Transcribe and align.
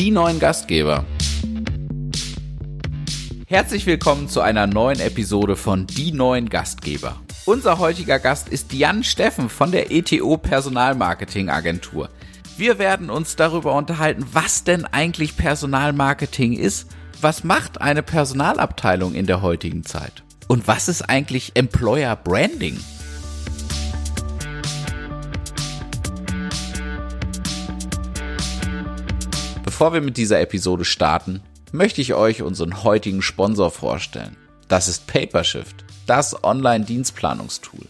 die 0.00 0.10
neuen 0.10 0.38
Gastgeber. 0.38 1.04
Herzlich 3.46 3.84
willkommen 3.84 4.30
zu 4.30 4.40
einer 4.40 4.66
neuen 4.66 4.98
Episode 4.98 5.56
von 5.56 5.86
Die 5.86 6.12
neuen 6.12 6.48
Gastgeber. 6.48 7.20
Unser 7.44 7.78
heutiger 7.78 8.18
Gast 8.18 8.48
ist 8.48 8.72
Jan 8.72 9.04
Steffen 9.04 9.50
von 9.50 9.72
der 9.72 9.90
ETO 9.90 10.38
Personalmarketing 10.38 11.50
Agentur. 11.50 12.08
Wir 12.56 12.78
werden 12.78 13.10
uns 13.10 13.36
darüber 13.36 13.74
unterhalten, 13.74 14.24
was 14.32 14.64
denn 14.64 14.86
eigentlich 14.86 15.36
Personalmarketing 15.36 16.54
ist, 16.54 16.86
was 17.20 17.44
macht 17.44 17.82
eine 17.82 18.02
Personalabteilung 18.02 19.12
in 19.12 19.26
der 19.26 19.42
heutigen 19.42 19.84
Zeit 19.84 20.22
und 20.48 20.66
was 20.66 20.88
ist 20.88 21.10
eigentlich 21.10 21.52
Employer 21.56 22.16
Branding? 22.16 22.80
Bevor 29.80 29.94
wir 29.94 30.02
mit 30.02 30.18
dieser 30.18 30.42
Episode 30.42 30.84
starten, 30.84 31.40
möchte 31.72 32.02
ich 32.02 32.12
euch 32.12 32.42
unseren 32.42 32.84
heutigen 32.84 33.22
Sponsor 33.22 33.70
vorstellen. 33.70 34.36
Das 34.68 34.88
ist 34.88 35.06
Papershift, 35.06 35.86
das 36.04 36.44
Online-Dienstplanungstool. 36.44 37.86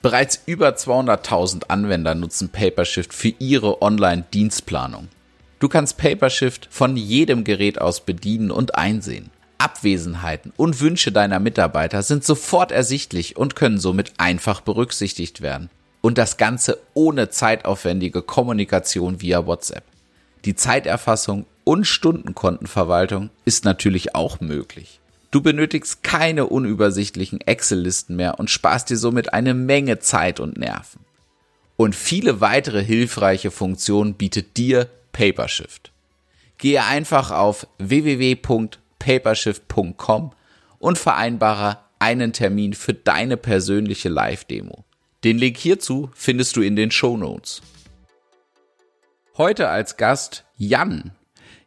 Bereits 0.00 0.44
über 0.46 0.68
200.000 0.68 1.64
Anwender 1.70 2.14
nutzen 2.14 2.50
Papershift 2.50 3.12
für 3.12 3.34
ihre 3.40 3.82
Online-Dienstplanung. 3.82 5.08
Du 5.58 5.68
kannst 5.68 5.98
Papershift 5.98 6.68
von 6.70 6.96
jedem 6.96 7.42
Gerät 7.42 7.80
aus 7.80 8.02
bedienen 8.02 8.52
und 8.52 8.76
einsehen. 8.76 9.30
Abwesenheiten 9.58 10.52
und 10.56 10.80
Wünsche 10.80 11.10
deiner 11.10 11.40
Mitarbeiter 11.40 12.04
sind 12.04 12.22
sofort 12.22 12.70
ersichtlich 12.70 13.36
und 13.36 13.56
können 13.56 13.80
somit 13.80 14.12
einfach 14.18 14.60
berücksichtigt 14.60 15.40
werden. 15.40 15.68
Und 16.00 16.16
das 16.16 16.36
Ganze 16.36 16.78
ohne 16.94 17.28
zeitaufwendige 17.28 18.22
Kommunikation 18.22 19.20
via 19.20 19.44
WhatsApp. 19.48 19.82
Die 20.44 20.54
Zeiterfassung 20.54 21.46
und 21.64 21.86
Stundenkontenverwaltung 21.86 23.30
ist 23.44 23.64
natürlich 23.64 24.14
auch 24.14 24.40
möglich. 24.40 25.00
Du 25.30 25.40
benötigst 25.40 26.02
keine 26.02 26.46
unübersichtlichen 26.46 27.40
Excel-Listen 27.40 28.14
mehr 28.14 28.38
und 28.38 28.50
sparst 28.50 28.90
dir 28.90 28.98
somit 28.98 29.32
eine 29.32 29.54
Menge 29.54 29.98
Zeit 29.98 30.38
und 30.38 30.58
Nerven. 30.58 31.00
Und 31.76 31.96
viele 31.96 32.40
weitere 32.40 32.84
hilfreiche 32.84 33.50
Funktionen 33.50 34.14
bietet 34.14 34.56
dir 34.56 34.88
Papershift. 35.12 35.90
Gehe 36.58 36.84
einfach 36.84 37.32
auf 37.32 37.66
www.papershift.com 37.78 40.30
und 40.78 40.98
vereinbare 40.98 41.78
einen 41.98 42.32
Termin 42.32 42.74
für 42.74 42.94
deine 42.94 43.36
persönliche 43.36 44.08
Live-Demo. 44.08 44.84
Den 45.24 45.38
Link 45.38 45.56
hierzu 45.56 46.10
findest 46.14 46.54
du 46.56 46.60
in 46.60 46.76
den 46.76 46.90
Show 46.90 47.16
Notes. 47.16 47.62
Heute 49.36 49.68
als 49.68 49.96
Gast 49.96 50.44
Jan. 50.56 51.10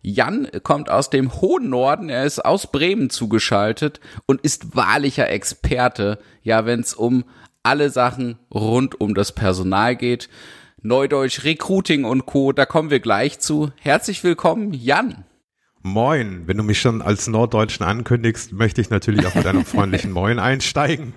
Jan 0.02 0.48
kommt 0.64 0.90
aus 0.90 1.10
dem 1.10 1.42
hohen 1.42 1.70
Norden, 1.70 2.08
er 2.08 2.24
ist 2.24 2.46
aus 2.46 2.72
Bremen 2.72 3.10
zugeschaltet 3.10 4.00
und 4.26 4.40
ist 4.40 4.74
wahrlicher 4.74 5.30
Experte, 5.30 6.18
ja, 6.44 6.66
wenn 6.66 6.80
es 6.80 6.94
um 6.94 7.26
alle 7.64 7.90
Sachen 7.90 8.40
rund 8.54 9.02
um 9.02 9.14
das 9.16 9.34
Personal 9.34 9.98
geht. 9.98 10.30
Neudeutsch, 10.82 11.44
Recruiting 11.44 12.06
und 12.06 12.26
Co., 12.26 12.54
da 12.54 12.66
kommen 12.66 12.90
wir 12.90 13.02
gleich 13.02 13.40
zu. 13.40 13.74
Herzlich 13.82 14.24
willkommen, 14.24 14.72
Jan. 14.72 15.26
Moin, 15.82 16.44
wenn 16.46 16.56
du 16.56 16.64
mich 16.64 16.80
schon 16.80 17.02
als 17.02 17.28
Norddeutschen 17.28 17.86
ankündigst, 17.86 18.54
möchte 18.54 18.80
ich 18.80 18.90
natürlich 18.90 19.28
auch 19.28 19.36
mit 19.36 19.46
einem 19.46 19.66
freundlichen 19.66 20.14
Moin 20.14 20.40
einsteigen. 20.40 21.14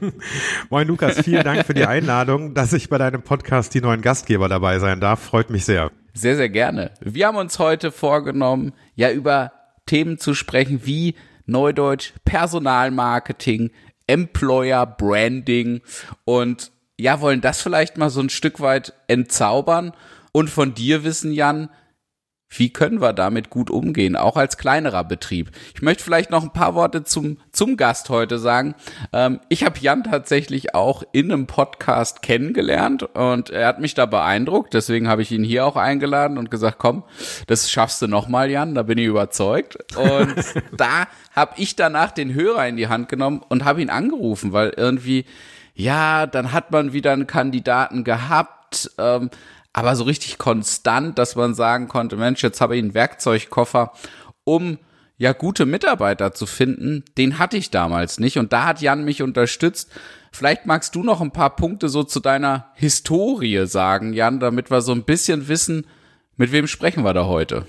Moin 0.68 0.88
Lukas, 0.88 1.20
vielen 1.20 1.44
Dank 1.44 1.64
für 1.64 1.74
die 1.74 1.86
Einladung, 1.86 2.54
dass 2.54 2.72
ich 2.72 2.88
bei 2.88 2.98
deinem 2.98 3.22
Podcast 3.22 3.72
die 3.72 3.80
neuen 3.80 4.00
Gastgeber 4.00 4.48
dabei 4.48 4.80
sein 4.80 4.98
darf. 4.98 5.20
Freut 5.20 5.50
mich 5.50 5.64
sehr. 5.64 5.92
Sehr, 6.12 6.36
sehr 6.36 6.48
gerne. 6.48 6.92
Wir 7.00 7.26
haben 7.26 7.36
uns 7.36 7.58
heute 7.58 7.92
vorgenommen, 7.92 8.72
ja 8.94 9.10
über 9.10 9.52
Themen 9.86 10.18
zu 10.18 10.34
sprechen 10.34 10.84
wie 10.84 11.14
Neudeutsch, 11.46 12.12
Personalmarketing, 12.24 13.70
Employer 14.06 14.86
Branding 14.86 15.80
und 16.24 16.72
ja, 16.98 17.20
wollen 17.20 17.40
das 17.40 17.62
vielleicht 17.62 17.96
mal 17.96 18.10
so 18.10 18.20
ein 18.20 18.28
Stück 18.28 18.60
weit 18.60 18.92
entzaubern 19.08 19.92
und 20.32 20.50
von 20.50 20.74
dir 20.74 21.02
wissen, 21.02 21.32
Jan, 21.32 21.70
wie 22.50 22.72
können 22.72 23.00
wir 23.00 23.12
damit 23.12 23.48
gut 23.48 23.70
umgehen, 23.70 24.16
auch 24.16 24.36
als 24.36 24.58
kleinerer 24.58 25.04
Betrieb? 25.04 25.52
Ich 25.74 25.82
möchte 25.82 26.02
vielleicht 26.02 26.30
noch 26.30 26.42
ein 26.42 26.52
paar 26.52 26.74
Worte 26.74 27.04
zum, 27.04 27.38
zum 27.52 27.76
Gast 27.76 28.10
heute 28.10 28.38
sagen. 28.38 28.74
Ähm, 29.12 29.38
ich 29.48 29.64
habe 29.64 29.78
Jan 29.78 30.02
tatsächlich 30.02 30.74
auch 30.74 31.04
in 31.12 31.30
einem 31.30 31.46
Podcast 31.46 32.22
kennengelernt 32.22 33.04
und 33.14 33.50
er 33.50 33.68
hat 33.68 33.80
mich 33.80 33.94
da 33.94 34.06
beeindruckt. 34.06 34.74
Deswegen 34.74 35.06
habe 35.06 35.22
ich 35.22 35.30
ihn 35.30 35.44
hier 35.44 35.64
auch 35.64 35.76
eingeladen 35.76 36.38
und 36.38 36.50
gesagt, 36.50 36.78
komm, 36.78 37.04
das 37.46 37.70
schaffst 37.70 38.02
du 38.02 38.08
nochmal, 38.08 38.50
Jan, 38.50 38.74
da 38.74 38.82
bin 38.82 38.98
ich 38.98 39.06
überzeugt. 39.06 39.78
Und 39.96 40.34
da 40.76 41.06
habe 41.34 41.52
ich 41.56 41.76
danach 41.76 42.10
den 42.10 42.34
Hörer 42.34 42.66
in 42.66 42.76
die 42.76 42.88
Hand 42.88 43.08
genommen 43.08 43.42
und 43.48 43.64
habe 43.64 43.80
ihn 43.80 43.90
angerufen, 43.90 44.52
weil 44.52 44.72
irgendwie, 44.76 45.24
ja, 45.74 46.26
dann 46.26 46.52
hat 46.52 46.72
man 46.72 46.92
wieder 46.92 47.12
einen 47.12 47.28
Kandidaten 47.28 48.02
gehabt. 48.02 48.90
Ähm, 48.98 49.30
aber 49.72 49.94
so 49.96 50.04
richtig 50.04 50.38
konstant, 50.38 51.18
dass 51.18 51.36
man 51.36 51.54
sagen 51.54 51.88
konnte, 51.88 52.16
Mensch, 52.16 52.42
jetzt 52.42 52.60
habe 52.60 52.76
ich 52.76 52.82
einen 52.82 52.94
Werkzeugkoffer, 52.94 53.92
um 54.44 54.78
ja 55.16 55.32
gute 55.32 55.66
Mitarbeiter 55.66 56.32
zu 56.32 56.46
finden, 56.46 57.04
den 57.18 57.38
hatte 57.38 57.56
ich 57.56 57.70
damals 57.70 58.18
nicht 58.18 58.38
und 58.38 58.52
da 58.52 58.64
hat 58.64 58.80
Jan 58.80 59.04
mich 59.04 59.22
unterstützt. 59.22 59.90
Vielleicht 60.32 60.66
magst 60.66 60.94
du 60.94 61.02
noch 61.02 61.20
ein 61.20 61.32
paar 61.32 61.56
Punkte 61.56 61.88
so 61.88 62.04
zu 62.04 62.20
deiner 62.20 62.70
Historie 62.74 63.66
sagen, 63.66 64.12
Jan, 64.12 64.40
damit 64.40 64.70
wir 64.70 64.80
so 64.80 64.92
ein 64.92 65.04
bisschen 65.04 65.48
wissen, 65.48 65.86
mit 66.36 66.52
wem 66.52 66.66
sprechen 66.66 67.04
wir 67.04 67.12
da 67.12 67.26
heute? 67.26 67.66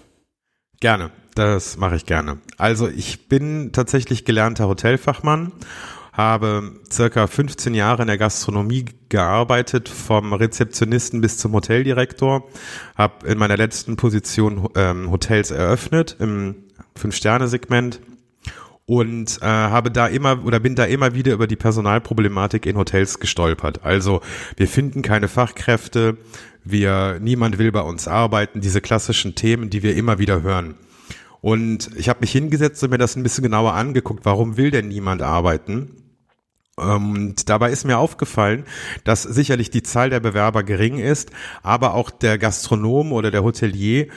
Gerne, 0.79 1.11
das 1.35 1.75
mache 1.77 1.97
ich 1.97 2.05
gerne. 2.05 2.39
Also 2.57 2.87
ich 2.87 3.27
bin 3.27 3.71
tatsächlich 3.73 4.23
gelernter 4.23 4.67
Hotelfachmann 4.67 5.51
habe 6.13 6.73
circa 6.91 7.27
15 7.27 7.73
Jahre 7.73 8.01
in 8.01 8.07
der 8.07 8.17
Gastronomie 8.17 8.85
gearbeitet, 9.09 9.87
vom 9.89 10.33
Rezeptionisten 10.33 11.21
bis 11.21 11.37
zum 11.37 11.53
Hoteldirektor, 11.53 12.47
habe 12.97 13.27
in 13.27 13.37
meiner 13.37 13.57
letzten 13.57 13.95
Position 13.95 14.69
ähm, 14.75 15.09
Hotels 15.11 15.51
eröffnet 15.51 16.17
im 16.19 16.55
Fünf-Sterne-Segment 16.95 18.01
und 18.85 19.39
äh, 19.41 19.45
habe 19.45 19.89
da 19.89 20.07
immer 20.07 20.43
oder 20.45 20.59
bin 20.59 20.75
da 20.75 20.83
immer 20.83 21.15
wieder 21.15 21.31
über 21.31 21.47
die 21.47 21.55
Personalproblematik 21.55 22.65
in 22.65 22.77
Hotels 22.77 23.19
gestolpert. 23.19 23.85
Also 23.85 24.21
wir 24.57 24.67
finden 24.67 25.01
keine 25.01 25.29
Fachkräfte, 25.29 26.17
wir 26.65 27.19
niemand 27.21 27.57
will 27.57 27.71
bei 27.71 27.81
uns 27.81 28.09
arbeiten, 28.09 28.59
diese 28.59 28.81
klassischen 28.81 29.33
Themen, 29.35 29.69
die 29.69 29.81
wir 29.81 29.95
immer 29.95 30.19
wieder 30.19 30.41
hören. 30.41 30.75
Und 31.39 31.89
ich 31.95 32.09
habe 32.09 32.19
mich 32.19 32.31
hingesetzt 32.31 32.83
und 32.83 32.91
mir 32.91 32.97
das 32.97 33.15
ein 33.15 33.23
bisschen 33.23 33.43
genauer 33.43 33.73
angeguckt, 33.73 34.25
warum 34.25 34.57
will 34.57 34.71
denn 34.71 34.89
niemand 34.89 35.21
arbeiten? 35.21 36.00
Und 36.81 37.49
dabei 37.49 37.71
ist 37.71 37.85
mir 37.85 37.97
aufgefallen, 37.97 38.65
dass 39.03 39.23
sicherlich 39.23 39.69
die 39.69 39.83
Zahl 39.83 40.09
der 40.09 40.19
Bewerber 40.19 40.63
gering 40.63 40.97
ist, 40.97 41.31
aber 41.63 41.93
auch 41.93 42.09
der 42.09 42.37
Gastronom 42.37 43.11
oder 43.11 43.31
der 43.31 43.43
Hotelier 43.43 44.07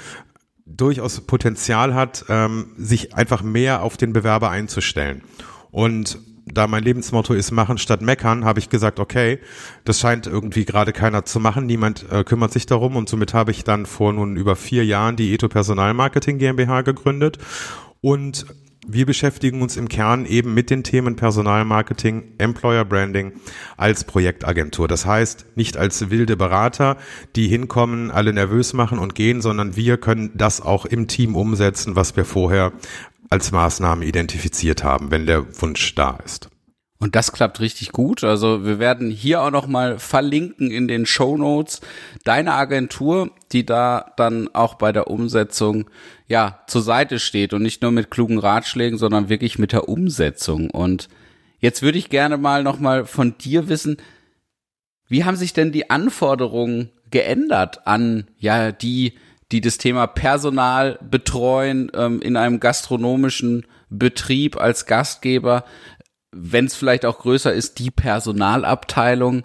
durchaus 0.67 1.21
Potenzial 1.21 1.95
hat, 1.95 2.25
ähm, 2.29 2.73
sich 2.77 3.15
einfach 3.15 3.43
mehr 3.43 3.83
auf 3.83 3.97
den 3.97 4.13
Bewerber 4.13 4.51
einzustellen. 4.51 5.23
Und 5.71 6.19
da 6.47 6.67
mein 6.67 6.85
Lebensmotto 6.85 7.35
ist 7.35 7.51
machen 7.53 7.79
statt 7.79 8.03
meckern, 8.03 8.45
habe 8.45 8.59
ich 8.59 8.69
gesagt, 8.69 9.01
okay, 9.01 9.39
das 9.85 9.99
scheint 9.99 10.27
irgendwie 10.27 10.65
gerade 10.65 10.93
keiner 10.93 11.25
zu 11.25 11.41
machen, 11.41 11.67
niemand 11.67 12.11
äh, 12.11 12.25
kümmert 12.25 12.53
sich 12.53 12.67
darum. 12.67 12.97
Und 12.97 13.09
somit 13.09 13.35
habe 13.35 13.51
ich 13.51 13.65
dann 13.65 13.87
vor 13.87 14.13
nun 14.13 14.37
über 14.37 14.57
vier 14.57 14.85
Jahren 14.85 15.17
die 15.17 15.33
Eto 15.33 15.49
Personalmarketing 15.49 16.39
GmbH 16.39 16.83
gegründet. 16.83 17.39
Und 18.01 18.47
wir 18.87 19.07
beschäftigen 19.07 19.63
uns 19.63 19.77
im 19.77 19.89
Kern 19.89 20.27
eben 20.27 20.55
mit 20.55 20.71
den 20.71 20.85
Themen 20.85 21.17
Personalmarketing, 21.17 22.35
Employer 22.39 22.85
Branding 22.85 23.33
als 23.77 24.05
Projektagentur. 24.05 24.89
Das 24.89 25.07
heißt, 25.07 25.47
nicht 25.57 25.77
als 25.77 26.11
wilde 26.11 26.37
Berater, 26.37 26.97
die 27.37 27.49
hinkommen, 27.49 28.11
alle 28.11 28.33
nervös 28.33 28.73
machen 28.73 28.99
und 28.99 29.15
gehen, 29.15 29.41
sondern 29.41 29.77
wir 29.77 29.97
können 29.97 30.31
das 30.35 30.61
auch 30.61 30.87
im 30.87 31.09
Team 31.09 31.37
umsetzen, 31.37 31.97
was 31.97 32.17
wir 32.17 32.25
vorher 32.25 32.73
als 33.31 33.53
Maßnahme 33.53 34.05
identifiziert 34.05 34.85
haben, 34.85 35.11
wenn 35.11 35.27
der 35.27 35.61
Wunsch 35.61 35.95
da 35.95 36.19
ist. 36.25 36.51
Und 36.99 37.17
das 37.17 37.33
klappt 37.33 37.61
richtig 37.61 37.93
gut. 37.93 38.25
Also 38.25 38.65
wir 38.65 38.79
werden 38.79 39.11
hier 39.11 39.43
auch 39.43 39.51
noch 39.51 39.67
mal 39.67 39.99
verlinken 39.99 40.71
in 40.71 40.89
den 40.89 41.07
Show 41.07 41.37
Notes 41.37 41.81
deine 42.23 42.55
Agentur, 42.55 43.31
die 43.53 43.67
da 43.67 44.13
dann 44.17 44.49
auch 44.55 44.75
bei 44.75 44.93
der 44.93 45.09
Umsetzung 45.09 45.91
ja 46.29 46.61
zur 46.67 46.83
Seite 46.83 47.19
steht 47.19 47.53
und 47.53 47.63
nicht 47.63 47.83
nur 47.83 47.91
mit 47.91 48.11
klugen 48.11 48.39
Ratschlägen, 48.39 48.99
sondern 48.99 49.29
wirklich 49.29 49.59
mit 49.59 49.73
der 49.73 49.89
Umsetzung. 49.89 50.71
Und 50.71 51.09
jetzt 51.59 51.83
würde 51.83 51.99
ich 51.99 52.11
gerne 52.11 52.39
mal 52.39 52.63
noch 52.63 52.79
mal 52.79 53.07
von 53.07 53.37
dir 53.39 53.69
wissen, 53.69 53.99
wie 55.09 55.25
haben 55.25 55.37
sich 55.37 55.53
denn 55.53 55.73
die 55.73 55.91
Anforderungen 55.91 56.91
geändert 57.11 57.87
an 57.87 58.29
ja 58.39 58.73
die 58.73 59.15
die 59.53 59.61
das 59.61 59.79
Thema 59.79 60.07
Personal 60.07 60.99
betreuen 61.09 61.93
ähm, 61.95 62.21
in 62.21 62.37
einem 62.37 62.61
gastronomischen 62.61 63.67
Betrieb 63.89 64.57
als 64.57 64.87
Gastgeber 64.87 65.65
wenn 66.35 66.67
es 66.67 66.75
vielleicht 66.75 67.05
auch 67.05 67.19
größer 67.19 67.53
ist, 67.53 67.79
die 67.79 67.91
Personalabteilung. 67.91 69.45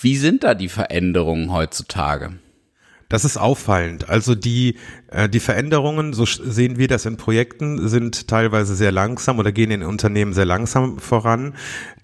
Wie 0.00 0.16
sind 0.16 0.44
da 0.44 0.54
die 0.54 0.68
Veränderungen 0.68 1.52
heutzutage? 1.52 2.32
Das 3.10 3.24
ist 3.24 3.36
auffallend. 3.36 4.08
Also 4.08 4.36
die, 4.36 4.76
äh, 5.08 5.28
die 5.28 5.40
Veränderungen, 5.40 6.12
so 6.12 6.24
sehen 6.26 6.78
wir 6.78 6.86
das 6.86 7.06
in 7.06 7.16
Projekten, 7.16 7.88
sind 7.88 8.28
teilweise 8.28 8.76
sehr 8.76 8.92
langsam 8.92 9.40
oder 9.40 9.50
gehen 9.50 9.72
in 9.72 9.82
Unternehmen 9.82 10.32
sehr 10.32 10.44
langsam 10.44 11.00
voran. 11.00 11.54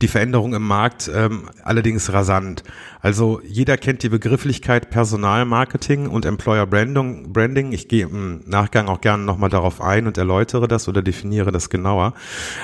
Die 0.02 0.08
Veränderung 0.08 0.52
im 0.52 0.66
Markt 0.66 1.08
ähm, 1.14 1.48
allerdings 1.62 2.12
rasant. 2.12 2.64
Also 3.00 3.40
jeder 3.46 3.76
kennt 3.76 4.02
die 4.02 4.08
Begrifflichkeit 4.08 4.90
Personalmarketing 4.90 6.08
und 6.08 6.24
Employer 6.24 6.66
Branding. 6.66 7.32
Branding. 7.32 7.70
Ich 7.70 7.86
gehe 7.86 8.06
im 8.06 8.40
Nachgang 8.44 8.88
auch 8.88 9.00
gerne 9.00 9.22
nochmal 9.22 9.48
darauf 9.48 9.80
ein 9.80 10.08
und 10.08 10.18
erläutere 10.18 10.66
das 10.66 10.88
oder 10.88 11.02
definiere 11.02 11.52
das 11.52 11.70
genauer. 11.70 12.14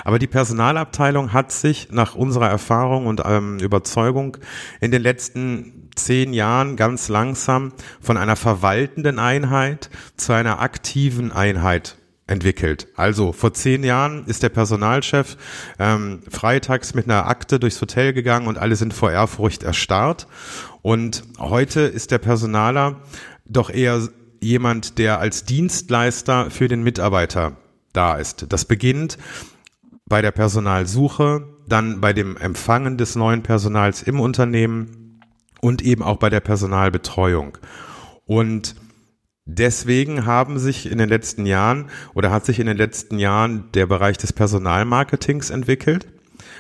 Aber 0.05 0.19
die 0.19 0.27
Personalabteilung 0.27 1.33
hat 1.33 1.53
sich 1.53 1.91
nach 1.93 2.17
unserer 2.17 2.49
Erfahrung 2.49 3.07
und 3.07 3.23
ähm, 3.25 3.61
Überzeugung 3.61 4.37
in 4.81 4.91
den 4.91 5.03
letzten 5.03 5.82
zehn 5.95 6.33
Jahren 6.33 6.77
ganz 6.77 7.09
langsam 7.09 7.73
von 8.01 8.17
einer 8.17 8.37
verwaltenden 8.37 9.19
Einheit 9.19 9.91
zu 10.17 10.33
einer 10.33 10.61
aktiven 10.61 11.33
Einheit 11.33 11.97
entwickelt. 12.27 12.89
Also 12.97 13.33
vor 13.33 13.53
zehn 13.53 13.85
Jahren 13.85 14.27
ist 14.27 14.43
der 14.43 14.49
Personalchef 14.49 15.37
ähm, 15.79 16.21
freitags 16.31 16.95
mit 16.95 17.05
einer 17.07 17.27
Akte 17.27 17.61
durchs 17.61 17.81
Hotel 17.81 18.13
gegangen 18.13 18.47
und 18.47 18.59
alle 18.59 18.77
sind 18.77 18.95
vor 18.95 19.11
Ehrfurcht 19.11 19.63
erstarrt. 19.63 20.27
Und 20.81 21.25
heute 21.39 21.81
ist 21.81 22.11
der 22.11 22.19
Personaler 22.19 23.01
doch 23.45 23.71
eher 23.71 24.09
jemand, 24.41 24.99
der 24.99 25.21
als 25.21 25.45
Dienstleister 25.45 26.51
für 26.51 26.69
den 26.69 26.83
Mitarbeiter 26.83 27.57
da 27.93 28.17
ist. 28.17 28.47
Das 28.49 28.65
beginnt 28.65 29.19
bei 30.07 30.23
der 30.23 30.33
Personalsuche, 30.33 31.47
dann 31.69 32.01
bei 32.01 32.13
dem 32.13 32.37
Empfangen 32.37 32.99
des 32.99 33.15
neuen 33.15 33.43
Personals 33.43 34.03
im 34.03 34.21
Unternehmen, 34.21 35.02
und 35.63 35.81
eben 35.81 36.03
auch 36.03 36.17
bei 36.17 36.29
der 36.29 36.41
Personalbetreuung. 36.41 37.57
Und 38.27 38.75
deswegen 39.47 40.27
haben 40.27 40.59
sich 40.59 40.91
in 40.91 40.99
den 40.99 41.09
letzten 41.09 41.47
Jahren 41.47 41.89
oder 42.15 42.31
hat 42.31 42.45
sich 42.45 42.59
in 42.59 42.67
den 42.67 42.77
letzten 42.77 43.19
Jahren 43.19 43.71
der 43.73 43.87
Bereich 43.87 44.19
des 44.19 44.33
Personalmarketings 44.33 45.51
entwickelt. 45.51 46.09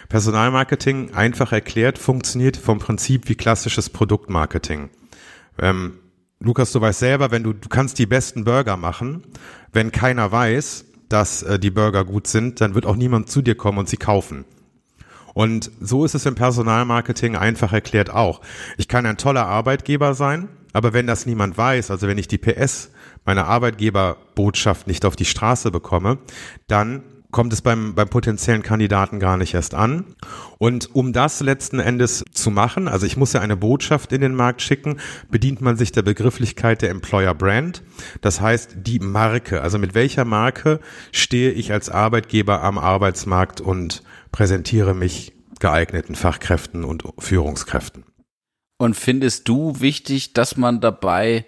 Personalmarketing, 0.09 1.15
einfach 1.15 1.53
erklärt, 1.53 1.99
funktioniert 1.99 2.57
vom 2.57 2.79
Prinzip 2.79 3.29
wie 3.29 3.35
klassisches 3.35 3.91
Produktmarketing. 3.91 4.91
Ähm, 5.59 5.99
Lukas, 6.39 6.73
du 6.73 6.81
weißt 6.81 7.01
selber, 7.01 7.31
wenn 7.31 7.43
du, 7.43 7.53
du 7.53 7.69
kannst 7.69 7.99
die 7.99 8.07
besten 8.07 8.45
Burger 8.45 8.77
machen, 8.77 9.25
wenn 9.73 9.91
keiner 9.91 10.31
weiß, 10.31 10.85
dass 11.09 11.43
äh, 11.43 11.59
die 11.59 11.71
Burger 11.71 12.05
gut 12.05 12.27
sind, 12.27 12.61
dann 12.61 12.75
wird 12.75 12.87
auch 12.87 12.97
niemand 12.97 13.31
zu 13.31 13.43
dir 13.43 13.57
kommen 13.57 13.79
und 13.79 13.89
sie 13.89 13.97
kaufen. 13.97 14.45
Und 15.35 15.71
so 15.81 16.05
ist 16.05 16.15
es 16.15 16.27
im 16.27 16.35
Personalmarketing 16.35 17.37
einfach 17.37 17.73
erklärt 17.73 18.11
auch. 18.11 18.41
Ich 18.77 18.89
kann 18.89 19.07
ein 19.07 19.17
toller 19.17 19.47
Arbeitgeber 19.47 20.15
sein, 20.15 20.49
aber 20.73 20.93
wenn 20.93 21.07
das 21.07 21.27
niemand 21.27 21.57
weiß, 21.57 21.91
also 21.91 22.07
wenn 22.07 22.19
ich 22.19 22.29
die 22.29 22.39
PS 22.39 22.91
meiner 23.25 23.47
Arbeitgeberbotschaft 23.47 24.87
nicht 24.87 25.05
auf 25.05 25.17
die 25.17 25.25
Straße 25.25 25.71
bekomme, 25.71 26.19
dann 26.67 27.03
kommt 27.33 27.53
es 27.55 27.63
beim, 27.63 27.95
beim 27.95 28.09
potenziellen 28.09 28.63
Kandidaten 28.63 29.19
gar 29.19 29.39
nicht 29.39 29.55
erst 29.55 29.75
an. 29.75 30.05
Und 30.59 30.95
um 30.95 31.15
das 31.15 31.41
letzten 31.41 31.81
Endes 31.81 32.25
zu 32.33 32.51
machen, 32.51 32.89
also 32.89 33.07
ich 33.07 33.17
muss 33.17 33.33
ja 33.33 33.41
eine 33.41 33.57
Botschaft 33.57 34.13
in 34.13 34.21
den 34.21 34.35
Markt 34.35 34.61
schicken, 34.61 34.99
bedient 35.31 35.63
man 35.63 35.77
sich 35.77 35.93
der 35.93 36.03
Begrifflichkeit 36.03 36.83
der 36.83 36.91
Employer 36.91 37.35
Brand. 37.35 37.83
Das 38.21 38.43
heißt, 38.43 38.77
die 38.83 38.99
Marke. 38.99 39.63
Also 39.63 39.79
mit 39.79 39.95
welcher 39.95 40.27
Marke 40.27 40.79
stehe 41.11 41.51
ich 41.53 41.73
als 41.73 41.89
Arbeitgeber 41.89 42.63
am 42.63 42.79
Arbeitsmarkt 42.79 43.63
und 43.63 44.03
präsentiere 44.33 44.95
mich 44.95 45.33
geeigneten 45.61 46.17
Fachkräften 46.17 46.85
und 46.85 47.05
Führungskräften. 47.19 48.05
Und 48.79 48.97
findest 48.97 49.49
du 49.49 49.81
wichtig, 49.81 50.33
dass 50.33 50.57
man 50.57 50.81
dabei 50.81 51.47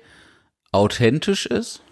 authentisch 0.70 1.46
ist? 1.46 1.82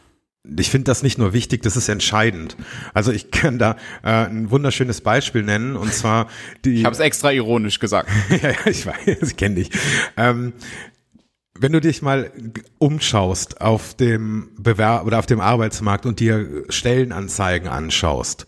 Ich 0.57 0.71
finde 0.71 0.85
das 0.85 1.03
nicht 1.03 1.19
nur 1.19 1.33
wichtig, 1.33 1.63
das 1.63 1.77
ist 1.77 1.89
entscheidend. 1.89 2.57
Also 2.95 3.13
ich 3.13 3.31
kann 3.31 3.59
da 3.59 3.77
äh, 4.03 4.27
ein 4.27 4.51
wunderschönes 4.51 5.01
Beispiel 5.01 5.43
nennen 5.43 5.77
und 5.77 5.93
zwar 5.93 6.29
die. 6.65 6.81
Ich 6.81 6.85
habe 6.85 6.95
es 6.95 7.01
extra 7.01 7.33
ironisch 7.33 7.79
gesagt. 7.79 8.09
ja, 8.31 8.51
ja, 8.51 8.67
ich 8.67 8.85
weiß, 8.85 9.31
ich 9.31 9.37
kenne 9.37 9.57
dich. 9.57 9.71
Ähm, 10.17 10.53
wenn 11.59 11.73
du 11.73 11.81
dich 11.81 12.03
mal 12.03 12.33
umschaust 12.79 13.61
auf 13.61 13.95
dem 13.95 14.51
Bewerb 14.59 15.07
oder 15.07 15.21
auf 15.21 15.27
dem 15.27 15.41
Arbeitsmarkt 15.41 16.07
und 16.07 16.19
dir 16.19 16.65
Stellenanzeigen 16.69 17.69
anschaust, 17.69 18.47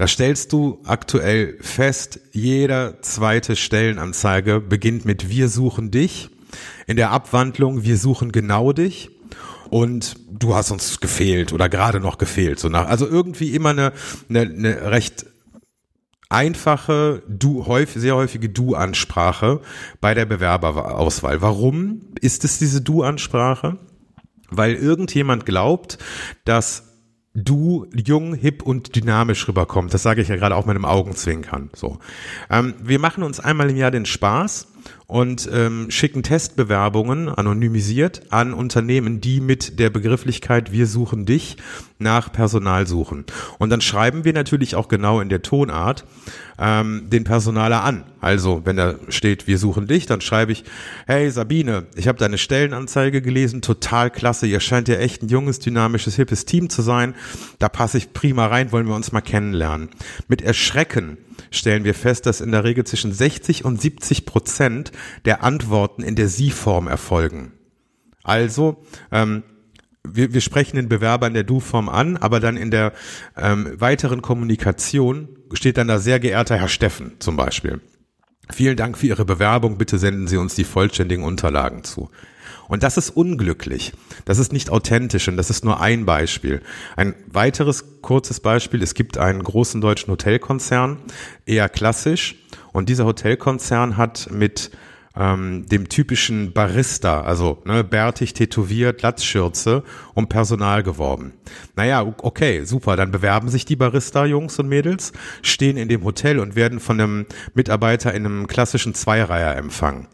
da 0.00 0.08
stellst 0.08 0.54
du 0.54 0.80
aktuell 0.86 1.58
fest, 1.60 2.20
jeder 2.32 3.02
zweite 3.02 3.54
Stellenanzeige 3.54 4.58
beginnt 4.58 5.04
mit 5.04 5.28
Wir 5.28 5.50
suchen 5.50 5.90
dich. 5.90 6.30
In 6.86 6.96
der 6.96 7.10
Abwandlung 7.10 7.84
Wir 7.84 7.98
suchen 7.98 8.32
genau 8.32 8.72
dich. 8.72 9.10
Und 9.68 10.16
du 10.30 10.54
hast 10.54 10.70
uns 10.70 11.00
gefehlt 11.00 11.52
oder 11.52 11.68
gerade 11.68 12.00
noch 12.00 12.16
gefehlt. 12.16 12.58
So 12.58 12.70
nach, 12.70 12.88
also 12.88 13.06
irgendwie 13.06 13.54
immer 13.54 13.68
eine, 13.68 13.92
eine, 14.30 14.40
eine 14.40 14.90
recht 14.90 15.26
einfache, 16.30 17.22
du, 17.28 17.66
häufig, 17.66 18.00
sehr 18.00 18.16
häufige 18.16 18.48
Du-Ansprache 18.48 19.60
bei 20.00 20.14
der 20.14 20.24
Bewerberauswahl. 20.24 21.42
Warum 21.42 22.14
ist 22.22 22.44
es 22.44 22.58
diese 22.58 22.80
Du-Ansprache? 22.80 23.76
Weil 24.48 24.76
irgendjemand 24.76 25.44
glaubt, 25.44 25.98
dass 26.46 26.89
du 27.34 27.86
jung, 27.94 28.34
hip 28.34 28.62
und 28.62 28.96
dynamisch 28.96 29.46
rüberkommt. 29.46 29.94
Das 29.94 30.02
sage 30.02 30.20
ich 30.20 30.28
ja 30.28 30.36
gerade 30.36 30.56
auch 30.56 30.66
mit 30.66 30.74
einem 30.74 30.84
Augenzwinkern. 30.84 31.70
So, 31.74 31.98
ähm, 32.50 32.74
wir 32.82 32.98
machen 32.98 33.22
uns 33.22 33.40
einmal 33.40 33.70
im 33.70 33.76
Jahr 33.76 33.90
den 33.90 34.06
Spaß 34.06 34.66
und 35.10 35.50
ähm, 35.52 35.90
schicken 35.90 36.22
Testbewerbungen 36.22 37.28
anonymisiert 37.28 38.22
an 38.30 38.54
Unternehmen, 38.54 39.20
die 39.20 39.40
mit 39.40 39.80
der 39.80 39.90
Begrifflichkeit 39.90 40.70
Wir 40.70 40.86
suchen 40.86 41.26
dich 41.26 41.56
nach 41.98 42.32
Personal 42.32 42.86
suchen. 42.86 43.24
Und 43.58 43.70
dann 43.70 43.80
schreiben 43.80 44.24
wir 44.24 44.32
natürlich 44.32 44.76
auch 44.76 44.86
genau 44.86 45.20
in 45.20 45.28
der 45.28 45.42
Tonart 45.42 46.04
ähm, 46.60 47.10
den 47.10 47.24
Personaler 47.24 47.82
an. 47.82 48.04
Also 48.20 48.62
wenn 48.64 48.76
da 48.76 48.94
steht 49.08 49.48
Wir 49.48 49.58
suchen 49.58 49.88
dich, 49.88 50.06
dann 50.06 50.20
schreibe 50.20 50.52
ich 50.52 50.62
Hey 51.08 51.28
Sabine, 51.28 51.86
ich 51.96 52.06
habe 52.06 52.18
deine 52.18 52.38
Stellenanzeige 52.38 53.20
gelesen, 53.20 53.62
total 53.62 54.10
klasse, 54.10 54.46
ihr 54.46 54.60
scheint 54.60 54.86
ja 54.86 54.94
echt 54.94 55.24
ein 55.24 55.28
junges, 55.28 55.58
dynamisches, 55.58 56.14
hippes 56.14 56.44
Team 56.44 56.70
zu 56.70 56.82
sein. 56.82 57.16
Da 57.58 57.68
passe 57.68 57.98
ich 57.98 58.12
prima 58.12 58.46
rein, 58.46 58.70
wollen 58.70 58.86
wir 58.86 58.94
uns 58.94 59.10
mal 59.10 59.22
kennenlernen. 59.22 59.88
Mit 60.28 60.40
Erschrecken 60.40 61.18
stellen 61.50 61.84
wir 61.84 61.94
fest, 61.94 62.26
dass 62.26 62.40
in 62.40 62.52
der 62.52 62.64
Regel 62.64 62.84
zwischen 62.84 63.12
60 63.12 63.64
und 63.64 63.80
70 63.80 64.26
Prozent 64.26 64.92
der 65.24 65.42
Antworten 65.42 66.02
in 66.02 66.16
der 66.16 66.28
Sie-Form 66.28 66.88
erfolgen. 66.88 67.52
Also, 68.22 68.82
ähm, 69.12 69.42
wir, 70.06 70.32
wir 70.32 70.40
sprechen 70.40 70.76
den 70.76 70.88
Bewerber 70.88 71.26
in 71.26 71.34
der 71.34 71.44
Du-Form 71.44 71.88
an, 71.88 72.16
aber 72.16 72.40
dann 72.40 72.56
in 72.56 72.70
der 72.70 72.92
ähm, 73.36 73.68
weiteren 73.78 74.22
Kommunikation 74.22 75.28
steht 75.52 75.76
dann 75.76 75.88
da 75.88 75.98
sehr 75.98 76.20
geehrter 76.20 76.56
Herr 76.56 76.68
Steffen 76.68 77.16
zum 77.18 77.36
Beispiel. 77.36 77.80
Vielen 78.52 78.76
Dank 78.76 78.98
für 78.98 79.06
Ihre 79.06 79.24
Bewerbung. 79.24 79.78
Bitte 79.78 79.98
senden 79.98 80.26
Sie 80.26 80.36
uns 80.36 80.54
die 80.54 80.64
vollständigen 80.64 81.24
Unterlagen 81.24 81.84
zu. 81.84 82.10
Und 82.70 82.84
das 82.84 82.96
ist 82.96 83.10
unglücklich. 83.10 83.92
Das 84.24 84.38
ist 84.38 84.52
nicht 84.52 84.70
authentisch 84.70 85.26
und 85.26 85.36
das 85.36 85.50
ist 85.50 85.64
nur 85.64 85.80
ein 85.80 86.06
Beispiel. 86.06 86.62
Ein 86.96 87.16
weiteres 87.26 88.00
kurzes 88.00 88.38
Beispiel. 88.38 88.80
Es 88.80 88.94
gibt 88.94 89.18
einen 89.18 89.42
großen 89.42 89.80
deutschen 89.80 90.12
Hotelkonzern, 90.12 90.98
eher 91.46 91.68
klassisch. 91.68 92.36
Und 92.72 92.88
dieser 92.88 93.06
Hotelkonzern 93.06 93.96
hat 93.96 94.28
mit 94.30 94.70
ähm, 95.16 95.66
dem 95.66 95.88
typischen 95.88 96.52
Barista, 96.52 97.22
also 97.22 97.60
ne, 97.64 97.82
bärtig, 97.82 98.34
tätowiert, 98.34 99.02
Latzschürze, 99.02 99.82
um 100.14 100.28
Personal 100.28 100.84
geworben. 100.84 101.32
Naja, 101.74 102.02
okay, 102.22 102.62
super, 102.62 102.94
dann 102.94 103.10
bewerben 103.10 103.48
sich 103.48 103.64
die 103.64 103.74
Barista-Jungs 103.74 104.60
und 104.60 104.68
Mädels, 104.68 105.12
stehen 105.42 105.76
in 105.76 105.88
dem 105.88 106.04
Hotel 106.04 106.38
und 106.38 106.54
werden 106.54 106.78
von 106.78 107.00
einem 107.00 107.26
Mitarbeiter 107.54 108.14
in 108.14 108.24
einem 108.24 108.46
klassischen 108.46 108.94
Zweireiher 108.94 109.56
empfangen. 109.56 110.06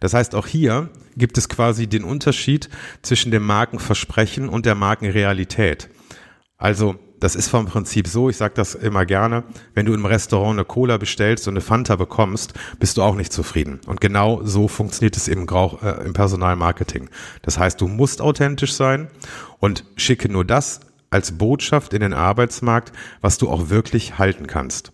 Das 0.00 0.12
heißt, 0.12 0.34
auch 0.34 0.46
hier 0.46 0.90
gibt 1.16 1.38
es 1.38 1.48
quasi 1.48 1.86
den 1.86 2.04
Unterschied 2.04 2.68
zwischen 3.02 3.30
dem 3.30 3.44
Markenversprechen 3.44 4.48
und 4.48 4.66
der 4.66 4.74
Markenrealität. 4.74 5.88
Also 6.56 6.96
das 7.22 7.36
ist 7.36 7.48
vom 7.48 7.66
Prinzip 7.66 8.08
so, 8.08 8.30
ich 8.30 8.36
sage 8.36 8.54
das 8.54 8.74
immer 8.74 9.06
gerne, 9.06 9.44
wenn 9.74 9.86
du 9.86 9.94
im 9.94 10.06
Restaurant 10.06 10.58
eine 10.58 10.64
Cola 10.64 10.96
bestellst 10.96 11.46
und 11.46 11.54
eine 11.54 11.60
Fanta 11.60 11.94
bekommst, 11.94 12.54
bist 12.80 12.96
du 12.96 13.02
auch 13.02 13.14
nicht 13.14 13.32
zufrieden. 13.32 13.80
Und 13.86 14.00
genau 14.00 14.42
so 14.42 14.66
funktioniert 14.66 15.16
es 15.16 15.28
im, 15.28 15.46
Grauch, 15.46 15.82
äh, 15.84 16.04
im 16.04 16.14
Personalmarketing. 16.14 17.10
Das 17.42 17.58
heißt, 17.58 17.80
du 17.80 17.86
musst 17.86 18.20
authentisch 18.20 18.72
sein 18.72 19.08
und 19.60 19.84
schicke 19.96 20.28
nur 20.28 20.44
das 20.44 20.80
als 21.10 21.38
Botschaft 21.38 21.94
in 21.94 22.00
den 22.00 22.12
Arbeitsmarkt, 22.12 22.92
was 23.20 23.38
du 23.38 23.48
auch 23.48 23.70
wirklich 23.70 24.18
halten 24.18 24.48
kannst 24.48 24.92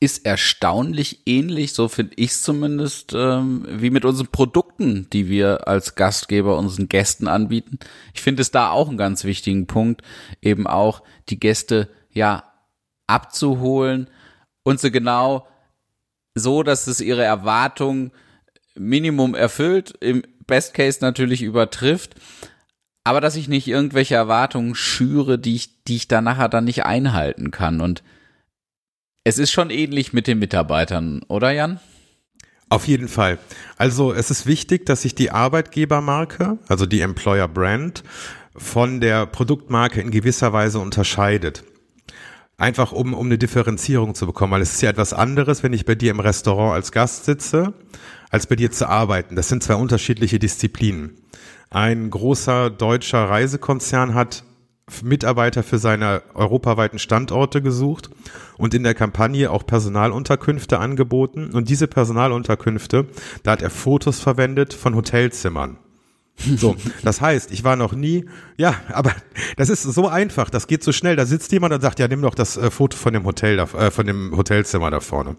ist 0.00 0.24
erstaunlich 0.24 1.20
ähnlich, 1.26 1.74
so 1.74 1.86
finde 1.88 2.14
ich 2.16 2.30
es 2.30 2.42
zumindest, 2.42 3.12
ähm, 3.14 3.66
wie 3.68 3.90
mit 3.90 4.06
unseren 4.06 4.28
Produkten, 4.28 5.08
die 5.10 5.28
wir 5.28 5.68
als 5.68 5.94
Gastgeber 5.94 6.56
unseren 6.56 6.88
Gästen 6.88 7.28
anbieten. 7.28 7.78
Ich 8.14 8.22
finde 8.22 8.40
es 8.40 8.50
da 8.50 8.70
auch 8.70 8.88
einen 8.88 8.96
ganz 8.96 9.24
wichtigen 9.24 9.66
Punkt, 9.66 10.02
eben 10.40 10.66
auch 10.66 11.02
die 11.28 11.38
Gäste 11.38 11.90
ja 12.10 12.44
abzuholen 13.06 14.08
und 14.62 14.80
sie 14.80 14.90
genau 14.90 15.46
so, 16.34 16.62
dass 16.62 16.86
es 16.86 17.02
ihre 17.02 17.24
Erwartungen 17.24 18.12
Minimum 18.74 19.34
erfüllt, 19.34 19.94
im 20.00 20.22
Best 20.46 20.72
Case 20.72 20.98
natürlich 21.02 21.42
übertrifft, 21.42 22.14
aber 23.04 23.20
dass 23.20 23.36
ich 23.36 23.48
nicht 23.48 23.68
irgendwelche 23.68 24.14
Erwartungen 24.14 24.74
schüre, 24.74 25.38
die 25.38 25.56
ich, 25.56 25.84
die 25.84 25.96
ich 25.96 26.08
dann 26.08 26.24
nachher 26.24 26.48
dann 26.48 26.64
nicht 26.64 26.84
einhalten 26.84 27.50
kann. 27.50 27.80
Und 27.82 28.02
es 29.24 29.38
ist 29.38 29.50
schon 29.50 29.70
ähnlich 29.70 30.12
mit 30.12 30.26
den 30.26 30.38
Mitarbeitern, 30.38 31.22
oder 31.28 31.50
Jan? 31.50 31.80
Auf 32.68 32.86
jeden 32.86 33.08
Fall. 33.08 33.38
Also 33.76 34.12
es 34.12 34.30
ist 34.30 34.46
wichtig, 34.46 34.86
dass 34.86 35.02
sich 35.02 35.14
die 35.14 35.32
Arbeitgebermarke, 35.32 36.58
also 36.68 36.86
die 36.86 37.00
Employer 37.00 37.48
Brand, 37.48 38.04
von 38.56 39.00
der 39.00 39.26
Produktmarke 39.26 40.00
in 40.00 40.10
gewisser 40.10 40.52
Weise 40.52 40.78
unterscheidet. 40.78 41.64
Einfach 42.56 42.92
um, 42.92 43.14
um 43.14 43.26
eine 43.26 43.38
Differenzierung 43.38 44.14
zu 44.14 44.26
bekommen, 44.26 44.52
weil 44.52 44.62
es 44.62 44.74
ist 44.74 44.82
ja 44.82 44.90
etwas 44.90 45.12
anderes, 45.12 45.62
wenn 45.62 45.72
ich 45.72 45.84
bei 45.84 45.94
dir 45.94 46.10
im 46.10 46.20
Restaurant 46.20 46.74
als 46.74 46.92
Gast 46.92 47.24
sitze, 47.24 47.72
als 48.30 48.46
bei 48.46 48.54
dir 48.54 48.70
zu 48.70 48.88
arbeiten. 48.88 49.34
Das 49.34 49.48
sind 49.48 49.62
zwei 49.62 49.74
unterschiedliche 49.74 50.38
Disziplinen. 50.38 51.16
Ein 51.70 52.10
großer 52.10 52.70
deutscher 52.70 53.28
Reisekonzern 53.28 54.14
hat 54.14 54.44
Mitarbeiter 55.02 55.62
für 55.62 55.78
seine 55.78 56.22
europaweiten 56.34 56.98
Standorte 56.98 57.62
gesucht 57.62 58.10
und 58.56 58.74
in 58.74 58.82
der 58.82 58.94
Kampagne 58.94 59.50
auch 59.50 59.66
Personalunterkünfte 59.66 60.78
angeboten. 60.78 61.50
Und 61.52 61.68
diese 61.68 61.86
Personalunterkünfte, 61.86 63.06
da 63.42 63.52
hat 63.52 63.62
er 63.62 63.70
Fotos 63.70 64.20
verwendet 64.20 64.74
von 64.74 64.94
Hotelzimmern. 64.94 65.78
So, 66.56 66.76
das 67.02 67.20
heißt, 67.20 67.50
ich 67.52 67.64
war 67.64 67.76
noch 67.76 67.92
nie, 67.92 68.26
ja, 68.56 68.74
aber 68.92 69.12
das 69.56 69.68
ist 69.68 69.82
so 69.82 70.08
einfach, 70.08 70.50
das 70.50 70.66
geht 70.66 70.82
so 70.82 70.92
schnell. 70.92 71.16
Da 71.16 71.26
sitzt 71.26 71.52
jemand 71.52 71.74
und 71.74 71.80
sagt, 71.80 71.98
ja, 71.98 72.08
nimm 72.08 72.22
doch 72.22 72.34
das 72.34 72.56
äh, 72.56 72.70
Foto 72.70 72.96
von 72.96 73.12
dem 73.12 73.24
Hotel, 73.24 73.56
da, 73.56 73.64
äh, 73.64 73.90
von 73.90 74.06
dem 74.06 74.36
Hotelzimmer 74.36 74.90
da 74.90 75.00
vorne. 75.00 75.36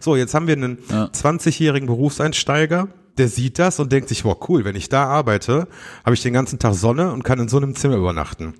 So, 0.00 0.16
jetzt 0.16 0.34
haben 0.34 0.46
wir 0.46 0.54
einen 0.54 0.78
ja. 0.88 1.06
20-jährigen 1.06 1.86
Berufseinsteiger, 1.86 2.88
der 3.18 3.28
sieht 3.28 3.58
das 3.58 3.80
und 3.80 3.92
denkt 3.92 4.08
sich, 4.08 4.22
boah, 4.24 4.38
cool, 4.48 4.64
wenn 4.64 4.76
ich 4.76 4.88
da 4.88 5.06
arbeite, 5.06 5.68
habe 6.04 6.14
ich 6.14 6.22
den 6.22 6.32
ganzen 6.32 6.58
Tag 6.58 6.74
Sonne 6.74 7.12
und 7.12 7.22
kann 7.22 7.38
in 7.38 7.48
so 7.48 7.56
einem 7.56 7.74
Zimmer 7.74 7.96
übernachten. 7.96 8.54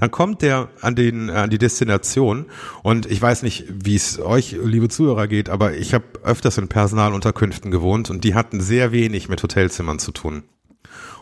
Dann 0.00 0.10
kommt 0.10 0.40
der 0.40 0.70
an 0.80 0.94
den 0.96 1.28
an 1.28 1.50
die 1.50 1.58
Destination 1.58 2.46
und 2.82 3.04
ich 3.04 3.20
weiß 3.20 3.42
nicht, 3.42 3.66
wie 3.68 3.94
es 3.94 4.18
euch, 4.18 4.56
liebe 4.62 4.88
Zuhörer, 4.88 5.28
geht, 5.28 5.50
aber 5.50 5.74
ich 5.74 5.92
habe 5.92 6.04
öfters 6.24 6.56
in 6.56 6.68
Personalunterkünften 6.68 7.70
gewohnt 7.70 8.08
und 8.08 8.24
die 8.24 8.34
hatten 8.34 8.60
sehr 8.60 8.92
wenig 8.92 9.28
mit 9.28 9.42
Hotelzimmern 9.42 9.98
zu 9.98 10.10
tun. 10.12 10.44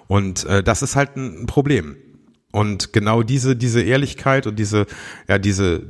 Und 0.06 0.44
äh, 0.46 0.62
das 0.62 0.82
ist 0.82 0.94
halt 0.94 1.16
ein 1.16 1.46
Problem. 1.46 1.96
Und 2.52 2.92
genau 2.92 3.22
diese 3.24 3.56
diese 3.56 3.82
Ehrlichkeit 3.82 4.46
und 4.46 4.58
diese 4.58 4.86
ja 5.28 5.38
diese 5.38 5.82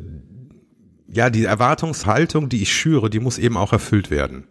ja 1.09 1.29
die 1.29 1.45
Erwartungshaltung, 1.45 2.49
die 2.49 2.63
ich 2.63 2.73
schüre, 2.73 3.11
die 3.11 3.21
muss 3.21 3.39
eben 3.39 3.59
auch 3.59 3.73
erfüllt 3.73 4.11
werden. 4.11 4.45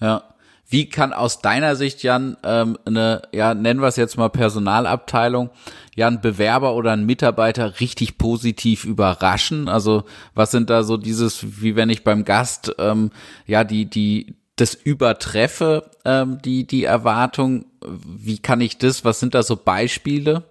Ja. 0.00 0.24
Wie 0.70 0.88
kann 0.88 1.12
aus 1.12 1.40
deiner 1.40 1.74
Sicht, 1.74 2.04
Jan, 2.04 2.36
ähm, 2.44 2.78
eine, 2.84 3.22
ja, 3.32 3.54
nennen 3.54 3.80
wir 3.80 3.88
es 3.88 3.96
jetzt 3.96 4.16
mal 4.16 4.28
Personalabteilung, 4.28 5.50
ja, 5.96 6.06
ein 6.06 6.20
Bewerber 6.20 6.76
oder 6.76 6.92
ein 6.92 7.04
Mitarbeiter 7.04 7.80
richtig 7.80 8.18
positiv 8.18 8.84
überraschen? 8.84 9.68
Also 9.68 10.04
was 10.34 10.52
sind 10.52 10.70
da 10.70 10.84
so 10.84 10.96
dieses, 10.96 11.60
wie 11.60 11.74
wenn 11.74 11.90
ich 11.90 12.04
beim 12.04 12.24
Gast, 12.24 12.72
ähm, 12.78 13.10
ja, 13.46 13.64
die, 13.64 13.86
die, 13.86 14.36
das 14.54 14.74
übertreffe, 14.74 15.90
ähm, 16.04 16.40
die, 16.44 16.68
die 16.68 16.84
Erwartung? 16.84 17.64
Wie 17.84 18.38
kann 18.38 18.60
ich 18.60 18.78
das? 18.78 19.04
Was 19.04 19.18
sind 19.18 19.34
da 19.34 19.42
so 19.42 19.56
Beispiele? 19.56 20.44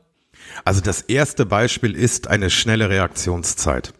Also 0.65 0.81
das 0.81 1.01
erste 1.01 1.45
Beispiel 1.45 1.95
ist 1.95 2.27
eine 2.27 2.49
schnelle 2.49 2.89
Reaktionszeit. 2.89 3.93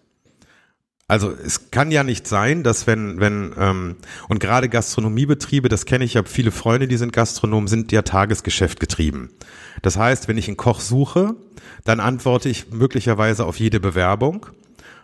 Also 1.10 1.34
es 1.44 1.72
kann 1.72 1.89
ja 1.89 2.04
nicht 2.04 2.28
sein, 2.28 2.62
dass 2.62 2.86
wenn, 2.86 3.20
wenn, 3.20 3.51
ähm, 3.58 3.96
und 4.28 4.39
gerade 4.39 4.70
Gastronomiebetriebe, 4.70 5.68
das 5.68 5.86
kenne 5.86 6.06
ich, 6.06 6.16
habe 6.16 6.30
viele 6.30 6.51
Freunde, 6.51 6.88
die 6.88 6.98
sind 6.98 7.13
Gastronomen, 7.13 7.68
sind 7.68 7.92
ja 7.92 8.04
Tagesgeschäft 8.04 8.80
getrieben. 8.80 9.32
Das 9.82 9.98
heißt, 9.98 10.28
wenn 10.28 10.38
ich 10.38 10.48
einen 10.48 10.56
Koch 10.56 10.80
suche, 10.80 11.34
dann 11.84 12.00
antworte 12.00 12.48
ich 12.48 12.70
möglicherweise 12.70 13.48
auf 13.48 13.60
jede 13.60 13.80
Bewerbung 13.80 14.46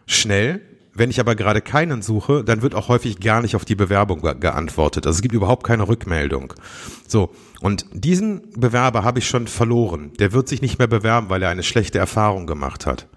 schnell. 0.06 0.62
Wenn 0.94 1.10
ich 1.10 1.20
aber 1.20 1.34
gerade 1.34 1.62
keinen 1.62 2.04
suche, 2.04 2.44
dann 2.44 2.62
wird 2.62 2.76
auch 2.76 2.88
häufig 2.88 3.20
gar 3.20 3.42
nicht 3.42 3.56
auf 3.56 3.66
die 3.66 3.76
Bewerbung 3.76 4.22
geantwortet. 4.40 5.08
Also 5.08 5.18
es 5.18 5.22
gibt 5.24 5.34
überhaupt 5.34 5.66
keine 5.66 5.88
Rückmeldung. 5.88 6.54
So. 7.08 7.34
Und 7.62 7.88
diesen 7.94 8.52
Bewerber 8.52 9.04
habe 9.04 9.18
ich 9.18 9.28
schon 9.28 9.48
verloren. 9.48 10.12
Der 10.20 10.34
wird 10.34 10.50
sich 10.50 10.62
nicht 10.62 10.78
mehr 10.78 10.88
bewerben, 10.88 11.30
weil 11.32 11.42
er 11.42 11.50
eine 11.50 11.64
schlechte 11.64 11.98
Erfahrung 11.98 12.46
gemacht 12.46 12.86
hat. 12.86 13.08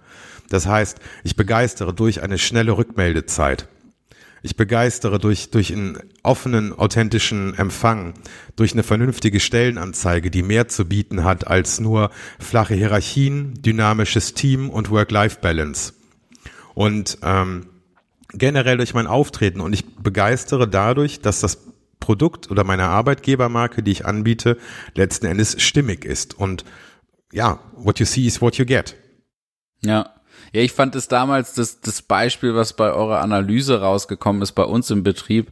Das 0.48 0.66
heißt, 0.66 0.98
ich 1.24 1.36
begeistere 1.36 1.92
durch 1.94 2.22
eine 2.22 2.38
schnelle 2.38 2.76
Rückmeldezeit. 2.76 3.68
Ich 4.42 4.56
begeistere 4.56 5.18
durch, 5.18 5.50
durch 5.50 5.72
einen 5.72 5.98
offenen, 6.22 6.72
authentischen 6.72 7.54
Empfang, 7.58 8.14
durch 8.56 8.72
eine 8.72 8.84
vernünftige 8.84 9.40
Stellenanzeige, 9.40 10.30
die 10.30 10.42
mehr 10.42 10.68
zu 10.68 10.84
bieten 10.84 11.24
hat 11.24 11.46
als 11.46 11.80
nur 11.80 12.10
flache 12.38 12.74
Hierarchien, 12.74 13.60
dynamisches 13.62 14.34
Team 14.34 14.70
und 14.70 14.90
Work-Life-Balance. 14.90 15.94
Und 16.74 17.18
ähm, 17.22 17.66
generell 18.32 18.76
durch 18.76 18.94
mein 18.94 19.08
Auftreten 19.08 19.60
und 19.60 19.72
ich 19.72 19.84
begeistere 19.96 20.68
dadurch, 20.68 21.20
dass 21.20 21.40
das 21.40 21.58
Produkt 21.98 22.50
oder 22.50 22.62
meine 22.62 22.84
Arbeitgebermarke, 22.84 23.82
die 23.82 23.90
ich 23.90 24.06
anbiete, 24.06 24.56
letzten 24.94 25.26
Endes 25.26 25.60
stimmig 25.60 26.04
ist. 26.04 26.38
Und 26.38 26.64
ja, 27.32 27.58
what 27.74 27.98
you 27.98 28.06
see 28.06 28.26
is 28.26 28.40
what 28.40 28.56
you 28.56 28.64
get. 28.64 28.94
Ja. 29.84 30.14
Ja, 30.52 30.62
ich 30.62 30.72
fand 30.72 30.94
es 30.94 31.08
damals 31.08 31.54
das, 31.54 31.80
das 31.80 32.02
Beispiel, 32.02 32.54
was 32.54 32.74
bei 32.74 32.92
eurer 32.92 33.20
Analyse 33.20 33.80
rausgekommen 33.80 34.42
ist, 34.42 34.52
bei 34.52 34.64
uns 34.64 34.90
im 34.90 35.02
Betrieb. 35.02 35.50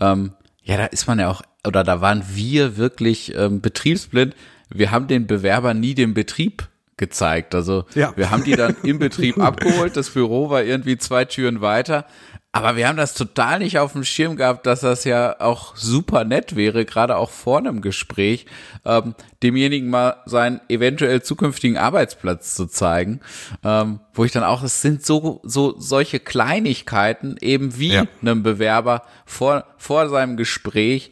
Ähm, 0.00 0.32
ja, 0.62 0.76
da 0.76 0.86
ist 0.86 1.06
man 1.06 1.18
ja 1.18 1.30
auch, 1.30 1.42
oder 1.66 1.84
da 1.84 2.00
waren 2.00 2.24
wir 2.28 2.76
wirklich 2.76 3.34
ähm, 3.34 3.60
betriebsblind. 3.60 4.34
Wir 4.70 4.90
haben 4.90 5.06
den 5.06 5.26
Bewerber 5.26 5.74
nie 5.74 5.94
den 5.94 6.14
Betrieb 6.14 6.68
gezeigt. 6.96 7.54
Also 7.54 7.84
ja. 7.94 8.12
wir 8.16 8.30
haben 8.30 8.44
die 8.44 8.54
dann 8.54 8.76
im 8.84 8.98
Betrieb 8.98 9.38
abgeholt. 9.40 9.96
Das 9.96 10.10
Büro 10.10 10.50
war 10.50 10.62
irgendwie 10.62 10.98
zwei 10.98 11.24
Türen 11.24 11.60
weiter. 11.60 12.06
Aber 12.54 12.76
wir 12.76 12.86
haben 12.86 12.98
das 12.98 13.14
total 13.14 13.60
nicht 13.60 13.78
auf 13.78 13.92
dem 13.94 14.04
Schirm 14.04 14.36
gehabt, 14.36 14.66
dass 14.66 14.80
das 14.80 15.04
ja 15.04 15.40
auch 15.40 15.74
super 15.74 16.24
nett 16.24 16.54
wäre, 16.54 16.84
gerade 16.84 17.16
auch 17.16 17.30
vor 17.30 17.56
einem 17.56 17.80
Gespräch, 17.80 18.44
ähm, 18.84 19.14
demjenigen 19.42 19.88
mal 19.88 20.16
seinen 20.26 20.60
eventuell 20.68 21.22
zukünftigen 21.22 21.78
Arbeitsplatz 21.78 22.54
zu 22.54 22.66
zeigen, 22.66 23.20
ähm, 23.64 24.00
wo 24.12 24.24
ich 24.26 24.32
dann 24.32 24.44
auch, 24.44 24.62
es 24.62 24.82
sind 24.82 25.04
so 25.04 25.40
so 25.44 25.74
solche 25.78 26.20
Kleinigkeiten 26.20 27.36
eben 27.40 27.78
wie 27.78 27.94
ja. 27.94 28.04
einem 28.20 28.42
Bewerber 28.42 29.02
vor 29.24 29.64
vor 29.78 30.10
seinem 30.10 30.36
Gespräch 30.36 31.10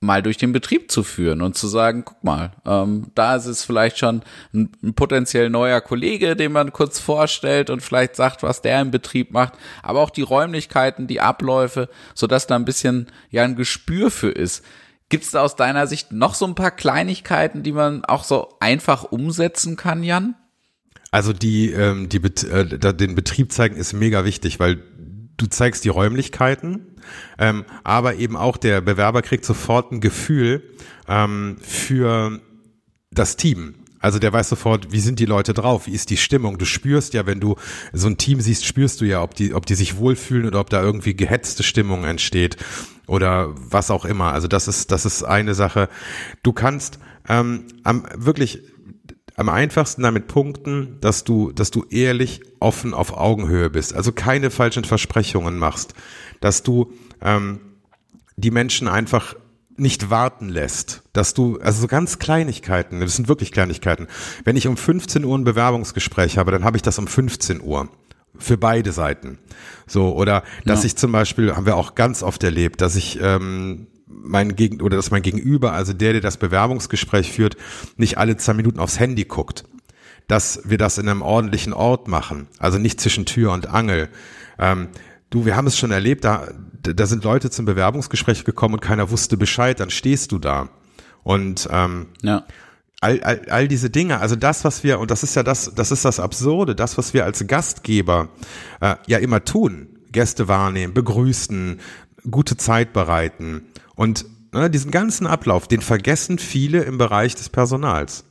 mal 0.00 0.22
durch 0.22 0.36
den 0.36 0.52
Betrieb 0.52 0.90
zu 0.90 1.02
führen 1.02 1.40
und 1.40 1.56
zu 1.56 1.68
sagen, 1.68 2.04
guck 2.04 2.22
mal, 2.22 2.52
ähm, 2.66 3.10
da 3.14 3.36
ist 3.36 3.46
es 3.46 3.64
vielleicht 3.64 3.98
schon 3.98 4.22
ein, 4.52 4.70
ein, 4.82 4.94
potenziell 4.94 5.48
neuer 5.48 5.80
Kollege, 5.80 6.36
den 6.36 6.52
man 6.52 6.72
kurz 6.72 7.00
vorstellt 7.00 7.70
und 7.70 7.80
vielleicht 7.80 8.14
sagt, 8.14 8.42
was 8.42 8.60
der 8.60 8.80
im 8.82 8.90
Betrieb 8.90 9.32
macht, 9.32 9.54
aber 9.82 10.00
auch 10.00 10.10
die 10.10 10.22
Räumlichkeiten, 10.22 11.06
die 11.06 11.20
Abläufe, 11.20 11.88
so 12.14 12.26
dass 12.26 12.46
da 12.46 12.56
ein 12.56 12.66
bisschen 12.66 13.06
ja 13.30 13.44
ein 13.44 13.56
Gespür 13.56 14.10
für 14.10 14.30
ist. 14.30 14.64
Gibt 15.08 15.24
es 15.24 15.30
da 15.30 15.42
aus 15.42 15.56
deiner 15.56 15.86
Sicht 15.86 16.12
noch 16.12 16.34
so 16.34 16.46
ein 16.46 16.56
paar 16.56 16.72
Kleinigkeiten, 16.72 17.62
die 17.62 17.72
man 17.72 18.04
auch 18.04 18.24
so 18.24 18.56
einfach 18.60 19.04
umsetzen 19.04 19.76
kann, 19.76 20.02
Jan? 20.02 20.34
Also 21.12 21.32
die, 21.32 21.70
ähm, 21.70 22.08
die 22.08 22.18
äh, 22.18 22.94
den 22.94 23.14
Betrieb 23.14 23.52
zeigen 23.52 23.76
ist 23.76 23.92
mega 23.92 24.24
wichtig, 24.24 24.58
weil 24.60 24.82
du 25.36 25.46
zeigst 25.46 25.84
die 25.84 25.88
Räumlichkeiten, 25.88 26.96
ähm, 27.38 27.64
aber 27.84 28.16
eben 28.16 28.36
auch 28.36 28.56
der 28.56 28.80
Bewerber 28.80 29.22
kriegt 29.22 29.44
sofort 29.44 29.92
ein 29.92 30.00
Gefühl 30.00 30.62
ähm, 31.08 31.56
für 31.60 32.40
das 33.10 33.36
Team. 33.36 33.74
Also 33.98 34.18
der 34.18 34.32
weiß 34.32 34.50
sofort, 34.50 34.92
wie 34.92 35.00
sind 35.00 35.18
die 35.18 35.26
Leute 35.26 35.54
drauf, 35.54 35.86
wie 35.86 35.92
ist 35.92 36.10
die 36.10 36.16
Stimmung. 36.16 36.58
Du 36.58 36.64
spürst 36.64 37.14
ja, 37.14 37.26
wenn 37.26 37.40
du 37.40 37.56
so 37.92 38.06
ein 38.06 38.18
Team 38.18 38.40
siehst, 38.40 38.64
spürst 38.64 39.00
du 39.00 39.04
ja, 39.04 39.22
ob 39.22 39.34
die, 39.34 39.54
ob 39.54 39.66
die 39.66 39.74
sich 39.74 39.96
wohlfühlen 39.96 40.46
oder 40.46 40.60
ob 40.60 40.70
da 40.70 40.82
irgendwie 40.82 41.16
gehetzte 41.16 41.62
Stimmung 41.62 42.04
entsteht 42.04 42.56
oder 43.06 43.54
was 43.56 43.90
auch 43.90 44.04
immer. 44.04 44.32
Also 44.32 44.48
das 44.48 44.68
ist, 44.68 44.92
das 44.92 45.06
ist 45.06 45.24
eine 45.24 45.54
Sache. 45.54 45.88
Du 46.42 46.52
kannst 46.52 46.98
ähm, 47.28 47.64
am, 47.82 48.06
wirklich 48.14 48.62
am 49.36 49.48
einfachsten 49.48 50.02
damit 50.02 50.28
punkten, 50.28 50.96
dass 51.00 51.24
du, 51.24 51.52
dass 51.52 51.70
du 51.70 51.84
ehrlich, 51.90 52.40
offen 52.58 52.94
auf 52.94 53.12
Augenhöhe 53.12 53.70
bist. 53.70 53.94
Also 53.94 54.12
keine 54.12 54.50
falschen 54.50 54.84
Versprechungen 54.84 55.58
machst, 55.58 55.94
dass 56.40 56.62
du 56.62 56.92
ähm, 57.20 57.60
die 58.36 58.50
Menschen 58.50 58.88
einfach 58.88 59.36
nicht 59.76 60.08
warten 60.08 60.48
lässt, 60.48 61.02
dass 61.12 61.34
du, 61.34 61.58
also 61.60 61.82
so 61.82 61.86
ganz 61.86 62.18
Kleinigkeiten, 62.18 63.00
das 63.00 63.16
sind 63.16 63.28
wirklich 63.28 63.52
Kleinigkeiten. 63.52 64.06
Wenn 64.44 64.56
ich 64.56 64.66
um 64.66 64.78
15 64.78 65.22
Uhr 65.22 65.36
ein 65.36 65.44
Bewerbungsgespräch 65.44 66.38
habe, 66.38 66.50
dann 66.50 66.64
habe 66.64 66.78
ich 66.78 66.82
das 66.82 66.98
um 66.98 67.06
15 67.06 67.60
Uhr. 67.60 67.88
Für 68.38 68.58
beide 68.58 68.92
Seiten. 68.92 69.38
So, 69.86 70.14
oder 70.14 70.42
dass 70.66 70.82
ja. 70.82 70.88
ich 70.88 70.96
zum 70.96 71.10
Beispiel, 71.10 71.56
haben 71.56 71.64
wir 71.64 71.74
auch 71.74 71.94
ganz 71.94 72.22
oft 72.22 72.44
erlebt, 72.44 72.82
dass 72.82 72.94
ich 72.94 73.18
ähm, 73.22 73.86
mein 74.22 74.56
Gegen 74.56 74.80
oder 74.80 74.96
dass 74.96 75.10
mein 75.10 75.22
Gegenüber, 75.22 75.72
also 75.72 75.92
der, 75.92 76.12
der 76.12 76.22
das 76.22 76.36
Bewerbungsgespräch 76.36 77.32
führt, 77.32 77.56
nicht 77.96 78.18
alle 78.18 78.36
zwei 78.36 78.54
Minuten 78.54 78.78
aufs 78.78 78.98
Handy 78.98 79.24
guckt. 79.24 79.64
Dass 80.28 80.60
wir 80.64 80.78
das 80.78 80.98
in 80.98 81.08
einem 81.08 81.22
ordentlichen 81.22 81.72
Ort 81.72 82.08
machen, 82.08 82.48
also 82.58 82.78
nicht 82.78 83.00
zwischen 83.00 83.26
Tür 83.26 83.52
und 83.52 83.68
Angel. 83.68 84.08
Ähm, 84.58 84.88
du, 85.30 85.46
wir 85.46 85.54
haben 85.54 85.68
es 85.68 85.78
schon 85.78 85.92
erlebt, 85.92 86.24
da, 86.24 86.48
da 86.82 87.06
sind 87.06 87.22
Leute 87.22 87.48
zum 87.50 87.64
Bewerbungsgespräch 87.64 88.44
gekommen 88.44 88.74
und 88.74 88.80
keiner 88.80 89.10
wusste 89.10 89.36
Bescheid, 89.36 89.78
dann 89.78 89.90
stehst 89.90 90.32
du 90.32 90.38
da. 90.38 90.68
Und 91.22 91.68
ähm, 91.70 92.08
ja. 92.22 92.44
all, 93.00 93.20
all, 93.22 93.40
all 93.48 93.68
diese 93.68 93.88
Dinge, 93.88 94.18
also 94.18 94.34
das, 94.34 94.64
was 94.64 94.82
wir, 94.82 94.98
und 94.98 95.12
das 95.12 95.22
ist 95.22 95.36
ja 95.36 95.44
das, 95.44 95.72
das 95.74 95.92
ist 95.92 96.04
das 96.04 96.18
Absurde, 96.18 96.74
das, 96.74 96.98
was 96.98 97.14
wir 97.14 97.24
als 97.24 97.46
Gastgeber 97.46 98.28
äh, 98.80 98.96
ja 99.06 99.18
immer 99.18 99.44
tun, 99.44 99.88
Gäste 100.10 100.48
wahrnehmen, 100.48 100.92
begrüßen, 100.92 101.78
gute 102.30 102.56
Zeit 102.56 102.92
bereiten 102.92 103.62
und 103.96 104.24
ne, 104.52 104.70
diesen 104.70 104.90
ganzen 104.90 105.26
Ablauf, 105.26 105.66
den 105.66 105.80
vergessen 105.80 106.38
viele 106.38 106.82
im 106.82 106.98
Bereich 106.98 107.34
des 107.34 107.48
Personals. 107.48 108.24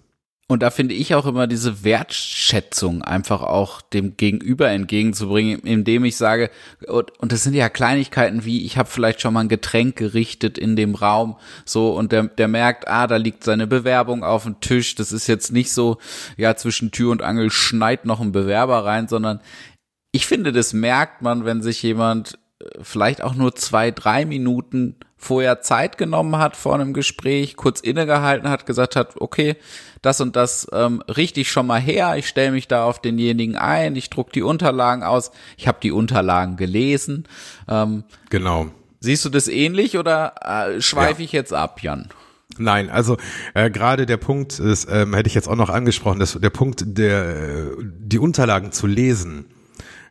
Und 0.48 0.62
da 0.62 0.69
finde 0.69 0.93
ich 0.93 1.15
auch 1.15 1.25
immer 1.25 1.48
diese 1.48 1.84
Wertschätzung 1.84 3.01
einfach 3.01 3.41
auch 3.41 3.81
dem 3.81 4.15
Gegenüber 4.15 4.69
entgegenzubringen, 4.69 5.62
indem 5.62 6.05
ich 6.05 6.17
sage, 6.17 6.51
und, 6.88 7.12
das 7.19 7.41
sind 7.41 7.55
ja 7.55 7.67
Kleinigkeiten 7.67 8.45
wie, 8.45 8.63
ich 8.63 8.77
habe 8.77 8.88
vielleicht 8.88 9.22
schon 9.22 9.34
mal 9.34 9.39
ein 9.39 9.50
Getränk 9.50 9.95
gerichtet 9.95 10.60
in 10.60 10.75
dem 10.75 10.93
Raum, 10.93 11.38
so, 11.65 11.95
und 11.98 12.12
der, 12.12 12.25
der 12.25 12.48
merkt, 12.48 12.88
ah, 12.88 13.07
da 13.07 13.15
liegt 13.15 13.43
seine 13.43 13.65
Bewerbung 13.65 14.24
auf 14.24 14.43
dem 14.43 14.60
Tisch, 14.60 14.93
das 14.93 15.12
ist 15.12 15.25
jetzt 15.25 15.51
nicht 15.51 15.74
so, 15.74 15.98
ja, 16.38 16.55
zwischen 16.55 16.91
Tür 16.91 17.10
und 17.10 17.24
Angel 17.24 17.50
schneit 17.50 18.05
noch 18.05 18.22
ein 18.22 18.31
Bewerber 18.31 18.86
rein, 18.86 19.07
sondern 19.07 19.41
ich 20.12 20.27
finde, 20.27 20.51
das 20.51 20.74
merkt 20.74 21.24
man, 21.24 21.45
wenn 21.45 21.63
sich 21.63 21.81
jemand 21.81 22.38
äh, 22.60 22.65
vielleicht 22.84 23.24
auch 23.24 23.34
nur 23.34 23.55
zwei, 23.55 23.89
drei 23.89 24.25
Minuten 24.25 24.98
vorher 25.17 25.62
Zeit 25.62 25.98
genommen 25.98 26.38
hat 26.38 26.55
vor 26.55 26.75
einem 26.75 26.93
Gespräch, 26.93 27.55
kurz 27.55 27.79
innegehalten 27.79 28.50
hat, 28.50 28.65
gesagt 28.65 28.95
hat, 28.95 29.19
okay, 29.19 29.55
das 30.01 30.22
und 30.22 30.36
das 30.36 30.67
ähm, 30.72 31.01
richte 31.07 31.41
ich 31.41 31.51
schon 31.51 31.67
mal 31.67 31.81
her, 31.81 32.15
ich 32.17 32.27
stelle 32.27 32.51
mich 32.51 32.67
da 32.67 32.84
auf 32.84 33.01
denjenigen 33.01 33.55
ein, 33.55 33.95
ich 33.95 34.10
druck 34.10 34.31
die 34.31 34.43
Unterlagen 34.43 35.03
aus, 35.03 35.31
ich 35.57 35.67
habe 35.67 35.79
die 35.81 35.91
Unterlagen 35.91 36.57
gelesen. 36.57 37.27
Ähm, 37.67 38.03
genau. 38.29 38.67
Siehst 39.00 39.25
du 39.25 39.29
das 39.29 39.48
ähnlich 39.48 39.98
oder 39.98 40.36
äh, 40.41 40.81
schweife 40.81 41.22
ja. 41.22 41.25
ich 41.25 41.31
jetzt 41.31 41.53
ab, 41.53 41.81
Jan? 41.81 42.10
Nein, 42.57 42.89
also 42.89 43.17
äh, 43.53 43.69
gerade 43.69 44.05
der 44.05 44.17
Punkt 44.17 44.60
ist, 44.60 44.88
ähm, 44.89 45.13
hätte 45.13 45.27
ich 45.27 45.36
jetzt 45.36 45.48
auch 45.48 45.55
noch 45.55 45.69
angesprochen, 45.69 46.19
dass 46.19 46.39
der 46.39 46.50
Punkt, 46.50 46.84
der 46.86 47.29
äh, 47.29 47.72
die 47.79 48.19
Unterlagen 48.19 48.72
zu 48.72 48.88
lesen, 48.88 49.45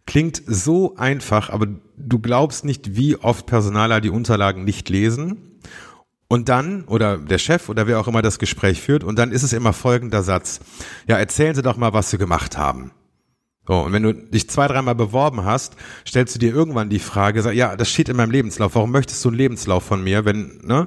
klingt 0.07 0.43
so 0.47 0.97
einfach, 0.97 1.51
aber 1.51 1.67
du 1.97 2.19
glaubst 2.19 2.65
nicht, 2.65 2.97
wie 2.97 3.17
oft 3.17 3.47
Personaler 3.47 4.01
die 4.01 4.11
Unterlagen 4.11 4.65
nicht 4.65 4.89
lesen 4.89 5.61
und 6.29 6.49
dann, 6.49 6.85
oder 6.85 7.19
der 7.19 7.39
Chef 7.39 7.69
oder 7.69 7.87
wer 7.87 8.01
auch 8.01 8.09
immer 8.09 8.23
das 8.23 8.39
Gespräch 8.39 8.81
führt, 8.81 9.05
und 9.05 9.19
dann 9.19 9.33
ist 9.33 9.43
es 9.43 9.53
immer 9.53 9.73
folgender 9.73 10.23
Satz. 10.23 10.61
Ja, 11.07 11.17
erzählen 11.17 11.55
Sie 11.55 11.63
doch 11.63 11.77
mal, 11.77 11.93
was 11.93 12.11
Sie 12.11 12.19
gemacht 12.19 12.59
haben. 12.59 12.93
So, 13.67 13.81
und 13.81 13.93
wenn 13.93 14.03
du 14.03 14.13
dich 14.13 14.51
zwei, 14.51 14.69
dreimal 14.69 14.95
beworben 14.95 15.45
hast, 15.45 15.77
stellst 16.07 16.35
du 16.35 16.39
dir 16.39 16.55
irgendwann 16.55 16.91
die 16.91 16.99
Frage, 16.99 17.41
sag, 17.41 17.55
ja, 17.55 17.77
das 17.77 17.89
steht 17.89 18.11
in 18.11 18.17
meinem 18.17 18.31
Lebenslauf, 18.31 18.75
warum 18.75 18.91
möchtest 18.91 19.25
du 19.25 19.31
einen 19.31 19.39
Lebenslauf 19.39 19.83
von 19.85 20.05
mir, 20.05 20.27
wenn, 20.27 20.61
ne? 20.63 20.87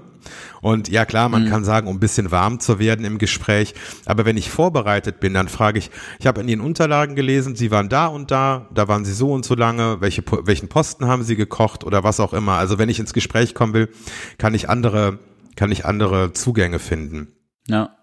Und 0.61 0.89
ja, 0.89 1.05
klar, 1.05 1.29
man 1.29 1.45
mhm. 1.45 1.49
kann 1.49 1.63
sagen, 1.63 1.87
um 1.87 1.95
ein 1.95 1.99
bisschen 1.99 2.29
warm 2.31 2.59
zu 2.59 2.77
werden 2.79 3.05
im 3.05 3.17
Gespräch, 3.17 3.73
aber 4.05 4.25
wenn 4.25 4.37
ich 4.37 4.51
vorbereitet 4.51 5.19
bin, 5.19 5.33
dann 5.33 5.47
frage 5.47 5.79
ich, 5.79 5.89
ich 6.19 6.27
habe 6.27 6.41
in 6.41 6.49
Ihren 6.49 6.61
Unterlagen 6.61 7.15
gelesen, 7.15 7.55
Sie 7.55 7.71
waren 7.71 7.89
da 7.89 8.07
und 8.07 8.29
da, 8.29 8.67
da 8.73 8.87
waren 8.87 9.05
Sie 9.05 9.13
so 9.13 9.31
und 9.31 9.45
so 9.45 9.55
lange, 9.55 10.01
welche, 10.01 10.23
welchen 10.43 10.67
Posten 10.67 11.07
haben 11.07 11.23
Sie 11.23 11.35
gekocht 11.35 11.83
oder 11.83 12.03
was 12.03 12.19
auch 12.19 12.33
immer. 12.33 12.53
Also 12.53 12.77
wenn 12.77 12.89
ich 12.89 12.99
ins 12.99 13.13
Gespräch 13.13 13.55
kommen 13.55 13.73
will, 13.73 13.89
kann 14.37 14.53
ich 14.53 14.69
andere, 14.69 15.17
kann 15.55 15.71
ich 15.71 15.85
andere 15.85 16.33
Zugänge 16.33 16.79
finden. 16.79 17.29
Ja. 17.67 17.97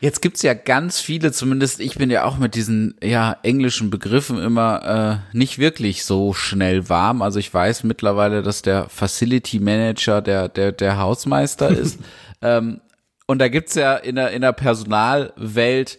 Jetzt 0.00 0.22
gibt's 0.22 0.42
ja 0.42 0.54
ganz 0.54 1.00
viele, 1.00 1.32
zumindest 1.32 1.80
ich 1.80 1.96
bin 1.96 2.08
ja 2.10 2.24
auch 2.24 2.38
mit 2.38 2.54
diesen 2.54 2.94
ja 3.02 3.36
englischen 3.42 3.90
Begriffen 3.90 4.40
immer 4.40 5.22
äh, 5.32 5.36
nicht 5.36 5.58
wirklich 5.58 6.04
so 6.04 6.32
schnell 6.32 6.88
warm. 6.88 7.20
Also 7.20 7.40
ich 7.40 7.52
weiß 7.52 7.82
mittlerweile, 7.82 8.42
dass 8.42 8.62
der 8.62 8.88
Facility 8.88 9.58
Manager 9.58 10.22
der 10.22 10.48
der 10.48 10.70
der 10.70 10.98
Hausmeister 10.98 11.70
ist. 11.70 11.98
ähm, 12.42 12.80
und 13.26 13.40
da 13.40 13.48
gibt's 13.48 13.74
ja 13.74 13.96
in 13.96 14.14
der 14.14 14.30
in 14.30 14.42
der 14.42 14.52
Personalwelt 14.52 15.98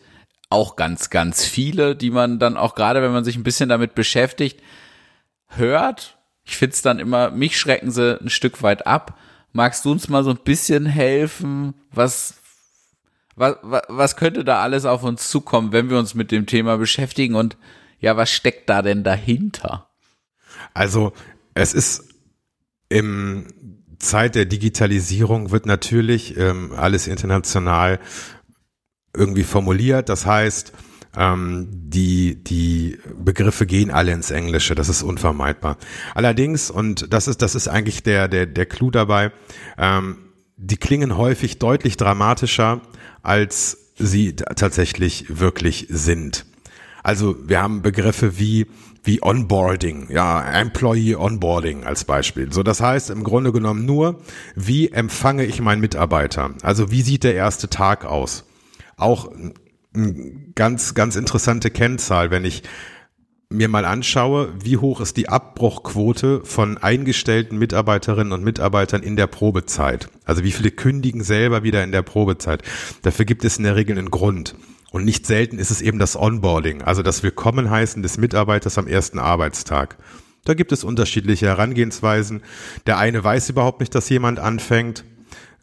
auch 0.50 0.78
ganz 0.78 1.10
ganz 1.10 1.44
viele, 1.44 1.96
die 1.96 2.10
man 2.10 2.40
dann 2.40 2.56
auch 2.56 2.76
gerade, 2.76 3.02
wenn 3.02 3.12
man 3.12 3.26
sich 3.26 3.36
ein 3.36 3.44
bisschen 3.44 3.68
damit 3.68 3.96
beschäftigt, 3.96 4.62
hört. 5.48 6.18
Ich 6.46 6.56
find's 6.56 6.82
dann 6.82 7.00
immer, 7.00 7.32
mich 7.32 7.60
schrecken 7.60 7.92
sie 7.92 8.20
ein 8.20 8.30
Stück 8.30 8.64
weit 8.64 8.88
ab. 8.88 9.20
Magst 9.52 9.84
du 9.84 9.92
uns 9.92 10.08
mal 10.08 10.24
so 10.24 10.30
ein 10.30 10.40
bisschen 10.44 10.86
helfen? 10.86 11.74
Was 11.92 12.39
was, 13.40 13.56
was 13.88 14.16
könnte 14.16 14.44
da 14.44 14.62
alles 14.62 14.86
auf 14.86 15.04
uns 15.04 15.30
zukommen, 15.30 15.72
wenn 15.72 15.90
wir 15.90 15.98
uns 15.98 16.14
mit 16.14 16.32
dem 16.32 16.46
Thema 16.46 16.78
beschäftigen 16.78 17.36
und 17.36 17.58
ja, 18.00 18.16
was 18.18 18.32
steckt 18.32 18.70
da 18.70 18.82
denn 18.82 19.04
dahinter? 19.04 19.90
Also, 20.74 21.14
es 21.54 21.74
ist 21.74 22.10
im 22.90 23.48
Zeit 24.00 24.36
der 24.36 24.46
Digitalisierung 24.46 25.52
wird 25.52 25.66
natürlich 25.66 26.38
ähm, 26.38 26.72
alles 26.76 27.08
international 27.08 28.00
irgendwie 29.16 29.44
formuliert. 29.44 30.10
Das 30.10 30.26
heißt, 30.26 30.72
ähm, 31.18 31.68
die, 31.70 32.42
die 32.44 32.98
Begriffe 33.18 33.66
gehen 33.66 33.92
alle 33.92 34.14
ins 34.14 34.32
Englische. 34.32 34.76
Das 34.76 34.90
ist 34.90 35.04
unvermeidbar. 35.04 35.78
Allerdings, 36.16 36.72
und 36.72 37.12
das 37.14 37.28
ist, 37.28 37.42
das 37.42 37.56
ist 37.56 37.68
eigentlich 37.68 38.04
der, 38.04 38.28
der, 38.28 38.46
der 38.46 38.66
Clou 38.66 38.92
dabei, 38.92 39.32
ähm, 39.78 40.29
die 40.62 40.78
klingen 40.78 41.18
häufig 41.18 41.58
deutlich 41.58 41.96
dramatischer, 41.96 42.82
als 43.24 43.78
sie 43.96 44.36
tatsächlich 44.36 45.40
wirklich 45.40 45.88
sind. 45.90 46.46
Also 47.02 47.38
wir 47.48 47.62
haben 47.62 47.82
Begriffe 47.82 48.38
wie 48.38 48.68
wie 49.02 49.24
Onboarding, 49.24 50.12
ja, 50.12 50.42
Employee 50.52 51.16
Onboarding 51.16 51.86
als 51.86 52.04
Beispiel. 52.04 52.52
So, 52.52 52.64
das 52.64 52.82
heißt 52.82 53.10
im 53.10 53.24
Grunde 53.24 53.54
genommen 53.54 53.86
nur, 53.86 54.20
wie 54.56 54.90
empfange 54.90 55.46
ich 55.46 55.62
meinen 55.62 55.80
Mitarbeiter? 55.80 56.52
Also 56.64 56.92
wie 56.92 57.02
sieht 57.02 57.24
der 57.24 57.34
erste 57.34 57.70
Tag 57.70 58.04
aus? 58.04 58.44
Auch 58.98 59.32
eine 59.96 60.52
ganz, 60.54 60.94
ganz 60.94 61.16
interessante 61.16 61.72
Kennzahl, 61.72 62.30
wenn 62.30 62.44
ich 62.44 62.64
mir 63.52 63.68
mal 63.68 63.86
anschaue, 63.86 64.54
wie 64.64 64.78
hoch 64.78 65.02
ist 65.02 65.18
die 65.18 65.28
Abbruchquote 65.28 66.42
von 66.46 66.78
eingestellten 66.78 67.58
Mitarbeiterinnen 67.58 68.32
und 68.32 68.44
Mitarbeitern 68.44 69.02
in 69.02 69.16
der 69.16 69.26
Probezeit. 69.26 70.08
Also 70.24 70.44
wie 70.44 70.52
viele 70.52 70.70
kündigen 70.70 71.24
selber 71.24 71.64
wieder 71.64 71.84
in 71.84 71.92
der 71.92 72.04
Probezeit. 72.04 72.62
Dafür 73.02 73.26
gibt 73.26 73.44
es 73.44 73.58
in 73.58 73.64
der 73.64 73.76
Regel 73.76 73.98
einen 73.98 74.12
Grund. 74.12 74.54
Und 74.92 75.04
nicht 75.04 75.26
selten 75.26 75.58
ist 75.58 75.72
es 75.72 75.82
eben 75.82 75.98
das 75.98 76.16
Onboarding, 76.16 76.84
also 76.84 77.02
das 77.02 77.24
Willkommenheißen 77.24 78.04
des 78.04 78.20
Mitarbeiters 78.20 78.78
am 78.78 78.86
ersten 78.86 79.18
Arbeitstag. 79.18 79.98
Da 80.46 80.54
gibt 80.54 80.72
es 80.72 80.84
unterschiedliche 80.84 81.48
Herangehensweisen. 81.48 82.44
Der 82.86 83.00
eine 83.00 83.24
weiß 83.24 83.50
überhaupt 83.50 83.80
nicht, 83.80 83.96
dass 83.96 84.10
jemand 84.10 84.38
anfängt. 84.38 85.06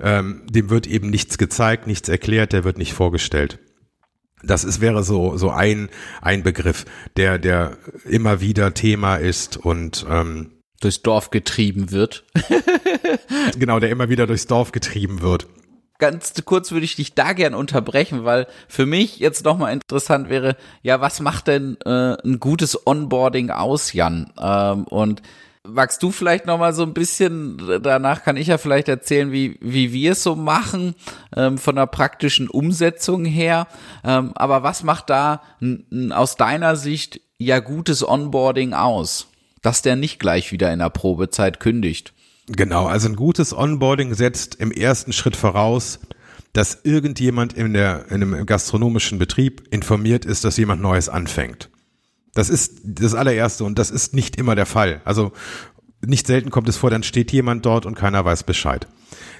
Ähm, 0.00 0.42
dem 0.50 0.70
wird 0.70 0.88
eben 0.88 1.08
nichts 1.08 1.38
gezeigt, 1.38 1.86
nichts 1.86 2.08
erklärt, 2.08 2.52
der 2.52 2.64
wird 2.64 2.78
nicht 2.78 2.94
vorgestellt. 2.94 3.60
Das 4.42 4.64
ist, 4.64 4.80
wäre 4.80 5.02
so, 5.02 5.36
so 5.36 5.50
ein, 5.50 5.88
ein 6.20 6.42
Begriff, 6.42 6.84
der, 7.16 7.38
der 7.38 7.78
immer 8.04 8.40
wieder 8.40 8.74
Thema 8.74 9.16
ist 9.16 9.56
und 9.56 10.06
ähm, 10.08 10.52
durchs 10.80 11.02
Dorf 11.02 11.30
getrieben 11.30 11.90
wird. 11.90 12.24
genau, 13.58 13.80
der 13.80 13.90
immer 13.90 14.08
wieder 14.08 14.26
durchs 14.26 14.46
Dorf 14.46 14.72
getrieben 14.72 15.22
wird. 15.22 15.46
Ganz 15.98 16.34
kurz 16.44 16.72
würde 16.72 16.84
ich 16.84 16.96
dich 16.96 17.14
da 17.14 17.32
gern 17.32 17.54
unterbrechen, 17.54 18.24
weil 18.24 18.46
für 18.68 18.84
mich 18.84 19.18
jetzt 19.18 19.46
nochmal 19.46 19.72
interessant 19.72 20.28
wäre, 20.28 20.56
ja, 20.82 21.00
was 21.00 21.20
macht 21.20 21.46
denn 21.46 21.78
äh, 21.86 22.16
ein 22.22 22.38
gutes 22.38 22.86
Onboarding 22.86 23.48
aus, 23.50 23.94
Jan? 23.94 24.30
Ähm, 24.38 24.84
und 24.84 25.22
Magst 25.68 26.02
du 26.02 26.10
vielleicht 26.10 26.46
noch 26.46 26.58
mal 26.58 26.72
so 26.72 26.82
ein 26.82 26.94
bisschen, 26.94 27.80
danach 27.82 28.22
kann 28.22 28.36
ich 28.36 28.48
ja 28.48 28.58
vielleicht 28.58 28.88
erzählen, 28.88 29.32
wie, 29.32 29.58
wie 29.60 29.92
wir 29.92 30.12
es 30.12 30.22
so 30.22 30.36
machen, 30.36 30.94
ähm, 31.34 31.58
von 31.58 31.76
der 31.76 31.86
praktischen 31.86 32.48
Umsetzung 32.48 33.24
her. 33.24 33.66
Ähm, 34.04 34.32
aber 34.34 34.62
was 34.62 34.82
macht 34.82 35.10
da 35.10 35.42
aus 36.10 36.36
deiner 36.36 36.76
Sicht 36.76 37.20
ja 37.38 37.58
gutes 37.58 38.06
Onboarding 38.06 38.74
aus? 38.74 39.28
Dass 39.62 39.82
der 39.82 39.96
nicht 39.96 40.18
gleich 40.18 40.52
wieder 40.52 40.72
in 40.72 40.78
der 40.78 40.90
Probezeit 40.90 41.60
kündigt. 41.60 42.12
Genau, 42.48 42.86
also 42.86 43.08
ein 43.08 43.16
gutes 43.16 43.56
Onboarding 43.56 44.14
setzt 44.14 44.54
im 44.56 44.70
ersten 44.70 45.12
Schritt 45.12 45.34
voraus, 45.34 45.98
dass 46.52 46.80
irgendjemand 46.84 47.52
in, 47.52 47.74
der, 47.74 48.06
in 48.10 48.22
einem 48.22 48.46
gastronomischen 48.46 49.18
Betrieb 49.18 49.66
informiert 49.70 50.24
ist, 50.24 50.44
dass 50.44 50.56
jemand 50.56 50.80
Neues 50.80 51.08
anfängt. 51.08 51.68
Das 52.36 52.50
ist 52.50 52.80
das 52.84 53.14
allererste 53.14 53.64
und 53.64 53.78
das 53.78 53.90
ist 53.90 54.12
nicht 54.12 54.36
immer 54.36 54.54
der 54.54 54.66
Fall. 54.66 55.00
Also 55.06 55.32
nicht 56.04 56.26
selten 56.26 56.50
kommt 56.50 56.68
es 56.68 56.76
vor, 56.76 56.90
dann 56.90 57.02
steht 57.02 57.32
jemand 57.32 57.64
dort 57.64 57.86
und 57.86 57.94
keiner 57.94 58.24
weiß 58.26 58.44
Bescheid. 58.44 58.86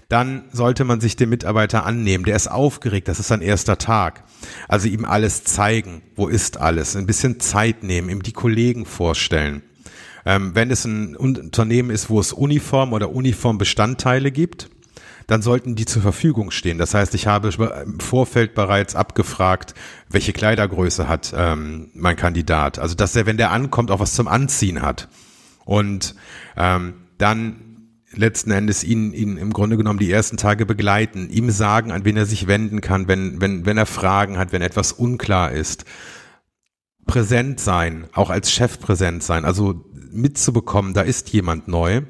Dann 0.08 0.44
sollte 0.50 0.84
man 0.84 1.02
sich 1.02 1.14
dem 1.14 1.28
Mitarbeiter 1.28 1.84
annehmen. 1.84 2.24
Der 2.24 2.36
ist 2.36 2.50
aufgeregt, 2.50 3.08
das 3.08 3.20
ist 3.20 3.28
sein 3.28 3.42
erster 3.42 3.76
Tag. 3.76 4.24
Also 4.66 4.88
ihm 4.88 5.04
alles 5.04 5.44
zeigen. 5.44 6.00
Wo 6.14 6.26
ist 6.26 6.56
alles? 6.56 6.96
Ein 6.96 7.04
bisschen 7.04 7.38
Zeit 7.38 7.82
nehmen, 7.82 8.08
ihm 8.08 8.22
die 8.22 8.32
Kollegen 8.32 8.86
vorstellen. 8.86 9.62
Ähm, 10.24 10.54
wenn 10.54 10.70
es 10.70 10.86
ein 10.86 11.16
Unternehmen 11.16 11.90
ist, 11.90 12.08
wo 12.08 12.18
es 12.18 12.32
Uniform 12.32 12.94
oder 12.94 13.10
Uniformbestandteile 13.10 14.32
gibt, 14.32 14.70
dann 15.26 15.42
sollten 15.42 15.74
die 15.74 15.86
zur 15.86 16.02
Verfügung 16.02 16.50
stehen. 16.50 16.78
Das 16.78 16.94
heißt, 16.94 17.14
ich 17.14 17.26
habe 17.26 17.48
im 17.84 18.00
Vorfeld 18.00 18.54
bereits 18.54 18.94
abgefragt, 18.94 19.74
welche 20.08 20.32
Kleidergröße 20.32 21.08
hat 21.08 21.34
ähm, 21.36 21.90
mein 21.94 22.16
Kandidat. 22.16 22.78
Also 22.78 22.94
dass 22.94 23.16
er, 23.16 23.26
wenn 23.26 23.36
der 23.36 23.50
ankommt, 23.50 23.90
auch 23.90 24.00
was 24.00 24.14
zum 24.14 24.28
Anziehen 24.28 24.82
hat. 24.82 25.08
Und 25.64 26.14
ähm, 26.56 26.94
dann 27.18 27.66
letzten 28.12 28.50
Endes 28.52 28.84
ihn, 28.84 29.12
ihn 29.12 29.36
im 29.36 29.52
Grunde 29.52 29.76
genommen 29.76 29.98
die 29.98 30.10
ersten 30.10 30.36
Tage 30.36 30.64
begleiten, 30.64 31.28
ihm 31.28 31.50
sagen, 31.50 31.90
an 31.90 32.04
wen 32.04 32.16
er 32.16 32.26
sich 32.26 32.46
wenden 32.46 32.80
kann, 32.80 33.08
wenn, 33.08 33.40
wenn, 33.40 33.66
wenn 33.66 33.76
er 33.76 33.86
Fragen 33.86 34.38
hat, 34.38 34.52
wenn 34.52 34.62
etwas 34.62 34.92
unklar 34.92 35.52
ist. 35.52 35.84
Präsent 37.06 37.60
sein, 37.60 38.06
auch 38.12 38.30
als 38.30 38.50
Chef 38.50 38.80
präsent 38.80 39.22
sein, 39.22 39.44
also 39.44 39.84
mitzubekommen, 40.10 40.94
da 40.94 41.02
ist 41.02 41.30
jemand 41.30 41.68
neu. 41.68 42.02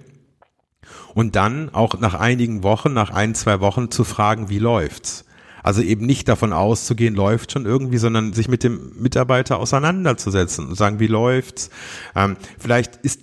Und 1.16 1.35
dann 1.35 1.70
auch 1.72 1.98
nach 1.98 2.12
einigen 2.12 2.62
Wochen, 2.62 2.92
nach 2.92 3.09
ein, 3.09 3.35
zwei 3.35 3.61
Wochen 3.61 3.90
zu 3.90 4.05
fragen, 4.05 4.50
wie 4.50 4.59
läuft's? 4.59 5.24
Also 5.62 5.81
eben 5.81 6.05
nicht 6.05 6.29
davon 6.29 6.52
auszugehen, 6.52 7.14
läuft 7.14 7.52
schon 7.52 7.64
irgendwie, 7.64 7.96
sondern 7.96 8.35
sich 8.35 8.48
mit 8.48 8.62
dem 8.62 8.92
Mitarbeiter 9.00 9.59
auseinanderzusetzen 9.59 10.68
und 10.68 10.74
sagen, 10.74 11.00
wie 11.00 11.07
läuft's? 11.07 11.70
Ähm, 12.14 12.37
vielleicht 12.59 12.96
ist 12.96 13.22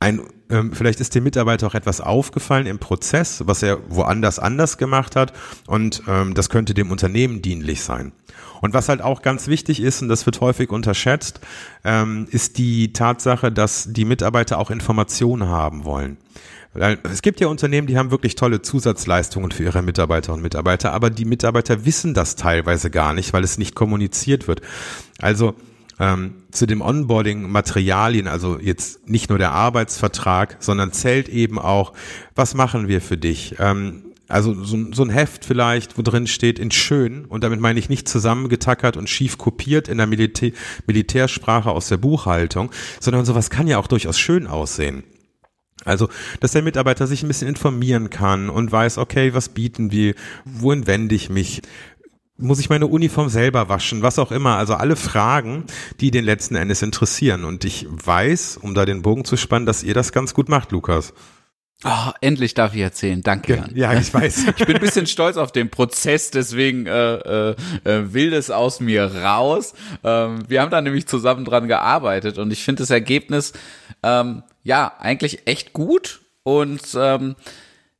ein 0.00 0.22
ähm, 0.50 0.72
vielleicht 0.72 0.98
ist 0.98 1.14
dem 1.14 1.22
Mitarbeiter 1.22 1.68
auch 1.68 1.76
etwas 1.76 2.00
aufgefallen 2.00 2.66
im 2.66 2.80
Prozess, 2.80 3.44
was 3.46 3.62
er 3.62 3.78
woanders 3.88 4.40
anders 4.40 4.76
gemacht 4.76 5.14
hat 5.14 5.32
und 5.68 6.02
ähm, 6.08 6.34
das 6.34 6.50
könnte 6.50 6.74
dem 6.74 6.90
Unternehmen 6.90 7.40
dienlich 7.40 7.82
sein. 7.82 8.10
Und 8.60 8.74
was 8.74 8.88
halt 8.88 9.00
auch 9.00 9.22
ganz 9.22 9.46
wichtig 9.46 9.80
ist, 9.80 10.02
und 10.02 10.08
das 10.08 10.26
wird 10.26 10.40
häufig 10.40 10.70
unterschätzt, 10.70 11.40
ähm, 11.84 12.26
ist 12.30 12.58
die 12.58 12.92
Tatsache, 12.92 13.52
dass 13.52 13.92
die 13.92 14.04
Mitarbeiter 14.04 14.58
auch 14.58 14.70
Informationen 14.70 15.48
haben 15.48 15.84
wollen. 15.84 16.16
Es 16.74 17.20
gibt 17.20 17.40
ja 17.40 17.48
Unternehmen, 17.48 17.86
die 17.86 17.98
haben 17.98 18.10
wirklich 18.10 18.34
tolle 18.34 18.62
Zusatzleistungen 18.62 19.50
für 19.50 19.64
ihre 19.64 19.82
Mitarbeiterinnen 19.82 20.38
und 20.38 20.42
Mitarbeiter, 20.42 20.92
aber 20.92 21.10
die 21.10 21.26
Mitarbeiter 21.26 21.84
wissen 21.84 22.14
das 22.14 22.34
teilweise 22.34 22.90
gar 22.90 23.12
nicht, 23.12 23.34
weil 23.34 23.44
es 23.44 23.58
nicht 23.58 23.74
kommuniziert 23.74 24.48
wird. 24.48 24.62
Also 25.18 25.54
ähm, 26.00 26.34
zu 26.50 26.66
dem 26.66 26.80
Onboarding-Materialien, 26.80 28.26
also 28.26 28.58
jetzt 28.58 29.06
nicht 29.06 29.28
nur 29.28 29.38
der 29.38 29.52
Arbeitsvertrag, 29.52 30.56
sondern 30.60 30.92
zählt 30.92 31.28
eben 31.28 31.58
auch, 31.58 31.92
was 32.34 32.54
machen 32.54 32.88
wir 32.88 33.02
für 33.02 33.18
dich? 33.18 33.56
Ähm, 33.58 34.04
also 34.28 34.54
so, 34.64 34.78
so, 34.92 35.02
ein 35.02 35.10
Heft 35.10 35.44
vielleicht, 35.44 35.98
wo 35.98 36.02
drin 36.02 36.26
steht 36.26 36.58
in 36.58 36.70
schön, 36.70 37.26
und 37.26 37.44
damit 37.44 37.60
meine 37.60 37.78
ich 37.78 37.90
nicht 37.90 38.08
zusammengetackert 38.08 38.96
und 38.96 39.10
schief 39.10 39.36
kopiert 39.36 39.88
in 39.88 39.98
der 39.98 40.06
Militär, 40.06 40.52
Militärsprache 40.86 41.70
aus 41.70 41.88
der 41.88 41.98
Buchhaltung, 41.98 42.70
sondern 42.98 43.26
sowas 43.26 43.50
kann 43.50 43.66
ja 43.66 43.76
auch 43.76 43.88
durchaus 43.88 44.18
schön 44.18 44.46
aussehen. 44.46 45.04
Also, 45.84 46.08
dass 46.40 46.52
der 46.52 46.62
Mitarbeiter 46.62 47.06
sich 47.06 47.22
ein 47.22 47.28
bisschen 47.28 47.48
informieren 47.48 48.10
kann 48.10 48.50
und 48.50 48.70
weiß, 48.70 48.98
okay, 48.98 49.34
was 49.34 49.48
bieten 49.48 49.90
wir, 49.90 50.14
wohin 50.44 50.86
wende 50.86 51.14
ich 51.14 51.30
mich, 51.30 51.62
muss 52.36 52.58
ich 52.58 52.70
meine 52.70 52.86
Uniform 52.86 53.28
selber 53.28 53.68
waschen, 53.68 54.02
was 54.02 54.18
auch 54.18 54.32
immer. 54.32 54.56
Also 54.56 54.74
alle 54.74 54.96
Fragen, 54.96 55.64
die 56.00 56.10
den 56.10 56.24
letzten 56.24 56.56
Endes 56.56 56.82
interessieren. 56.82 57.44
Und 57.44 57.64
ich 57.64 57.86
weiß, 57.88 58.58
um 58.60 58.74
da 58.74 58.84
den 58.84 59.02
Bogen 59.02 59.24
zu 59.24 59.36
spannen, 59.36 59.66
dass 59.66 59.82
ihr 59.82 59.94
das 59.94 60.12
ganz 60.12 60.34
gut 60.34 60.48
macht, 60.48 60.72
Lukas. 60.72 61.12
Oh, 61.84 62.10
endlich 62.20 62.54
darf 62.54 62.74
ich 62.74 62.80
erzählen. 62.80 63.22
Danke, 63.22 63.56
Jan. 63.56 63.70
Ja, 63.74 63.92
ich 63.94 64.14
weiß. 64.14 64.46
ich 64.56 64.66
bin 64.66 64.76
ein 64.76 64.80
bisschen 64.80 65.06
stolz 65.06 65.36
auf 65.36 65.50
den 65.50 65.68
Prozess, 65.68 66.30
deswegen 66.30 66.86
äh, 66.86 67.14
äh, 67.14 67.56
äh, 67.84 68.12
will 68.12 68.30
das 68.30 68.50
aus 68.50 68.78
mir 68.78 69.04
raus. 69.04 69.74
Ähm, 70.04 70.44
wir 70.46 70.60
haben 70.60 70.70
da 70.70 70.80
nämlich 70.80 71.08
zusammen 71.08 71.44
dran 71.44 71.66
gearbeitet 71.66 72.38
und 72.38 72.52
ich 72.52 72.62
finde 72.62 72.84
das 72.84 72.90
Ergebnis 72.90 73.52
ähm, 74.04 74.44
ja 74.62 74.92
eigentlich 74.98 75.46
echt 75.46 75.72
gut. 75.72 76.20
Und 76.42 76.82
ähm, 76.96 77.36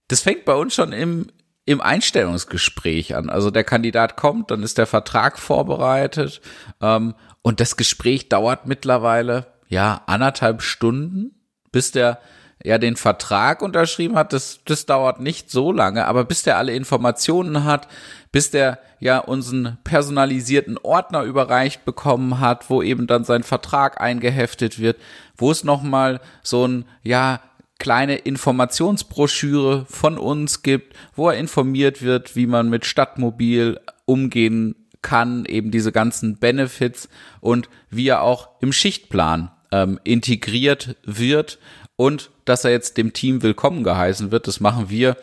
das 0.09 0.21
fängt 0.21 0.45
bei 0.45 0.55
uns 0.55 0.75
schon 0.75 0.93
im, 0.93 1.29
im 1.65 1.81
Einstellungsgespräch 1.81 3.15
an. 3.15 3.31
Also 3.31 3.51
der 3.51 3.65
Kandidat 3.65 4.17
kommt, 4.17 4.51
dann 4.51 4.63
ist 4.63 4.79
der 4.79 4.87
Vertrag 4.87 5.39
vorbereitet 5.39 6.41
ähm, 6.81 7.15
und 7.43 7.61
das 7.61 7.77
Gespräch 7.77 8.29
dauert 8.29 8.67
mittlerweile 8.67 9.47
ja 9.69 10.03
anderthalb 10.07 10.63
Stunden, 10.63 11.35
bis 11.71 11.93
der 11.93 12.21
ja 12.65 12.79
den 12.79 12.97
Vertrag 12.97 13.63
unterschrieben 13.63 14.17
hat. 14.17 14.33
Das, 14.33 14.61
das 14.65 14.87
dauert 14.87 15.21
nicht 15.21 15.51
so 15.51 15.73
lange, 15.73 16.07
aber 16.07 16.25
bis 16.25 16.43
der 16.43 16.59
alle 16.59 16.75
Informationen 16.75 17.65
hat, 17.65 17.89
bis 18.31 18.51
der 18.51 18.79
ja 19.01 19.19
unseren 19.19 19.79
personalisierten 19.85 20.79
Ordner 20.79 21.23
überreicht 21.23 21.85
bekommen 21.85 22.41
hat, 22.41 22.71
wo 22.71 22.83
eben 22.83 23.07
dann 23.07 23.25
sein 23.25 23.43
Vertrag 23.43 24.01
eingeheftet 24.01 24.79
wird, 24.79 24.99
wo 25.37 25.51
es 25.51 25.65
nochmal 25.65 26.21
so 26.43 26.67
ein 26.67 26.85
ja 27.03 27.41
kleine 27.79 28.17
Informationsbroschüre 28.17 29.87
von 29.89 30.17
uns 30.17 30.63
gibt, 30.63 30.95
wo 31.17 31.29
er 31.29 31.37
informiert 31.37 32.01
wird, 32.01 32.37
wie 32.37 32.47
man 32.47 32.71
mit 32.71 32.87
Stadtmobil 32.87 33.81
umgehen 34.05 34.77
kann, 35.03 35.45
eben 35.47 35.73
diese 35.73 35.91
ganzen 35.91 36.39
Benefits 36.39 37.09
und 37.41 37.69
wie 37.91 38.07
er 38.07 38.23
auch 38.23 38.51
im 38.61 38.73
Schichtplan 38.73 39.51
ähm, 39.73 39.99
integriert 40.05 40.97
wird 41.03 41.59
und 41.97 42.31
dass 42.45 42.65
er 42.65 42.71
jetzt 42.71 42.97
dem 42.97 43.13
Team 43.13 43.43
willkommen 43.43 43.85
geheißen 43.85 44.31
wird. 44.31 44.47
Das 44.47 44.61
machen 44.61 44.91
wir 44.91 45.17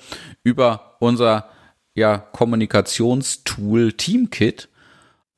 über 0.43 0.95
unser 0.99 1.49
ja, 1.93 2.17
Kommunikationstool 2.17 3.93
Teamkit. 3.93 4.69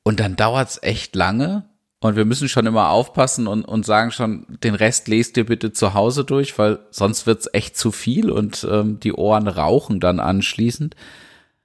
Und 0.04 0.20
dann 0.20 0.36
dauert 0.36 0.70
es 0.70 0.84
echt 0.84 1.16
lange, 1.16 1.66
und 2.04 2.16
wir 2.16 2.26
müssen 2.26 2.50
schon 2.50 2.66
immer 2.66 2.90
aufpassen 2.90 3.46
und, 3.46 3.64
und 3.64 3.86
sagen 3.86 4.12
schon, 4.12 4.48
den 4.64 4.74
Rest 4.74 5.08
lest 5.08 5.38
ihr 5.38 5.46
bitte 5.46 5.72
zu 5.72 5.94
Hause 5.94 6.26
durch, 6.26 6.58
weil 6.58 6.80
sonst 6.90 7.28
wird's 7.28 7.48
echt 7.54 7.78
zu 7.78 7.92
viel 7.92 8.32
und 8.32 8.68
ähm, 8.70 9.00
die 9.00 9.14
Ohren 9.14 9.48
rauchen 9.48 10.00
dann 10.00 10.20
anschließend. 10.20 10.96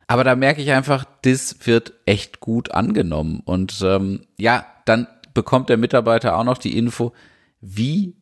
Aber 0.06 0.24
da 0.24 0.36
merke 0.36 0.60
ich 0.60 0.70
einfach, 0.72 1.06
das 1.22 1.56
wird 1.64 1.94
echt 2.04 2.40
gut 2.40 2.70
angenommen. 2.72 3.40
Und 3.46 3.80
ähm, 3.82 4.26
ja, 4.38 4.66
dann 4.84 5.06
bekommt 5.32 5.70
der 5.70 5.78
Mitarbeiter 5.78 6.36
auch 6.36 6.44
noch 6.44 6.58
die 6.58 6.76
Info, 6.76 7.14
wie 7.62 8.14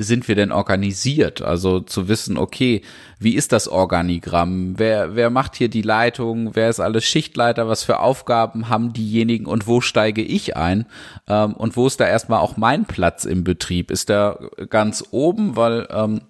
sind 0.00 0.28
wir 0.28 0.36
denn 0.36 0.52
organisiert? 0.52 1.42
Also 1.42 1.80
zu 1.80 2.06
wissen, 2.06 2.38
okay, 2.38 2.82
wie 3.18 3.34
ist 3.34 3.50
das 3.50 3.66
Organigramm? 3.66 4.78
Wer, 4.78 5.16
wer 5.16 5.28
macht 5.28 5.56
hier 5.56 5.68
die 5.68 5.82
Leitung? 5.82 6.54
Wer 6.54 6.70
ist 6.70 6.78
alles 6.78 7.04
Schichtleiter? 7.04 7.66
Was 7.66 7.82
für 7.82 7.98
Aufgaben 7.98 8.68
haben 8.68 8.92
diejenigen 8.92 9.46
und 9.46 9.66
wo 9.66 9.80
steige 9.80 10.22
ich 10.22 10.56
ein? 10.56 10.86
Ähm, 11.26 11.52
und 11.54 11.76
wo 11.76 11.88
ist 11.88 11.98
da 11.98 12.06
erstmal 12.06 12.38
auch 12.38 12.56
mein 12.56 12.84
Platz 12.84 13.24
im 13.24 13.42
Betrieb? 13.42 13.90
Ist 13.90 14.08
der 14.08 14.38
ganz 14.70 15.04
oben, 15.10 15.56
weil 15.56 15.88
ähm, 15.90 16.20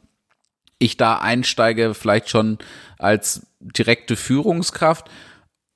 ich 0.79 0.97
da 0.97 1.19
einsteige, 1.19 1.93
vielleicht 1.93 2.31
schon 2.31 2.57
als 2.99 3.49
direkte 3.61 4.17
Führungskraft? 4.17 5.11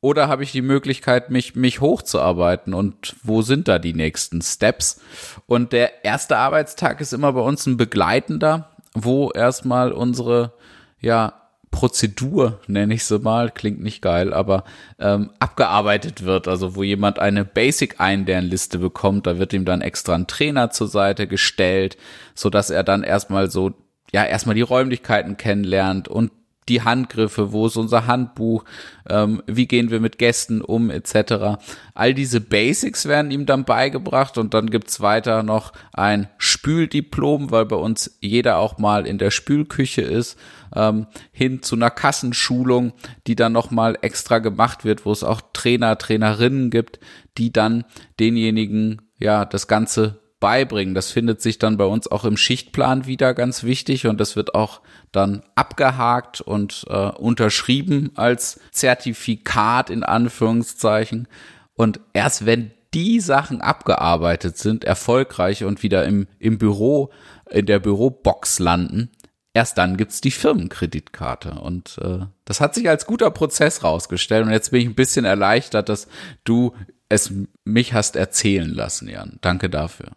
Oder 0.02 0.26
habe 0.26 0.42
ich 0.42 0.50
die 0.50 0.62
Möglichkeit, 0.62 1.30
mich, 1.30 1.54
mich 1.54 1.80
hochzuarbeiten? 1.80 2.74
Und 2.74 3.14
wo 3.22 3.40
sind 3.40 3.68
da 3.68 3.78
die 3.78 3.94
nächsten 3.94 4.42
Steps? 4.42 5.00
Und 5.46 5.72
der 5.72 6.04
erste 6.04 6.38
Arbeitstag 6.38 7.00
ist 7.00 7.12
immer 7.12 7.32
bei 7.32 7.40
uns 7.40 7.66
ein 7.66 7.76
begleitender, 7.76 8.68
wo 8.94 9.30
erstmal 9.30 9.92
unsere, 9.92 10.54
ja, 11.00 11.34
Prozedur, 11.70 12.60
nenne 12.66 12.94
ich 12.94 13.04
sie 13.04 13.18
mal, 13.20 13.50
klingt 13.50 13.80
nicht 13.80 14.02
geil, 14.02 14.34
aber 14.34 14.64
ähm, 14.98 15.30
abgearbeitet 15.38 16.24
wird. 16.24 16.48
Also 16.48 16.74
wo 16.74 16.82
jemand 16.82 17.20
eine 17.20 17.44
Basic-Einlernliste 17.44 18.78
bekommt, 18.78 19.28
da 19.28 19.38
wird 19.38 19.52
ihm 19.52 19.64
dann 19.64 19.80
extra 19.80 20.14
ein 20.14 20.26
Trainer 20.26 20.70
zur 20.70 20.88
Seite 20.88 21.28
gestellt, 21.28 21.96
so 22.34 22.50
dass 22.50 22.70
er 22.70 22.82
dann 22.82 23.04
erstmal 23.04 23.50
so, 23.50 23.72
ja, 24.12 24.24
erstmal 24.24 24.56
die 24.56 24.62
Räumlichkeiten 24.62 25.36
kennenlernt 25.36 26.08
und 26.08 26.32
die 26.68 26.82
Handgriffe, 26.82 27.52
wo 27.52 27.66
ist 27.66 27.76
unser 27.76 28.06
Handbuch, 28.06 28.64
ähm, 29.08 29.42
wie 29.46 29.66
gehen 29.66 29.90
wir 29.90 30.00
mit 30.00 30.18
Gästen 30.18 30.60
um, 30.60 30.90
etc. 30.90 31.58
All 31.94 32.14
diese 32.14 32.40
Basics 32.40 33.06
werden 33.06 33.30
ihm 33.30 33.46
dann 33.46 33.64
beigebracht 33.64 34.38
und 34.38 34.54
dann 34.54 34.70
gibt's 34.70 35.00
weiter 35.00 35.42
noch 35.42 35.72
ein 35.92 36.28
Spüldiplom, 36.38 37.50
weil 37.50 37.66
bei 37.66 37.76
uns 37.76 38.18
jeder 38.20 38.58
auch 38.58 38.78
mal 38.78 39.06
in 39.06 39.18
der 39.18 39.30
Spülküche 39.30 40.02
ist, 40.02 40.38
ähm, 40.74 41.06
hin 41.32 41.62
zu 41.62 41.74
einer 41.74 41.90
Kassenschulung, 41.90 42.92
die 43.26 43.34
dann 43.34 43.52
nochmal 43.52 43.98
extra 44.00 44.38
gemacht 44.38 44.84
wird, 44.84 45.04
wo 45.04 45.12
es 45.12 45.24
auch 45.24 45.40
Trainer, 45.52 45.98
Trainerinnen 45.98 46.70
gibt, 46.70 47.00
die 47.38 47.52
dann 47.52 47.84
denjenigen 48.20 49.02
ja 49.18 49.44
das 49.44 49.66
Ganze 49.66 50.21
beibringen. 50.42 50.94
Das 50.94 51.12
findet 51.12 51.40
sich 51.40 51.60
dann 51.60 51.76
bei 51.76 51.84
uns 51.84 52.10
auch 52.10 52.24
im 52.24 52.36
Schichtplan 52.36 53.06
wieder 53.06 53.32
ganz 53.32 53.62
wichtig 53.62 54.08
und 54.08 54.20
das 54.20 54.34
wird 54.34 54.56
auch 54.56 54.80
dann 55.12 55.44
abgehakt 55.54 56.40
und 56.40 56.84
äh, 56.90 57.10
unterschrieben 57.10 58.10
als 58.16 58.58
Zertifikat 58.72 59.88
in 59.88 60.02
Anführungszeichen. 60.02 61.28
Und 61.74 62.00
erst 62.12 62.44
wenn 62.44 62.72
die 62.92 63.20
Sachen 63.20 63.60
abgearbeitet 63.60 64.58
sind, 64.58 64.82
erfolgreich 64.82 65.62
und 65.62 65.84
wieder 65.84 66.04
im, 66.04 66.26
im 66.40 66.58
Büro, 66.58 67.10
in 67.48 67.66
der 67.66 67.78
Bürobox 67.78 68.58
landen, 68.58 69.10
erst 69.54 69.78
dann 69.78 69.96
gibt's 69.96 70.20
die 70.20 70.32
Firmenkreditkarte. 70.32 71.52
Und 71.52 71.98
äh, 72.02 72.26
das 72.44 72.60
hat 72.60 72.74
sich 72.74 72.88
als 72.88 73.06
guter 73.06 73.30
Prozess 73.30 73.84
rausgestellt. 73.84 74.44
Und 74.44 74.52
jetzt 74.52 74.72
bin 74.72 74.80
ich 74.80 74.88
ein 74.88 74.96
bisschen 74.96 75.24
erleichtert, 75.24 75.88
dass 75.88 76.08
du 76.42 76.74
es 77.08 77.32
mich 77.64 77.94
hast 77.94 78.16
erzählen 78.16 78.74
lassen, 78.74 79.08
Jan. 79.08 79.38
Danke 79.40 79.70
dafür. 79.70 80.08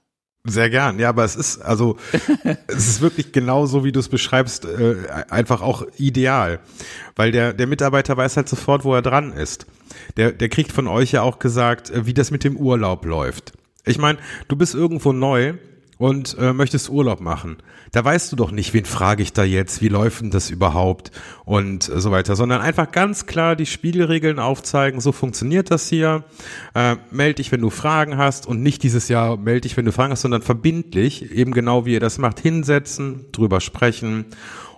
Sehr 0.47 0.69
gern, 0.69 0.99
ja, 0.99 1.10
aber 1.10 1.23
es 1.23 1.36
ist 1.36 1.60
also 1.62 1.97
es 2.67 2.88
ist 2.88 3.01
wirklich 3.01 3.31
genau 3.31 3.65
so, 3.65 3.84
wie 3.84 3.91
du 3.91 3.99
es 3.99 4.10
beschreibst, 4.10 4.65
äh, 4.65 4.95
einfach 5.29 5.62
auch 5.62 5.84
ideal, 5.97 6.60
weil 7.15 7.31
der 7.31 7.53
der 7.53 7.67
Mitarbeiter 7.67 8.15
weiß 8.15 8.38
halt 8.38 8.47
sofort, 8.47 8.84
wo 8.84 8.93
er 8.93 9.01
dran 9.01 9.34
ist. 9.34 9.65
Der 10.17 10.31
der 10.31 10.49
kriegt 10.49 10.71
von 10.71 10.88
euch 10.88 11.12
ja 11.12 11.23
auch 11.23 11.39
gesagt, 11.39 11.89
äh, 11.89 12.05
wie 12.05 12.13
das 12.13 12.29
mit 12.29 12.43
dem 12.43 12.58
Urlaub 12.58 13.05
läuft. 13.05 13.53
Ich 13.86 13.97
meine, 13.97 14.19
du 14.47 14.55
bist 14.55 14.75
irgendwo 14.75 15.13
neu 15.13 15.55
und 15.97 16.38
äh, 16.38 16.53
möchtest 16.53 16.89
Urlaub 16.89 17.21
machen. 17.21 17.58
Da 17.91 18.03
weißt 18.03 18.31
du 18.31 18.36
doch 18.36 18.51
nicht, 18.51 18.73
wen 18.73 18.86
frage 18.86 19.23
ich 19.23 19.31
da 19.31 19.43
jetzt, 19.43 19.81
wie 19.81 19.88
läuft 19.88 20.21
denn 20.21 20.31
das 20.31 20.49
überhaupt? 20.49 21.12
Und 21.45 21.88
äh, 21.88 22.01
so 22.01 22.12
weiter, 22.12 22.36
sondern 22.36 22.62
einfach 22.62 22.91
ganz 22.91 23.25
klar 23.25 23.55
die 23.55 23.65
Spielregeln 23.65 24.39
aufzeigen, 24.39 24.99
so 24.99 25.12
funktioniert 25.12 25.71
das 25.71 25.88
hier. 25.88 26.25
Äh, 26.73 26.97
meld 27.12 27.39
dich, 27.39 27.51
wenn 27.51 27.62
du 27.62 27.69
Fragen 27.69 28.17
hast. 28.17 28.47
Und 28.47 28.62
nicht 28.62 28.84
dieses 28.84 29.08
Jahr 29.08 29.38
meld 29.38 29.63
dich, 29.63 29.77
wenn 29.77 29.86
du 29.86 29.91
Fragen 29.91 30.12
hast, 30.12 30.21
sondern 30.21 30.41
verbindlich, 30.41 31.31
eben 31.31 31.53
genau 31.53 31.86
wie 31.86 31.93
ihr 31.93 31.99
das 31.99 32.17
macht, 32.17 32.39
hinsetzen, 32.39 33.25
drüber 33.31 33.62
sprechen 33.62 34.25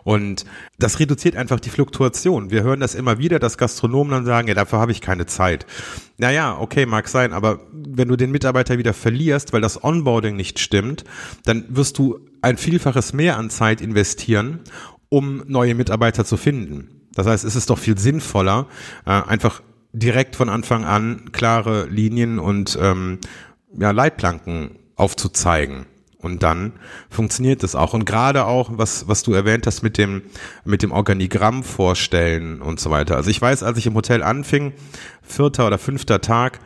und 0.08 0.46
das 0.80 1.00
reduziert 1.00 1.36
einfach 1.36 1.60
die 1.60 1.70
Fluktuation. 1.70 2.50
Wir 2.50 2.64
hören 2.64 2.80
das 2.80 2.96
immer 2.96 3.18
wieder, 3.18 3.40
dass 3.40 3.58
Gastronomen 3.58 4.12
dann 4.12 4.26
sagen, 4.26 4.48
ja, 4.48 4.54
dafür 4.54 4.80
habe 4.80 4.94
ich 4.94 5.02
keine 5.02 5.26
Zeit. 5.26 5.66
Naja, 6.18 6.58
okay, 6.58 6.86
mag 6.86 7.10
sein, 7.10 7.34
aber 7.34 7.60
wenn 7.74 8.08
du 8.08 8.16
den 8.16 8.32
Mitarbeiter 8.32 8.78
wieder 8.78 8.94
verlierst, 8.94 9.52
weil 9.52 9.60
das 9.60 9.84
Onboarding 9.84 10.38
nicht 10.38 10.60
stimmt, 10.60 11.04
dann 11.44 11.66
wirst 11.68 11.98
du 11.98 12.22
ein 12.42 12.56
Vielfaches 12.56 13.12
mehr 13.12 13.38
an 13.38 13.50
Zeit 13.50 13.82
investieren, 13.82 14.62
um 15.10 15.44
neue 15.46 15.76
Mitarbeiter 15.76 16.24
zu 16.24 16.38
finden. 16.38 17.10
Das 17.14 17.28
heißt, 17.28 17.44
es 17.44 17.58
ist 17.58 17.70
doch 17.70 17.78
viel 17.78 17.98
sinnvoller, 17.98 18.68
äh, 19.06 19.10
einfach 19.10 19.62
direkt 19.92 20.38
von 20.38 20.48
Anfang 20.48 20.86
an 20.86 21.34
klare 21.34 21.86
Linien 21.88 22.40
und 22.40 22.80
ähm, 22.82 23.20
ja, 23.78 23.92
Leitplanken 23.92 24.80
aufzuzeigen. 24.96 25.86
Und 26.20 26.42
dann 26.42 26.74
funktioniert 27.10 27.62
das 27.62 27.76
auch. 27.76 27.94
Und 27.94 28.06
gerade 28.06 28.46
auch, 28.46 28.72
was, 28.74 29.08
was 29.08 29.22
du 29.22 29.34
erwähnt 29.34 29.68
hast 29.68 29.84
mit 29.84 29.98
dem, 29.98 30.24
mit 30.66 30.82
dem 30.82 30.92
Organigramm 30.92 31.64
vorstellen 31.64 32.62
und 32.62 32.80
so 32.80 32.90
weiter. 32.90 33.16
Also 33.16 33.30
ich 33.30 33.42
weiß, 33.42 33.62
als 33.62 33.78
ich 33.78 33.86
im 33.86 33.94
Hotel 33.94 34.24
anfing, 34.24 34.74
vierter 35.22 35.68
oder 35.68 35.78
fünfter 35.78 36.20
Tag, 36.20 36.60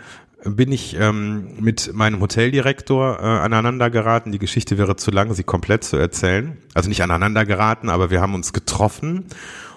bin 0.43 0.71
ich 0.71 0.97
ähm, 0.97 1.49
mit 1.59 1.93
meinem 1.93 2.19
Hoteldirektor 2.21 3.19
äh, 3.19 3.23
aneinander 3.23 3.89
geraten. 3.89 4.31
Die 4.31 4.39
Geschichte 4.39 4.77
wäre 4.77 4.95
zu 4.95 5.11
lang, 5.11 5.33
sie 5.33 5.43
komplett 5.43 5.83
zu 5.83 5.97
erzählen. 5.97 6.57
Also 6.73 6.89
nicht 6.89 7.03
aneinander 7.03 7.45
geraten, 7.45 7.89
aber 7.89 8.09
wir 8.09 8.21
haben 8.21 8.33
uns 8.33 8.53
getroffen. 8.53 9.25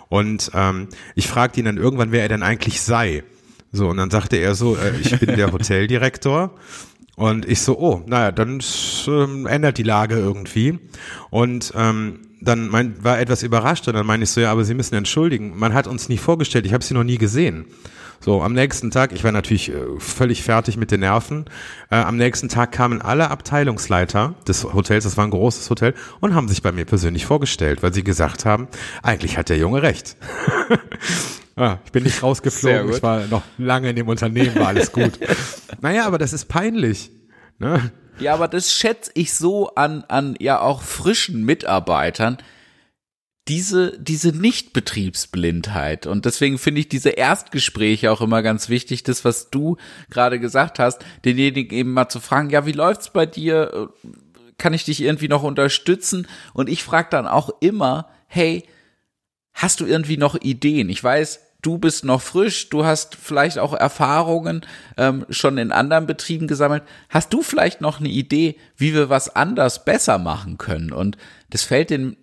Und 0.08 0.50
ähm, 0.54 0.88
ich 1.14 1.26
fragte 1.28 1.60
ihn 1.60 1.66
dann 1.66 1.76
irgendwann, 1.76 2.12
wer 2.12 2.22
er 2.22 2.28
denn 2.28 2.42
eigentlich 2.42 2.80
sei. 2.80 3.24
So, 3.72 3.88
und 3.88 3.96
dann 3.96 4.10
sagte 4.10 4.36
er 4.36 4.54
so, 4.54 4.76
äh, 4.76 4.96
ich 5.00 5.18
bin 5.18 5.36
der 5.36 5.52
Hoteldirektor. 5.52 6.52
Und 7.16 7.46
ich 7.46 7.60
so, 7.60 7.78
oh, 7.78 8.02
naja, 8.06 8.32
dann 8.32 8.60
ähm, 9.06 9.46
ändert 9.46 9.78
die 9.78 9.84
Lage 9.84 10.16
irgendwie. 10.16 10.78
Und 11.30 11.72
ähm, 11.76 12.20
dann 12.40 12.68
mein, 12.68 13.02
war 13.02 13.18
etwas 13.18 13.42
überrascht 13.42 13.88
und 13.88 13.94
dann 13.94 14.06
meine 14.06 14.24
ich 14.24 14.30
so, 14.30 14.40
ja, 14.40 14.50
aber 14.50 14.64
Sie 14.64 14.74
müssen 14.74 14.94
entschuldigen, 14.94 15.56
man 15.56 15.74
hat 15.74 15.86
uns 15.86 16.08
nie 16.08 16.18
vorgestellt, 16.18 16.66
ich 16.66 16.74
habe 16.74 16.84
Sie 16.84 16.94
noch 16.94 17.04
nie 17.04 17.18
gesehen. 17.18 17.66
So, 18.20 18.42
am 18.42 18.54
nächsten 18.54 18.90
Tag, 18.90 19.12
ich 19.12 19.22
war 19.22 19.32
natürlich 19.32 19.70
äh, 19.70 19.74
völlig 19.98 20.42
fertig 20.42 20.78
mit 20.78 20.90
den 20.90 21.00
Nerven. 21.00 21.44
Äh, 21.90 21.96
am 21.96 22.16
nächsten 22.16 22.48
Tag 22.48 22.72
kamen 22.72 23.02
alle 23.02 23.30
Abteilungsleiter 23.30 24.34
des 24.48 24.64
Hotels, 24.64 25.04
das 25.04 25.18
war 25.18 25.24
ein 25.24 25.30
großes 25.30 25.68
Hotel, 25.68 25.94
und 26.20 26.34
haben 26.34 26.48
sich 26.48 26.62
bei 26.62 26.72
mir 26.72 26.86
persönlich 26.86 27.26
vorgestellt, 27.26 27.82
weil 27.82 27.92
sie 27.92 28.02
gesagt 28.02 28.46
haben, 28.46 28.68
eigentlich 29.02 29.36
hat 29.36 29.50
der 29.50 29.58
Junge 29.58 29.82
recht. 29.82 30.16
Ah, 31.56 31.78
ich 31.84 31.92
bin 31.92 32.04
nicht 32.04 32.22
rausgeflogen, 32.22 32.92
ich 32.92 33.02
war 33.02 33.26
noch 33.26 33.42
lange 33.58 33.90
in 33.90 33.96
dem 33.96 34.08
Unternehmen, 34.08 34.54
war 34.56 34.68
alles 34.68 34.92
gut. 34.92 35.18
naja, 35.80 36.06
aber 36.06 36.18
das 36.18 36.32
ist 36.32 36.46
peinlich. 36.46 37.10
Ne? 37.58 37.92
Ja, 38.18 38.34
aber 38.34 38.48
das 38.48 38.72
schätze 38.72 39.10
ich 39.14 39.34
so 39.34 39.74
an, 39.74 40.04
an 40.08 40.36
ja 40.38 40.60
auch 40.60 40.82
frischen 40.82 41.44
Mitarbeitern, 41.44 42.38
diese, 43.48 43.98
diese 43.98 44.28
Nicht-Betriebsblindheit. 44.28 46.06
Und 46.06 46.24
deswegen 46.24 46.58
finde 46.58 46.80
ich 46.80 46.88
diese 46.88 47.10
Erstgespräche 47.10 48.10
auch 48.10 48.20
immer 48.20 48.42
ganz 48.42 48.68
wichtig, 48.68 49.02
das, 49.02 49.24
was 49.24 49.50
du 49.50 49.76
gerade 50.10 50.40
gesagt 50.40 50.78
hast, 50.78 51.04
denjenigen 51.24 51.76
eben 51.76 51.92
mal 51.92 52.08
zu 52.08 52.20
fragen, 52.20 52.50
ja, 52.50 52.64
wie 52.64 52.72
läuft's 52.72 53.10
bei 53.10 53.26
dir? 53.26 53.90
Kann 54.56 54.72
ich 54.72 54.84
dich 54.84 55.02
irgendwie 55.02 55.28
noch 55.28 55.42
unterstützen? 55.42 56.26
Und 56.54 56.70
ich 56.70 56.82
frage 56.84 57.08
dann 57.10 57.26
auch 57.26 57.50
immer, 57.60 58.08
hey, 58.26 58.64
hast 59.54 59.80
du 59.80 59.86
irgendwie 59.86 60.16
noch 60.16 60.34
Ideen? 60.34 60.88
Ich 60.88 61.02
weiß, 61.02 61.40
du 61.62 61.78
bist 61.78 62.04
noch 62.04 62.20
frisch, 62.20 62.68
du 62.68 62.84
hast 62.84 63.14
vielleicht 63.14 63.58
auch 63.58 63.72
Erfahrungen 63.72 64.66
ähm, 64.96 65.24
schon 65.30 65.56
in 65.58 65.72
anderen 65.72 66.06
Betrieben 66.06 66.46
gesammelt. 66.46 66.82
Hast 67.08 67.32
du 67.32 67.42
vielleicht 67.42 67.80
noch 67.80 68.00
eine 68.00 68.10
Idee, 68.10 68.56
wie 68.76 68.92
wir 68.94 69.08
was 69.08 69.34
anders 69.34 69.84
besser 69.84 70.18
machen 70.18 70.58
können? 70.58 70.92
Und 70.92 71.16
das 71.50 71.62
fällt 71.62 71.90
den 71.90 72.16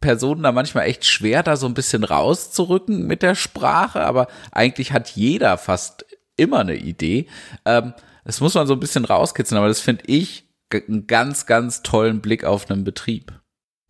Personen 0.00 0.44
da 0.44 0.52
manchmal 0.52 0.86
echt 0.86 1.04
schwer, 1.06 1.42
da 1.42 1.56
so 1.56 1.66
ein 1.66 1.74
bisschen 1.74 2.04
rauszurücken 2.04 3.06
mit 3.06 3.22
der 3.22 3.34
Sprache, 3.34 4.02
aber 4.02 4.28
eigentlich 4.52 4.92
hat 4.92 5.10
jeder 5.10 5.58
fast 5.58 6.06
immer 6.36 6.60
eine 6.60 6.76
Idee. 6.76 7.26
Ähm, 7.64 7.94
das 8.24 8.40
muss 8.40 8.54
man 8.54 8.66
so 8.66 8.74
ein 8.74 8.80
bisschen 8.80 9.04
rauskitzeln, 9.04 9.58
aber 9.58 9.68
das 9.68 9.80
finde 9.80 10.04
ich 10.06 10.44
einen 10.72 11.06
ganz, 11.06 11.46
ganz 11.46 11.82
tollen 11.82 12.20
Blick 12.20 12.44
auf 12.44 12.70
einen 12.70 12.84
Betrieb. 12.84 13.32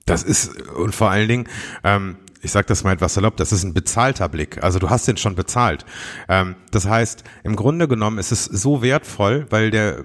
Das 0.06 0.22
ist, 0.22 0.62
und 0.72 0.94
vor 0.94 1.10
allen 1.10 1.28
Dingen, 1.28 1.48
ähm, 1.84 2.16
ich 2.42 2.53
sage 2.53 2.66
das 2.66 2.85
mal 2.85 2.92
etwas 2.92 3.14
salopp, 3.14 3.37
das 3.37 3.53
ist 3.53 3.64
ein 3.64 3.74
bezahlter 3.74 4.29
Blick. 4.29 4.62
Also 4.62 4.79
du 4.79 4.90
hast 4.90 5.09
den 5.09 5.16
schon 5.16 5.35
bezahlt. 5.35 5.85
Ähm, 6.29 6.57
das 6.70 6.87
heißt, 6.87 7.24
im 7.44 7.57
Grunde 7.57 7.88
genommen 7.88 8.18
ist 8.18 8.33
es 8.33 8.44
so 8.44 8.83
wertvoll, 8.83 9.46
weil 9.51 9.70
der, 9.70 10.05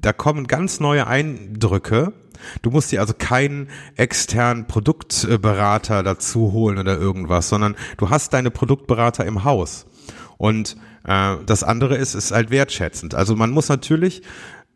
da 0.00 0.12
kommen 0.12 0.46
ganz 0.46 0.80
neue 0.80 1.06
Eindrücke. 1.06 2.12
Du 2.62 2.70
musst 2.70 2.92
dir 2.92 3.00
also 3.00 3.14
keinen 3.16 3.68
externen 3.96 4.66
Produktberater 4.66 6.02
dazu 6.02 6.52
holen 6.52 6.78
oder 6.78 6.98
irgendwas, 6.98 7.48
sondern 7.48 7.76
du 7.96 8.10
hast 8.10 8.32
deine 8.32 8.50
Produktberater 8.50 9.24
im 9.24 9.44
Haus. 9.44 9.86
Und 10.36 10.76
äh, 11.04 11.36
das 11.44 11.62
andere 11.62 11.96
ist, 11.96 12.14
ist 12.14 12.32
halt 12.32 12.50
wertschätzend. 12.50 13.14
Also 13.14 13.36
man 13.36 13.50
muss 13.50 13.68
natürlich, 13.68 14.22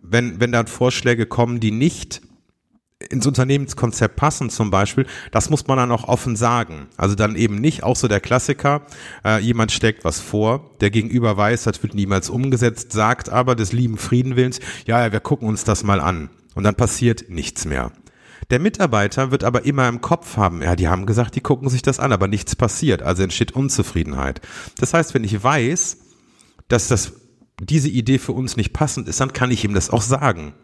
wenn, 0.03 0.41
wenn 0.41 0.53
da 0.53 0.65
Vorschläge 0.65 1.27
kommen, 1.27 1.61
die 1.61 1.71
nicht 1.71 2.23
ins 3.09 3.27
Unternehmenskonzept 3.27 4.17
passen 4.17 4.51
zum 4.51 4.71
Beispiel, 4.71 5.07
das 5.33 5.49
muss 5.49 5.67
man 5.67 5.79
dann 5.79 5.91
auch 5.91 6.05
offen 6.05 6.37
sagen. 6.37 6.89
Also 6.97 7.15
dann 7.15 7.35
eben 7.35 7.57
nicht 7.57 7.83
auch 7.83 7.97
so 7.97 8.09
der 8.09 8.21
Klassiker, 8.21 8.83
äh, 9.25 9.41
jemand 9.41 9.73
steckt 9.73 10.05
was 10.05 10.21
vor, 10.21 10.71
der 10.81 10.91
Gegenüber 10.91 11.37
weiß, 11.37 11.65
das 11.65 11.83
wird 11.83 11.95
niemals 11.95 12.29
umgesetzt, 12.29 12.93
sagt 12.93 13.31
aber 13.31 13.55
des 13.55 13.73
lieben 13.73 13.97
Friedenwillens, 13.97 14.61
ja, 14.87 15.05
ja, 15.05 15.13
wir 15.13 15.21
gucken 15.21 15.49
uns 15.49 15.65
das 15.65 15.83
mal 15.83 16.01
an. 16.01 16.29
Und 16.55 16.65
dann 16.65 16.75
passiert 16.75 17.31
nichts 17.31 17.65
mehr. 17.65 17.93
Der 18.51 18.59
Mitarbeiter 18.59 19.31
wird 19.31 19.45
aber 19.45 19.65
immer 19.65 19.89
im 19.89 20.01
Kopf 20.01 20.37
haben, 20.37 20.61
ja, 20.61 20.77
die 20.77 20.89
haben 20.89 21.07
gesagt, 21.07 21.37
die 21.37 21.41
gucken 21.41 21.69
sich 21.69 21.83
das 21.83 22.01
an, 22.01 22.13
aber 22.13 22.27
nichts 22.27 22.57
passiert, 22.57 23.01
also 23.03 23.23
entsteht 23.23 23.53
Unzufriedenheit. 23.53 24.41
Das 24.79 24.93
heißt, 24.93 25.15
wenn 25.15 25.25
ich 25.25 25.43
weiß, 25.43 25.99
dass 26.69 26.89
das 26.89 27.13
diese 27.63 27.89
Idee 27.89 28.19
für 28.19 28.33
uns 28.33 28.57
nicht 28.57 28.73
passend 28.73 29.09
ist, 29.09 29.21
dann 29.21 29.33
kann 29.33 29.51
ich 29.51 29.65
ihm 29.65 29.75
das 29.75 29.91
auch 29.91 30.03
sagen. 30.03 30.55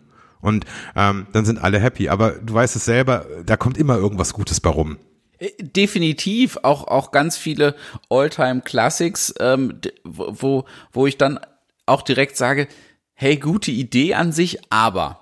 Und 0.46 0.64
ähm, 0.94 1.26
dann 1.32 1.44
sind 1.44 1.58
alle 1.58 1.80
happy. 1.80 2.08
Aber 2.08 2.30
du 2.30 2.54
weißt 2.54 2.76
es 2.76 2.84
selber, 2.84 3.26
da 3.44 3.56
kommt 3.56 3.76
immer 3.76 3.96
irgendwas 3.96 4.32
Gutes 4.32 4.60
bei 4.60 4.70
rum. 4.70 4.96
Äh, 5.40 5.50
definitiv, 5.60 6.58
auch, 6.62 6.86
auch 6.86 7.10
ganz 7.10 7.36
viele 7.36 7.74
Alltime 8.10 8.60
Classics, 8.60 9.34
ähm, 9.40 9.80
wo, 10.04 10.64
wo 10.92 11.06
ich 11.08 11.18
dann 11.18 11.40
auch 11.84 12.02
direkt 12.02 12.36
sage, 12.36 12.68
hey, 13.14 13.38
gute 13.38 13.72
Idee 13.72 14.14
an 14.14 14.30
sich, 14.30 14.60
aber. 14.70 15.18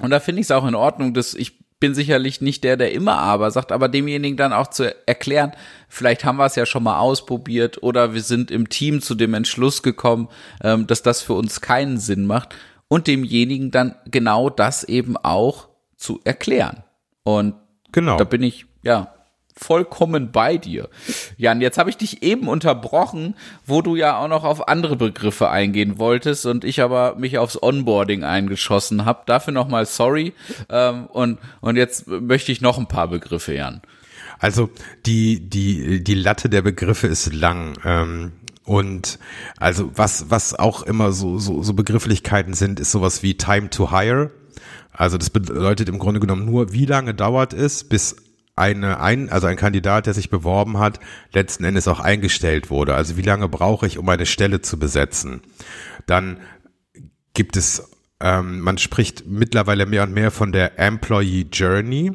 Und 0.00 0.10
da 0.10 0.18
finde 0.18 0.40
ich 0.40 0.48
es 0.48 0.50
auch 0.50 0.66
in 0.66 0.74
Ordnung, 0.74 1.14
dass 1.14 1.34
ich 1.34 1.56
bin 1.78 1.94
sicherlich 1.94 2.40
nicht 2.40 2.64
der, 2.64 2.76
der 2.76 2.90
immer 2.90 3.18
aber 3.18 3.52
sagt, 3.52 3.70
aber 3.70 3.88
demjenigen 3.88 4.36
dann 4.36 4.52
auch 4.52 4.66
zu 4.66 4.92
erklären, 5.06 5.52
vielleicht 5.88 6.24
haben 6.24 6.38
wir 6.38 6.46
es 6.46 6.56
ja 6.56 6.66
schon 6.66 6.82
mal 6.82 6.98
ausprobiert 6.98 7.80
oder 7.84 8.12
wir 8.14 8.22
sind 8.22 8.50
im 8.50 8.68
Team 8.68 9.00
zu 9.02 9.14
dem 9.14 9.34
Entschluss 9.34 9.84
gekommen, 9.84 10.28
ähm, 10.64 10.88
dass 10.88 11.02
das 11.02 11.22
für 11.22 11.34
uns 11.34 11.60
keinen 11.60 11.98
Sinn 11.98 12.26
macht 12.26 12.56
und 12.88 13.06
demjenigen 13.06 13.70
dann 13.70 13.94
genau 14.06 14.50
das 14.50 14.84
eben 14.84 15.16
auch 15.16 15.68
zu 15.96 16.20
erklären. 16.24 16.82
Und 17.22 17.54
genau. 17.92 18.16
da 18.16 18.24
bin 18.24 18.42
ich, 18.42 18.66
ja, 18.82 19.14
vollkommen 19.58 20.30
bei 20.30 20.56
dir. 20.56 20.88
Jan, 21.36 21.60
jetzt 21.60 21.78
habe 21.78 21.90
ich 21.90 21.96
dich 21.96 22.22
eben 22.22 22.48
unterbrochen, 22.48 23.34
wo 23.66 23.82
du 23.82 23.96
ja 23.96 24.18
auch 24.18 24.28
noch 24.28 24.44
auf 24.44 24.68
andere 24.68 24.96
Begriffe 24.96 25.50
eingehen 25.50 25.98
wolltest 25.98 26.46
und 26.46 26.64
ich 26.64 26.80
aber 26.80 27.16
mich 27.16 27.38
aufs 27.38 27.60
Onboarding 27.60 28.24
eingeschossen 28.24 29.04
habe. 29.04 29.22
Dafür 29.26 29.52
nochmal 29.52 29.84
sorry. 29.86 30.32
Ähm, 30.68 31.06
und, 31.06 31.38
und 31.60 31.76
jetzt 31.76 32.06
möchte 32.06 32.52
ich 32.52 32.60
noch 32.60 32.78
ein 32.78 32.86
paar 32.86 33.08
Begriffe, 33.08 33.54
Jan. 33.54 33.82
Also 34.38 34.70
die, 35.04 35.40
die, 35.50 36.04
die 36.04 36.14
Latte 36.14 36.48
der 36.48 36.62
Begriffe 36.62 37.08
ist 37.08 37.32
lang. 37.34 37.76
Ähm, 37.84 38.32
und 38.68 39.18
also 39.56 39.90
was, 39.94 40.30
was 40.30 40.54
auch 40.54 40.82
immer 40.82 41.12
so, 41.12 41.38
so, 41.38 41.62
so 41.62 41.72
Begrifflichkeiten 41.72 42.52
sind, 42.52 42.80
ist 42.80 42.92
sowas 42.92 43.22
wie 43.22 43.34
Time 43.34 43.70
to 43.70 43.90
Hire. 43.90 44.30
Also 44.92 45.16
das 45.16 45.30
bedeutet 45.30 45.88
im 45.88 45.98
Grunde 45.98 46.20
genommen 46.20 46.44
nur, 46.44 46.70
wie 46.72 46.84
lange 46.84 47.14
dauert 47.14 47.54
es, 47.54 47.84
bis 47.84 48.16
eine, 48.56 49.00
ein, 49.00 49.30
also 49.30 49.46
ein 49.46 49.56
Kandidat, 49.56 50.04
der 50.04 50.12
sich 50.12 50.28
beworben 50.28 50.78
hat, 50.78 51.00
letzten 51.32 51.64
Endes 51.64 51.88
auch 51.88 52.00
eingestellt 52.00 52.68
wurde. 52.68 52.94
Also 52.94 53.16
wie 53.16 53.22
lange 53.22 53.48
brauche 53.48 53.86
ich, 53.86 53.96
um 53.96 54.06
eine 54.10 54.26
Stelle 54.26 54.60
zu 54.60 54.78
besetzen? 54.78 55.40
Dann 56.04 56.38
gibt 57.32 57.56
es, 57.56 57.90
ähm, 58.20 58.60
man 58.60 58.76
spricht 58.76 59.24
mittlerweile 59.26 59.86
mehr 59.86 60.02
und 60.02 60.12
mehr 60.12 60.30
von 60.30 60.52
der 60.52 60.78
Employee 60.78 61.46
Journey. 61.50 62.12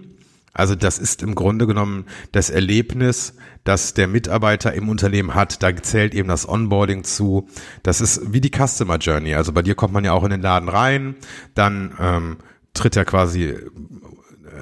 Also 0.54 0.76
das 0.76 1.00
ist 1.00 1.24
im 1.24 1.36
Grunde 1.36 1.66
genommen 1.66 2.06
das 2.32 2.50
Erlebnis, 2.50 3.34
das 3.64 3.94
der 3.94 4.08
Mitarbeiter 4.08 4.74
im 4.74 4.88
Unternehmen 4.88 5.34
hat. 5.34 5.64
Da 5.64 5.76
zählt 5.76 6.14
eben 6.14 6.30
das 6.30 6.48
Onboarding 6.48 7.04
zu. 7.04 7.48
Das 7.82 8.02
ist 8.02 8.34
wie 8.34 8.42
die 8.42 8.52
Customer 8.52 8.98
Journey. 8.98 9.34
Also 9.34 9.52
bei 9.52 9.64
dir 9.64 9.76
kommt 9.76 9.94
man 9.94 10.06
ja 10.06 10.14
auch 10.14 10.24
in 10.24 10.30
den 10.30 10.42
Laden 10.42 10.70
rein, 10.70 11.16
dann 11.56 11.96
ähm, 12.00 12.38
tritt 12.74 12.96
er 12.96 13.06
quasi 13.06 13.56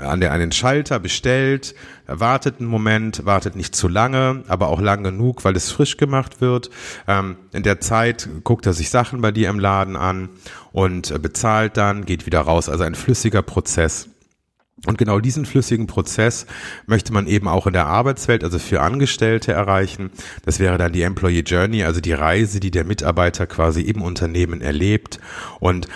an, 0.01 0.21
der, 0.21 0.31
an 0.31 0.39
den 0.39 0.51
Schalter, 0.51 0.99
bestellt, 0.99 1.75
wartet 2.07 2.59
einen 2.59 2.69
Moment, 2.69 3.25
wartet 3.25 3.55
nicht 3.55 3.75
zu 3.75 3.87
lange, 3.87 4.43
aber 4.47 4.67
auch 4.67 4.79
lang 4.79 5.03
genug, 5.03 5.43
weil 5.43 5.55
es 5.55 5.71
frisch 5.71 5.97
gemacht 5.97 6.41
wird. 6.41 6.69
Ähm, 7.07 7.35
in 7.51 7.63
der 7.63 7.81
Zeit 7.81 8.29
guckt 8.43 8.65
er 8.65 8.73
sich 8.73 8.89
Sachen 8.89 9.21
bei 9.21 9.31
dir 9.31 9.49
im 9.49 9.59
Laden 9.59 9.95
an 9.95 10.29
und 10.71 11.21
bezahlt 11.21 11.77
dann, 11.77 12.05
geht 12.05 12.25
wieder 12.25 12.41
raus. 12.41 12.69
Also 12.69 12.83
ein 12.83 12.95
flüssiger 12.95 13.41
Prozess. 13.41 14.10
Und 14.87 14.97
genau 14.97 15.19
diesen 15.19 15.45
flüssigen 15.45 15.85
Prozess 15.85 16.47
möchte 16.87 17.13
man 17.13 17.27
eben 17.27 17.47
auch 17.47 17.67
in 17.67 17.73
der 17.73 17.85
Arbeitswelt, 17.85 18.43
also 18.43 18.57
für 18.57 18.81
Angestellte 18.81 19.51
erreichen. 19.53 20.09
Das 20.43 20.59
wäre 20.59 20.77
dann 20.79 20.91
die 20.91 21.03
Employee 21.03 21.43
Journey, 21.45 21.83
also 21.83 22.01
die 22.01 22.13
Reise, 22.13 22.59
die 22.59 22.71
der 22.71 22.83
Mitarbeiter 22.83 23.45
quasi 23.45 23.81
im 23.81 24.01
Unternehmen 24.01 24.61
erlebt. 24.61 25.19
Und 25.59 25.87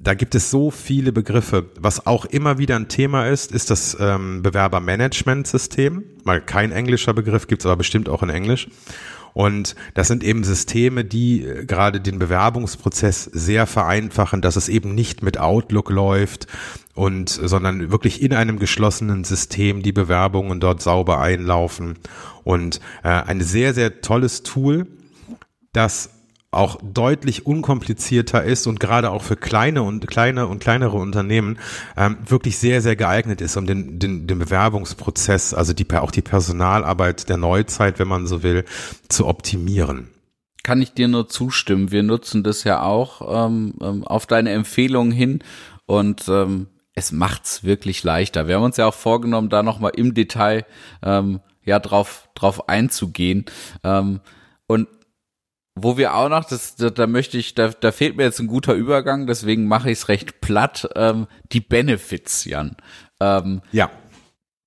da 0.00 0.14
gibt 0.14 0.34
es 0.34 0.50
so 0.50 0.72
viele 0.72 1.12
Begriffe. 1.12 1.66
Was 1.78 2.06
auch 2.06 2.24
immer 2.24 2.58
wieder 2.58 2.74
ein 2.74 2.88
Thema 2.88 3.28
ist, 3.28 3.52
ist 3.52 3.70
das 3.70 3.96
ähm, 4.00 4.42
Bewerbermanagementsystem. 4.42 6.02
Mal 6.24 6.40
kein 6.40 6.72
englischer 6.72 7.14
Begriff, 7.14 7.46
gibt's 7.46 7.64
aber 7.64 7.76
bestimmt 7.76 8.08
auch 8.08 8.24
in 8.24 8.30
Englisch. 8.30 8.68
Und 9.34 9.76
das 9.94 10.08
sind 10.08 10.24
eben 10.24 10.44
Systeme, 10.44 11.04
die 11.04 11.44
äh, 11.44 11.64
gerade 11.64 12.00
den 12.00 12.18
Bewerbungsprozess 12.18 13.24
sehr 13.24 13.66
vereinfachen, 13.66 14.42
dass 14.42 14.56
es 14.56 14.68
eben 14.68 14.94
nicht 14.94 15.22
mit 15.22 15.38
Outlook 15.38 15.90
läuft 15.90 16.46
und, 16.94 17.28
sondern 17.28 17.90
wirklich 17.90 18.22
in 18.22 18.34
einem 18.34 18.58
geschlossenen 18.58 19.24
System 19.24 19.82
die 19.82 19.92
Bewerbungen 19.92 20.60
dort 20.60 20.82
sauber 20.82 21.20
einlaufen. 21.20 21.98
Und 22.44 22.80
äh, 23.02 23.08
ein 23.08 23.40
sehr, 23.40 23.72
sehr 23.74 24.00
tolles 24.02 24.42
Tool, 24.42 24.86
das 25.72 26.10
auch 26.52 26.78
deutlich 26.82 27.46
unkomplizierter 27.46 28.44
ist 28.44 28.66
und 28.66 28.78
gerade 28.78 29.10
auch 29.10 29.22
für 29.22 29.36
kleine 29.36 29.82
und 29.82 30.06
kleine 30.06 30.46
und 30.46 30.60
kleinere 30.60 30.98
Unternehmen 30.98 31.58
ähm, 31.96 32.18
wirklich 32.26 32.58
sehr 32.58 32.82
sehr 32.82 32.94
geeignet 32.94 33.40
ist, 33.40 33.56
um 33.56 33.66
den, 33.66 33.98
den, 33.98 34.26
den 34.26 34.38
Bewerbungsprozess, 34.38 35.54
also 35.54 35.72
die 35.72 35.86
auch 35.92 36.10
die 36.10 36.22
Personalarbeit 36.22 37.28
der 37.30 37.38
Neuzeit, 37.38 37.98
wenn 37.98 38.08
man 38.08 38.26
so 38.26 38.42
will, 38.42 38.64
zu 39.08 39.26
optimieren. 39.26 40.08
Kann 40.62 40.82
ich 40.82 40.92
dir 40.92 41.08
nur 41.08 41.28
zustimmen. 41.28 41.90
Wir 41.90 42.02
nutzen 42.02 42.44
das 42.44 42.64
ja 42.64 42.82
auch 42.82 43.46
ähm, 43.46 43.74
ähm 43.80 44.04
auf 44.04 44.26
deine 44.26 44.50
Empfehlung 44.50 45.10
hin 45.10 45.42
und 45.86 46.28
ähm, 46.28 46.68
es 46.94 47.12
macht's 47.12 47.64
wirklich 47.64 48.04
leichter. 48.04 48.46
Wir 48.46 48.56
haben 48.56 48.64
uns 48.64 48.76
ja 48.76 48.86
auch 48.86 48.94
vorgenommen, 48.94 49.48
da 49.48 49.62
nochmal 49.62 49.92
im 49.96 50.12
Detail 50.12 50.66
ähm, 51.02 51.40
ja 51.64 51.78
drauf 51.78 52.28
drauf 52.34 52.68
einzugehen. 52.68 53.46
Ähm, 53.82 54.20
und 54.66 54.88
wo 55.74 55.96
wir 55.96 56.14
auch 56.14 56.28
noch, 56.28 56.44
das, 56.44 56.76
da, 56.76 56.90
da 56.90 57.06
möchte 57.06 57.38
ich, 57.38 57.54
da, 57.54 57.68
da 57.68 57.92
fehlt 57.92 58.16
mir 58.16 58.24
jetzt 58.24 58.40
ein 58.40 58.46
guter 58.46 58.74
Übergang, 58.74 59.26
deswegen 59.26 59.66
mache 59.66 59.90
ich 59.90 59.98
es 59.98 60.08
recht 60.08 60.40
platt, 60.40 60.88
ähm, 60.96 61.26
die 61.52 61.60
Benefits, 61.60 62.44
Jan. 62.44 62.76
Ähm, 63.20 63.62
ja. 63.72 63.90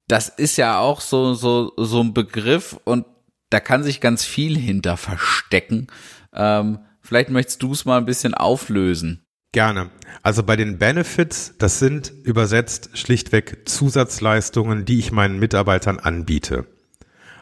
Das 0.07 0.29
ist 0.29 0.57
ja 0.57 0.79
auch 0.79 1.01
so, 1.01 1.33
so, 1.33 1.73
so 1.77 2.01
ein 2.01 2.13
Begriff 2.13 2.79
und 2.83 3.05
da 3.49 3.59
kann 3.59 3.83
sich 3.83 4.01
ganz 4.01 4.23
viel 4.23 4.57
hinter 4.57 4.97
verstecken. 4.97 5.87
Ähm, 6.33 6.79
vielleicht 7.01 7.29
möchtest 7.29 7.61
du 7.63 7.71
es 7.71 7.85
mal 7.85 7.97
ein 7.97 8.05
bisschen 8.05 8.33
auflösen. 8.33 9.23
Gerne. 9.51 9.89
Also 10.21 10.43
bei 10.43 10.57
den 10.57 10.79
Benefits, 10.79 11.53
das 11.57 11.79
sind 11.79 12.11
übersetzt 12.23 12.97
schlichtweg 12.97 13.69
Zusatzleistungen, 13.69 14.85
die 14.85 14.99
ich 14.99 15.11
meinen 15.11 15.39
Mitarbeitern 15.39 15.99
anbiete. 15.99 16.65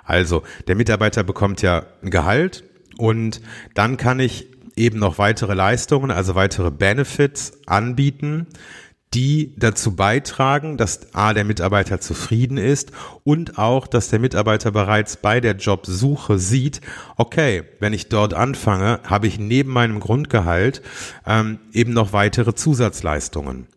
Also 0.03 0.43
der 0.67 0.75
Mitarbeiter 0.75 1.23
bekommt 1.23 1.61
ja 1.61 1.85
ein 2.03 2.11
Gehalt, 2.11 2.63
und 2.97 3.41
dann 3.73 3.97
kann 3.97 4.19
ich 4.19 4.47
eben 4.75 4.99
noch 4.99 5.17
weitere 5.17 5.53
Leistungen, 5.53 6.11
also 6.11 6.35
weitere 6.35 6.71
Benefits 6.71 7.53
anbieten, 7.65 8.47
die 9.13 9.53
dazu 9.57 9.95
beitragen, 9.95 10.77
dass 10.77 11.13
A, 11.13 11.33
der 11.33 11.45
Mitarbeiter 11.45 11.99
zufrieden 11.99 12.57
ist 12.57 12.91
und 13.23 13.59
auch, 13.59 13.85
dass 13.85 14.09
der 14.09 14.19
Mitarbeiter 14.19 14.71
bereits 14.71 15.17
bei 15.17 15.39
der 15.39 15.55
Jobsuche 15.55 16.39
sieht, 16.39 16.81
okay, 17.15 17.63
wenn 17.79 17.93
ich 17.93 18.09
dort 18.09 18.33
anfange, 18.33 18.99
habe 19.03 19.27
ich 19.27 19.37
neben 19.37 19.71
meinem 19.71 19.99
Grundgehalt 19.99 20.81
ähm, 21.27 21.59
eben 21.73 21.93
noch 21.93 22.13
weitere 22.13 22.55
Zusatzleistungen. 22.55 23.67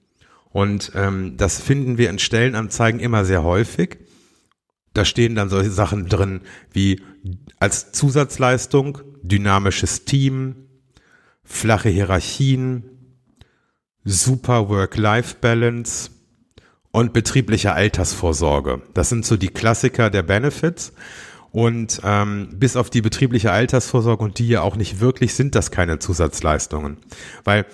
Und 0.49 0.93
ähm, 0.95 1.37
das 1.37 1.61
finden 1.61 1.99
wir 1.99 2.09
in 2.09 2.19
Stellenanzeigen 2.19 2.99
immer 2.99 3.27
sehr 3.27 3.43
häufig. 3.43 3.99
Da 4.95 5.05
stehen 5.05 5.35
dann 5.35 5.51
solche 5.51 5.71
Sachen 5.71 6.09
drin 6.09 6.41
wie 6.73 7.03
als 7.59 7.93
Zusatzleistung 7.93 8.99
dynamisches 9.23 10.05
Team, 10.05 10.57
flache 11.45 11.89
Hierarchien, 11.89 12.85
super 14.05 14.69
Work-Life-Balance 14.69 16.11
und 16.93 17.13
betriebliche 17.13 17.73
Altersvorsorge. 17.73 18.83
Das 18.95 19.09
sind 19.09 19.27
so 19.27 19.37
die 19.37 19.49
Klassiker 19.49 20.11
der 20.11 20.23
Benefits. 20.23 20.93
Und 21.53 22.03
ähm, 22.05 22.51
bis 22.53 22.77
auf 22.77 22.91
die 22.91 23.01
betriebliche 23.01 23.51
Altersvorsorge 23.51 24.23
und 24.23 24.39
die 24.39 24.49
ja 24.49 24.61
auch 24.61 24.77
nicht 24.77 25.01
wirklich 25.01 25.35
sind 25.35 25.55
das 25.55 25.71
keine 25.71 25.99
Zusatzleistungen. 25.99 26.99
Weil 27.45 27.65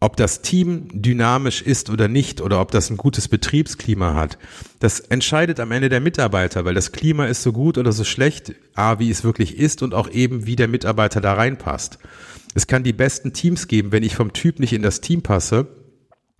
ob 0.00 0.16
das 0.16 0.42
Team 0.42 0.88
dynamisch 0.92 1.62
ist 1.62 1.88
oder 1.88 2.08
nicht 2.08 2.40
oder 2.40 2.60
ob 2.60 2.70
das 2.70 2.90
ein 2.90 2.96
gutes 2.96 3.28
Betriebsklima 3.28 4.14
hat, 4.14 4.38
das 4.78 5.00
entscheidet 5.00 5.58
am 5.58 5.72
Ende 5.72 5.88
der 5.88 6.00
Mitarbeiter, 6.00 6.64
weil 6.64 6.74
das 6.74 6.92
Klima 6.92 7.26
ist 7.26 7.42
so 7.42 7.52
gut 7.52 7.78
oder 7.78 7.92
so 7.92 8.04
schlecht, 8.04 8.54
a, 8.74 8.98
wie 8.98 9.10
es 9.10 9.24
wirklich 9.24 9.58
ist 9.58 9.82
und 9.82 9.94
auch 9.94 10.10
eben, 10.10 10.46
wie 10.46 10.56
der 10.56 10.68
Mitarbeiter 10.68 11.20
da 11.20 11.34
reinpasst. 11.34 11.98
Es 12.54 12.66
kann 12.66 12.84
die 12.84 12.92
besten 12.92 13.32
Teams 13.32 13.68
geben, 13.68 13.92
wenn 13.92 14.02
ich 14.02 14.16
vom 14.16 14.32
Typ 14.32 14.60
nicht 14.60 14.72
in 14.72 14.82
das 14.82 15.00
Team 15.00 15.22
passe, 15.22 15.66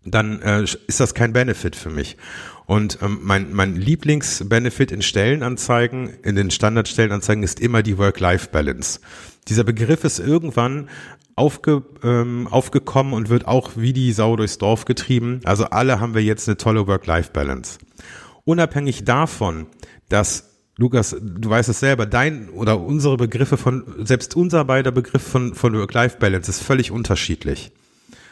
dann 0.05 0.41
äh, 0.43 0.63
ist 0.63 1.01
das 1.01 1.15
kein 1.15 1.33
Benefit 1.33 1.77
für 1.77 1.91
mich. 1.91 2.17
Und 2.67 2.99
ähm, 3.01 3.21
mein, 3.23 3.53
mein 3.53 3.77
Lieblingsbenefit 3.77 4.93
in 4.93 5.03
Stellenanzeigen, 5.03 6.11
in 6.23 6.37
den 6.37 6.51
Standardstellenanzeigen 6.51 7.43
ist 7.43 7.61
immer 7.61 7.83
die 7.83 7.97
Work-Life-Balance. 7.97 9.01
Dieser 9.49 9.65
Begriff 9.65 10.05
ist 10.05 10.19
irgendwann 10.19 10.89
aufge, 11.37 11.83
ähm, 12.03 12.49
aufgekommen 12.51 13.13
und 13.13 13.29
wird 13.29 13.47
auch 13.47 13.73
wie 13.77 13.93
die 13.93 14.13
Sau 14.13 14.37
durchs 14.37 14.59
Dorf 14.59 14.87
getrieben. 14.87 15.41
Also 15.45 15.67
alle 15.67 16.01
haben 16.01 16.15
wir 16.15 16.23
jetzt 16.23 16.49
eine 16.49 16.57
tolle 16.57 16.87
Work-Life-Balance. 16.87 17.79
Unabhängig 18.45 19.05
davon, 19.05 19.67
dass 20.09 20.51
Lukas, 20.79 21.17
du 21.21 21.49
weißt 21.49 21.69
es 21.69 21.81
selber, 21.81 22.05
dein 22.07 22.51
oder 22.51 22.81
unsere 22.81 23.17
Begriffe 23.17 23.57
von, 23.57 23.85
selbst 24.05 24.37
unser 24.37 24.65
beider 24.65 24.93
Begriff 24.93 25.23
von, 25.23 25.55
von 25.55 25.75
Work-Life-Balance 25.75 26.51
ist 26.51 26.63
völlig 26.63 26.91
unterschiedlich. 26.91 27.71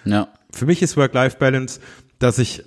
Ja. 0.04 0.28
Für 0.50 0.66
mich 0.66 0.82
ist 0.82 0.96
Work-Life-Balance, 0.96 1.80
dass 2.18 2.38
ich 2.38 2.64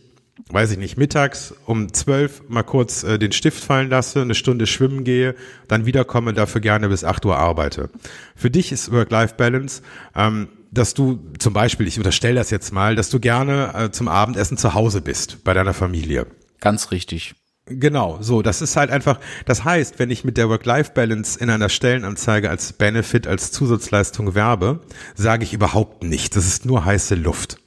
weiß 0.49 0.71
ich 0.71 0.77
nicht, 0.77 0.97
mittags 0.97 1.53
um 1.65 1.93
zwölf 1.93 2.43
mal 2.47 2.63
kurz 2.63 3.03
äh, 3.03 3.17
den 3.17 3.31
Stift 3.31 3.63
fallen 3.63 3.89
lasse, 3.89 4.21
eine 4.21 4.35
Stunde 4.35 4.67
schwimmen 4.67 5.03
gehe, 5.03 5.35
dann 5.67 5.85
wiederkomme, 5.85 6.33
dafür 6.33 6.61
gerne 6.61 6.89
bis 6.89 7.03
acht 7.03 7.25
Uhr 7.25 7.37
arbeite. 7.37 7.89
Für 8.35 8.49
dich 8.49 8.71
ist 8.71 8.91
Work-Life-Balance, 8.91 9.81
ähm, 10.15 10.49
dass 10.71 10.93
du 10.93 11.19
zum 11.39 11.53
Beispiel, 11.53 11.87
ich 11.87 11.97
unterstelle 11.97 12.35
das 12.35 12.49
jetzt 12.49 12.71
mal, 12.71 12.95
dass 12.95 13.09
du 13.09 13.19
gerne 13.19 13.73
äh, 13.73 13.91
zum 13.91 14.07
Abendessen 14.07 14.57
zu 14.57 14.73
Hause 14.73 15.01
bist, 15.01 15.43
bei 15.43 15.53
deiner 15.53 15.73
Familie. 15.73 16.27
Ganz 16.59 16.91
richtig. 16.91 17.35
Genau, 17.69 18.17
so, 18.21 18.41
das 18.41 18.61
ist 18.61 18.77
halt 18.77 18.91
einfach, 18.91 19.19
das 19.45 19.65
heißt, 19.65 19.99
wenn 19.99 20.09
ich 20.09 20.23
mit 20.23 20.37
der 20.37 20.47
Work-Life-Balance 20.47 21.37
in 21.37 21.49
einer 21.49 21.67
Stellenanzeige 21.67 22.49
als 22.49 22.71
Benefit, 22.71 23.27
als 23.27 23.51
Zusatzleistung 23.51 24.35
werbe, 24.35 24.79
sage 25.15 25.43
ich 25.43 25.53
überhaupt 25.53 26.03
nichts. 26.03 26.35
Das 26.35 26.47
ist 26.47 26.65
nur 26.65 26.85
heiße 26.85 27.15
Luft. 27.15 27.57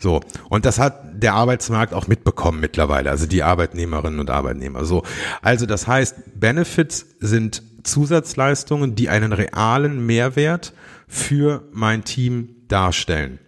So. 0.00 0.20
Und 0.48 0.64
das 0.64 0.78
hat 0.78 1.22
der 1.22 1.34
Arbeitsmarkt 1.34 1.94
auch 1.94 2.08
mitbekommen 2.08 2.58
mittlerweile, 2.58 3.10
also 3.10 3.26
die 3.26 3.42
Arbeitnehmerinnen 3.42 4.18
und 4.18 4.30
Arbeitnehmer. 4.30 4.84
So. 4.84 5.04
Also 5.42 5.66
das 5.66 5.86
heißt, 5.86 6.40
Benefits 6.40 7.06
sind 7.20 7.62
Zusatzleistungen, 7.84 8.94
die 8.94 9.08
einen 9.10 9.32
realen 9.32 10.04
Mehrwert 10.04 10.72
für 11.06 11.68
mein 11.72 12.04
Team 12.04 12.56
darstellen. 12.68 13.38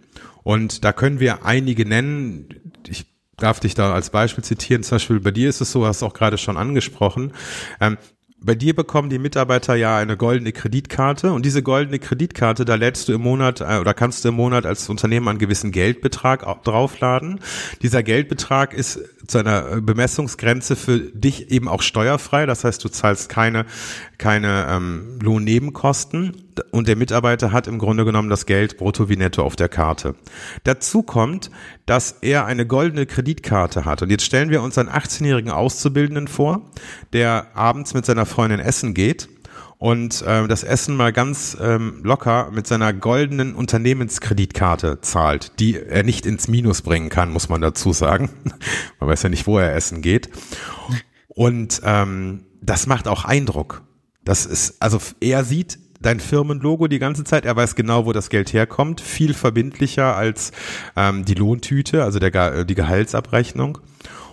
Und 0.43 0.83
da 0.83 0.93
können 0.93 1.19
wir 1.19 1.45
einige 1.45 1.85
nennen. 1.85 2.49
Ich 2.87 3.05
darf 3.37 3.59
dich 3.59 3.73
da 3.73 3.93
als 3.93 4.11
Beispiel 4.11 4.43
zitieren. 4.43 4.83
Zum 4.83 4.95
Beispiel 4.95 5.19
bei 5.19 5.31
dir 5.31 5.49
ist 5.49 5.61
es 5.61 5.71
so, 5.71 5.85
hast 5.85 6.01
du 6.01 6.05
auch 6.05 6.13
gerade 6.13 6.37
schon 6.37 6.57
angesprochen. 6.57 7.33
Ähm, 7.81 7.97
bei 8.43 8.55
dir 8.55 8.75
bekommen 8.75 9.09
die 9.09 9.19
Mitarbeiter 9.19 9.75
ja 9.75 9.97
eine 9.97 10.17
goldene 10.17 10.51
Kreditkarte 10.51 11.31
und 11.31 11.45
diese 11.45 11.63
goldene 11.63 11.99
Kreditkarte, 11.99 12.65
da 12.65 12.75
lädst 12.75 13.07
du 13.07 13.13
im 13.13 13.21
Monat 13.21 13.61
äh, 13.61 13.79
oder 13.79 13.93
kannst 13.93 14.23
du 14.23 14.29
im 14.29 14.35
Monat 14.35 14.65
als 14.65 14.89
Unternehmen 14.89 15.27
einen 15.27 15.39
gewissen 15.39 15.71
Geldbetrag 15.71 16.45
draufladen. 16.63 17.39
Dieser 17.81 18.03
Geldbetrag 18.03 18.73
ist 18.73 18.99
zu 19.27 19.37
einer 19.37 19.81
Bemessungsgrenze 19.81 20.75
für 20.75 20.99
dich 20.99 21.51
eben 21.51 21.67
auch 21.67 21.81
steuerfrei. 21.81 22.45
Das 22.45 22.63
heißt, 22.63 22.83
du 22.83 22.89
zahlst 22.89 23.29
keine, 23.29 23.65
keine 24.23 24.67
ähm, 24.69 25.19
Lohnnebenkosten 25.21 26.31
und 26.71 26.87
der 26.87 26.95
Mitarbeiter 26.95 27.51
hat 27.51 27.67
im 27.67 27.77
Grunde 27.77 28.05
genommen 28.05 28.29
das 28.29 28.45
Geld 28.45 28.77
brutto 28.77 29.09
wie 29.09 29.17
netto 29.17 29.43
auf 29.43 29.57
der 29.57 29.67
Karte. 29.67 30.15
Dazu 30.63 31.03
kommt, 31.03 31.51
dass 31.85 32.19
er 32.21 32.45
eine 32.45 32.65
goldene 32.65 33.05
Kreditkarte 33.05 33.83
hat. 33.83 34.01
Und 34.01 34.11
jetzt 34.11 34.23
stellen 34.23 34.49
wir 34.49 34.61
uns 34.61 34.77
einen 34.77 34.87
18-jährigen 34.87 35.51
Auszubildenden 35.51 36.29
vor, 36.29 36.61
der 37.11 37.47
abends 37.53 37.93
mit 37.93 38.05
seiner 38.05 38.25
Freundin 38.25 38.61
essen 38.61 38.93
geht 38.93 39.27
und 39.77 40.21
äh, 40.21 40.47
das 40.47 40.63
Essen 40.63 40.95
mal 40.95 41.11
ganz 41.11 41.57
ähm, 41.59 41.99
locker 42.03 42.49
mit 42.51 42.65
seiner 42.65 42.93
goldenen 42.93 43.55
Unternehmenskreditkarte 43.55 45.01
zahlt, 45.01 45.59
die 45.59 45.75
er 45.75 46.03
nicht 46.03 46.25
ins 46.25 46.47
Minus 46.47 46.81
bringen 46.81 47.09
kann, 47.09 47.29
muss 47.29 47.49
man 47.49 47.59
dazu 47.59 47.91
sagen. 47.91 48.29
man 49.01 49.09
weiß 49.09 49.23
ja 49.23 49.27
nicht, 49.27 49.47
wo 49.47 49.59
er 49.59 49.75
essen 49.75 50.01
geht. 50.01 50.29
Und 51.27 51.81
ähm, 51.83 52.45
das 52.61 52.87
macht 52.87 53.09
auch 53.09 53.25
Eindruck. 53.25 53.81
Das 54.25 54.45
ist, 54.45 54.81
also 54.81 54.99
er 55.19 55.43
sieht 55.43 55.79
dein 56.01 56.19
Firmenlogo 56.19 56.87
die 56.87 56.99
ganze 56.99 57.23
Zeit. 57.23 57.45
Er 57.45 57.55
weiß 57.55 57.75
genau, 57.75 58.05
wo 58.05 58.13
das 58.13 58.29
Geld 58.29 58.53
herkommt. 58.53 59.01
Viel 59.01 59.33
verbindlicher 59.33 60.15
als 60.15 60.51
ähm, 60.95 61.25
die 61.25 61.33
Lohntüte, 61.33 62.03
also 62.03 62.19
der, 62.19 62.65
die 62.65 62.75
Gehaltsabrechnung. 62.75 63.79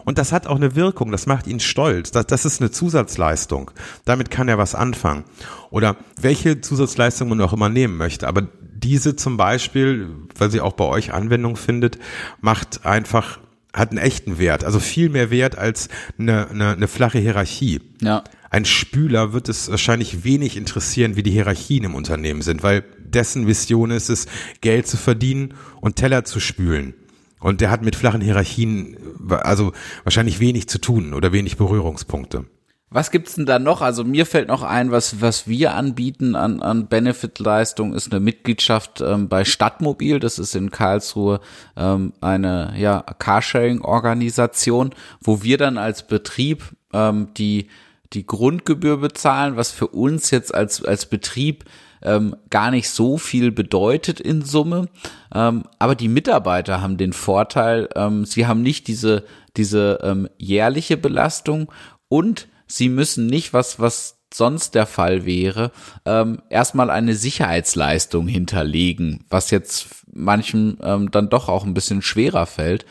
Und 0.04 0.18
das 0.18 0.32
hat 0.32 0.46
auch 0.46 0.56
eine 0.56 0.74
Wirkung, 0.74 1.12
das 1.12 1.26
macht 1.26 1.46
ihn 1.46 1.60
stolz. 1.60 2.10
Das, 2.10 2.26
das 2.26 2.44
ist 2.44 2.60
eine 2.60 2.70
Zusatzleistung. 2.70 3.70
Damit 4.04 4.30
kann 4.30 4.48
er 4.48 4.58
was 4.58 4.74
anfangen. 4.74 5.24
Oder 5.70 5.96
welche 6.20 6.60
Zusatzleistung 6.60 7.28
man 7.28 7.40
auch 7.40 7.52
immer 7.52 7.68
nehmen 7.68 7.96
möchte. 7.96 8.26
Aber 8.26 8.42
diese 8.82 9.14
zum 9.14 9.36
Beispiel, 9.36 10.08
weil 10.36 10.50
sie 10.50 10.60
auch 10.60 10.72
bei 10.72 10.84
euch 10.84 11.12
Anwendung 11.12 11.56
findet, 11.56 11.98
macht 12.40 12.86
einfach, 12.86 13.38
hat 13.72 13.90
einen 13.90 13.98
echten 13.98 14.38
Wert. 14.38 14.64
Also 14.64 14.80
viel 14.80 15.08
mehr 15.08 15.30
Wert 15.30 15.56
als 15.56 15.88
eine, 16.18 16.48
eine, 16.48 16.72
eine 16.72 16.88
flache 16.88 17.18
Hierarchie. 17.18 17.80
Ja. 18.00 18.24
Ein 18.50 18.64
Spüler 18.64 19.32
wird 19.32 19.48
es 19.48 19.70
wahrscheinlich 19.70 20.24
wenig 20.24 20.56
interessieren, 20.56 21.14
wie 21.14 21.22
die 21.22 21.30
Hierarchien 21.30 21.84
im 21.84 21.94
Unternehmen 21.94 22.42
sind, 22.42 22.62
weil 22.62 22.82
dessen 22.98 23.46
Vision 23.46 23.90
ist 23.90 24.10
es, 24.10 24.26
Geld 24.60 24.86
zu 24.86 24.96
verdienen 24.96 25.54
und 25.80 25.96
Teller 25.96 26.24
zu 26.24 26.40
spülen. 26.40 26.94
Und 27.38 27.60
der 27.60 27.70
hat 27.70 27.82
mit 27.82 27.96
flachen 27.96 28.20
Hierarchien 28.20 28.96
also 29.28 29.72
wahrscheinlich 30.04 30.40
wenig 30.40 30.68
zu 30.68 30.78
tun 30.78 31.14
oder 31.14 31.32
wenig 31.32 31.56
Berührungspunkte. 31.56 32.44
Was 32.92 33.12
gibt's 33.12 33.36
denn 33.36 33.46
da 33.46 33.60
noch? 33.60 33.82
Also 33.82 34.02
mir 34.02 34.26
fällt 34.26 34.48
noch 34.48 34.64
ein, 34.64 34.90
was 34.90 35.20
was 35.20 35.46
wir 35.46 35.74
anbieten 35.74 36.34
an 36.34 36.60
an 36.60 36.88
Benefitleistung 36.88 37.94
ist 37.94 38.10
eine 38.10 38.18
Mitgliedschaft 38.18 39.00
ähm, 39.00 39.28
bei 39.28 39.44
Stadtmobil. 39.44 40.18
Das 40.18 40.40
ist 40.40 40.56
in 40.56 40.72
Karlsruhe 40.72 41.40
ähm, 41.76 42.12
eine 42.20 42.74
ja 42.76 43.00
Carsharing-Organisation, 43.00 44.90
wo 45.20 45.44
wir 45.44 45.56
dann 45.56 45.78
als 45.78 46.04
Betrieb 46.08 46.64
ähm, 46.92 47.28
die 47.36 47.68
die 48.12 48.26
Grundgebühr 48.26 48.96
bezahlen, 48.96 49.54
was 49.54 49.70
für 49.70 49.86
uns 49.86 50.32
jetzt 50.32 50.52
als 50.52 50.84
als 50.84 51.06
Betrieb 51.06 51.66
ähm, 52.02 52.34
gar 52.50 52.72
nicht 52.72 52.90
so 52.90 53.18
viel 53.18 53.52
bedeutet 53.52 54.18
in 54.20 54.42
Summe. 54.42 54.88
Ähm, 55.32 55.62
aber 55.78 55.94
die 55.94 56.08
Mitarbeiter 56.08 56.80
haben 56.80 56.96
den 56.96 57.12
Vorteil, 57.12 57.88
ähm, 57.94 58.24
sie 58.24 58.46
haben 58.46 58.62
nicht 58.62 58.88
diese, 58.88 59.24
diese 59.56 60.00
ähm, 60.02 60.28
jährliche 60.38 60.96
Belastung 60.96 61.70
und 62.08 62.48
sie 62.70 62.88
müssen 62.88 63.26
nicht, 63.26 63.52
was, 63.52 63.78
was 63.78 64.18
sonst 64.32 64.74
der 64.74 64.86
Fall 64.86 65.24
wäre, 65.26 65.72
ähm, 66.04 66.40
erstmal 66.50 66.90
eine 66.90 67.14
Sicherheitsleistung 67.14 68.28
hinterlegen, 68.28 69.24
was 69.28 69.50
jetzt 69.50 69.88
manchen 70.12 70.78
ähm, 70.82 71.10
dann 71.10 71.28
doch 71.28 71.48
auch 71.48 71.64
ein 71.64 71.74
bisschen 71.74 72.02
schwerer 72.02 72.46
fällt. 72.46 72.86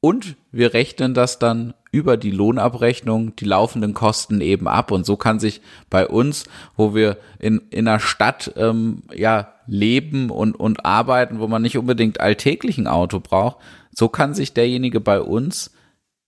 Und 0.00 0.36
wir 0.50 0.74
rechnen 0.74 1.14
das 1.14 1.38
dann 1.38 1.74
über 1.92 2.16
die 2.16 2.30
Lohnabrechnung 2.30 3.36
die 3.36 3.44
laufenden 3.44 3.94
Kosten 3.94 4.40
eben 4.40 4.66
ab. 4.66 4.90
Und 4.90 5.04
so 5.06 5.16
kann 5.16 5.38
sich 5.38 5.60
bei 5.90 6.08
uns, 6.08 6.44
wo 6.76 6.94
wir 6.94 7.18
in, 7.38 7.58
in 7.70 7.86
einer 7.86 8.00
Stadt 8.00 8.52
ähm, 8.56 9.02
ja 9.14 9.54
leben 9.66 10.30
und, 10.30 10.54
und 10.54 10.84
arbeiten, 10.84 11.38
wo 11.38 11.46
man 11.46 11.62
nicht 11.62 11.78
unbedingt 11.78 12.20
alltäglich 12.20 12.78
ein 12.78 12.88
Auto 12.88 13.20
braucht, 13.20 13.58
so 13.92 14.08
kann 14.08 14.34
sich 14.34 14.54
derjenige 14.54 15.00
bei 15.00 15.20
uns 15.20 15.72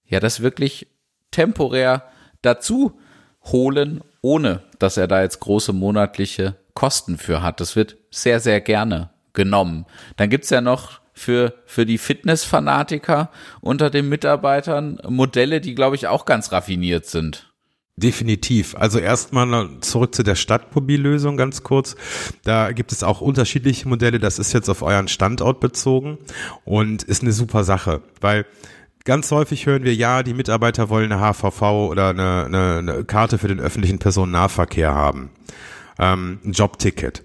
ja 0.05 0.21
das 0.21 0.41
wirklich 0.41 0.87
temporär 1.31 2.05
dazu 2.45 2.99
holen, 3.45 4.01
ohne 4.21 4.63
dass 4.79 4.97
er 4.97 5.09
da 5.09 5.23
jetzt 5.23 5.41
große 5.41 5.73
monatliche 5.73 6.57
Kosten 6.75 7.19
für 7.19 7.43
hat. 7.43 7.61
Das 7.61 7.77
wird 7.77 7.97
sehr, 8.11 8.41
sehr 8.41 8.61
gerne 8.61 9.11
genommen. 9.33 9.87
Dann 10.17 10.31
gibt's 10.31 10.51
ja 10.51 10.61
noch 10.61 11.01
für, 11.13 11.55
für 11.67 11.87
die 11.87 11.99
Fitnessfanatiker 11.99 13.31
unter 13.61 13.91
den 13.91 14.09
Mitarbeitern 14.09 15.01
Modelle, 15.09 15.61
die, 15.61 15.75
glaube 15.75 15.97
ich, 15.97 16.09
auch 16.09 16.25
ganz 16.25 16.53
raffiniert 16.53 17.07
sind. 17.07 17.53
Definitiv. 17.97 18.75
Also 18.75 18.99
erstmal 18.99 19.69
zurück 19.81 20.17
zu 20.17 20.25
der 20.25 20.35
Stadtmobillösung 20.35 21.37
ganz 21.37 21.63
kurz. 21.63 21.95
Da 22.43 22.73
gibt 22.73 22.91
es 22.91 23.05
auch 23.05 23.21
unterschiedliche 23.21 23.89
Modelle. 23.89 24.19
Das 24.19 24.41
ist 24.41 24.53
jetzt 24.53 24.69
auf 24.69 24.83
euren 24.83 25.07
Standort 25.07 25.61
bezogen 25.61 26.19
und 26.65 27.05
ist 27.05 27.23
eine 27.23 27.31
super 27.31 27.63
Sache, 27.63 28.03
weil 28.21 28.47
ganz 29.05 29.31
häufig 29.31 29.67
hören 29.67 29.85
wir, 29.85 29.95
ja, 29.95 30.23
die 30.23 30.35
Mitarbeiter 30.35 30.89
wollen 30.89 31.13
eine 31.13 31.21
HVV 31.21 31.63
oder 31.63 32.09
eine, 32.09 32.45
eine, 32.47 32.79
eine 32.79 33.05
Karte 33.05 33.39
für 33.39 33.49
den 33.49 33.61
öffentlichen 33.61 33.99
Personennahverkehr 33.99 34.95
haben. 34.95 35.31
Ähm, 35.99 36.41
ein 36.45 36.53
Jobticket. 36.53 37.23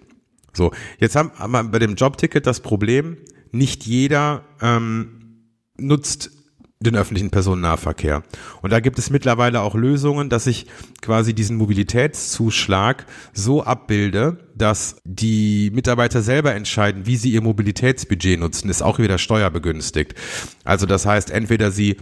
So, 0.53 0.71
jetzt 0.99 1.15
haben 1.15 1.31
wir 1.51 1.63
bei 1.63 1.79
dem 1.79 1.95
Jobticket 1.95 2.45
das 2.45 2.59
Problem, 2.59 3.17
nicht 3.51 3.85
jeder 3.85 4.43
ähm, 4.61 5.45
nutzt 5.77 6.31
den 6.81 6.95
öffentlichen 6.95 7.29
Personennahverkehr. 7.29 8.23
Und 8.61 8.71
da 8.71 8.79
gibt 8.79 8.99
es 8.99 9.09
mittlerweile 9.09 9.59
auch 9.61 9.75
Lösungen, 9.75 10.29
dass 10.29 10.47
ich 10.47 10.65
quasi 11.01 11.33
diesen 11.33 11.57
Mobilitätszuschlag 11.57 13.05
so 13.33 13.63
abbilde, 13.63 14.37
dass 14.55 14.95
die 15.03 15.71
Mitarbeiter 15.73 16.21
selber 16.21 16.55
entscheiden, 16.55 17.05
wie 17.05 17.17
sie 17.17 17.31
ihr 17.31 17.41
Mobilitätsbudget 17.41 18.39
nutzen, 18.39 18.69
ist 18.69 18.81
auch 18.81 18.97
wieder 18.97 19.17
steuerbegünstigt. 19.17 20.15
Also 20.63 20.85
das 20.85 21.05
heißt, 21.05 21.31
entweder 21.31 21.71
sie 21.71 21.97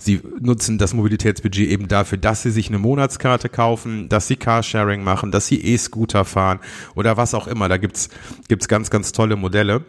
Sie 0.00 0.20
nutzen 0.38 0.78
das 0.78 0.94
Mobilitätsbudget 0.94 1.68
eben 1.68 1.88
dafür, 1.88 2.18
dass 2.18 2.44
sie 2.44 2.52
sich 2.52 2.68
eine 2.68 2.78
Monatskarte 2.78 3.48
kaufen, 3.48 4.08
dass 4.08 4.28
sie 4.28 4.36
Carsharing 4.36 5.02
machen, 5.02 5.32
dass 5.32 5.48
sie 5.48 5.60
E-Scooter 5.60 6.24
fahren 6.24 6.60
oder 6.94 7.16
was 7.16 7.34
auch 7.34 7.48
immer. 7.48 7.68
Da 7.68 7.78
gibt's 7.78 8.08
gibt's 8.46 8.68
ganz, 8.68 8.90
ganz 8.90 9.10
tolle 9.10 9.34
Modelle 9.34 9.84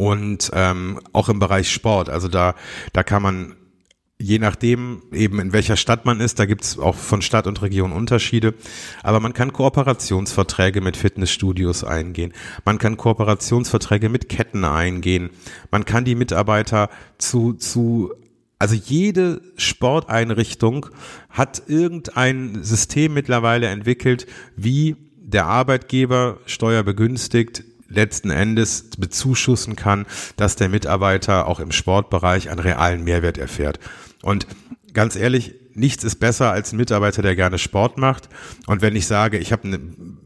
und 0.00 0.50
ähm, 0.54 0.98
auch 1.12 1.28
im 1.28 1.40
Bereich 1.40 1.70
Sport. 1.70 2.08
Also 2.08 2.28
da, 2.28 2.54
da 2.94 3.02
kann 3.02 3.22
man 3.22 3.54
je 4.18 4.38
nachdem 4.38 5.02
eben 5.12 5.38
in 5.40 5.52
welcher 5.52 5.76
Stadt 5.76 6.04
man 6.06 6.20
ist, 6.20 6.38
da 6.38 6.46
gibt's 6.46 6.78
auch 6.78 6.94
von 6.94 7.22
Stadt 7.22 7.46
und 7.46 7.60
Region 7.62 7.92
Unterschiede, 7.92 8.54
aber 9.02 9.18
man 9.20 9.32
kann 9.32 9.52
Kooperationsverträge 9.52 10.82
mit 10.82 10.98
Fitnessstudios 10.98 11.84
eingehen, 11.84 12.34
man 12.66 12.78
kann 12.78 12.98
Kooperationsverträge 12.98 14.10
mit 14.10 14.28
Ketten 14.28 14.64
eingehen, 14.64 15.30
man 15.70 15.86
kann 15.86 16.04
die 16.04 16.14
Mitarbeiter 16.14 16.90
zu, 17.16 17.54
zu 17.54 18.12
also 18.58 18.74
jede 18.74 19.40
Sporteinrichtung 19.56 20.86
hat 21.30 21.62
irgendein 21.66 22.62
System 22.62 23.14
mittlerweile 23.14 23.68
entwickelt, 23.68 24.26
wie 24.54 24.96
der 25.16 25.46
Arbeitgeber 25.46 26.38
steuerbegünstigt 26.44 27.64
letzten 27.90 28.30
Endes 28.30 28.90
bezuschussen 28.96 29.76
kann, 29.76 30.06
dass 30.36 30.56
der 30.56 30.68
Mitarbeiter 30.68 31.46
auch 31.46 31.60
im 31.60 31.72
Sportbereich 31.72 32.48
einen 32.48 32.60
realen 32.60 33.04
Mehrwert 33.04 33.36
erfährt. 33.36 33.78
Und 34.22 34.46
ganz 34.94 35.16
ehrlich, 35.16 35.54
nichts 35.74 36.04
ist 36.04 36.16
besser 36.16 36.50
als 36.52 36.72
ein 36.72 36.76
Mitarbeiter, 36.76 37.22
der 37.22 37.36
gerne 37.36 37.58
Sport 37.58 37.98
macht. 37.98 38.28
Und 38.66 38.82
wenn 38.82 38.96
ich 38.96 39.06
sage, 39.06 39.38
ich 39.38 39.52
habe 39.52 39.64
eine, 39.64 39.80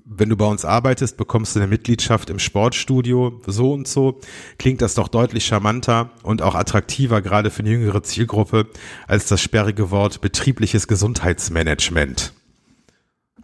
wenn 0.05 0.29
du 0.29 0.37
bei 0.37 0.47
uns 0.47 0.65
arbeitest, 0.65 1.17
bekommst 1.17 1.55
du 1.55 1.61
eine 1.61 1.69
Mitgliedschaft 1.69 2.31
im 2.31 2.39
Sportstudio, 2.39 3.41
so 3.47 3.73
und 3.73 3.89
so, 3.89 4.21
klingt 4.59 4.83
das 4.83 4.95
doch 4.95 5.09
deutlich 5.09 5.45
charmanter 5.47 6.11
und 6.23 6.43
auch 6.43 6.55
attraktiver, 6.55 7.23
gerade 7.23 7.51
für 7.51 7.61
eine 7.61 7.71
jüngere 7.71 8.03
Zielgruppe, 8.03 8.69
als 9.07 9.27
das 9.27 9.41
sperrige 9.41 9.91
Wort 9.91 10.21
betriebliches 10.21 10.87
Gesundheitsmanagement. 10.87 12.33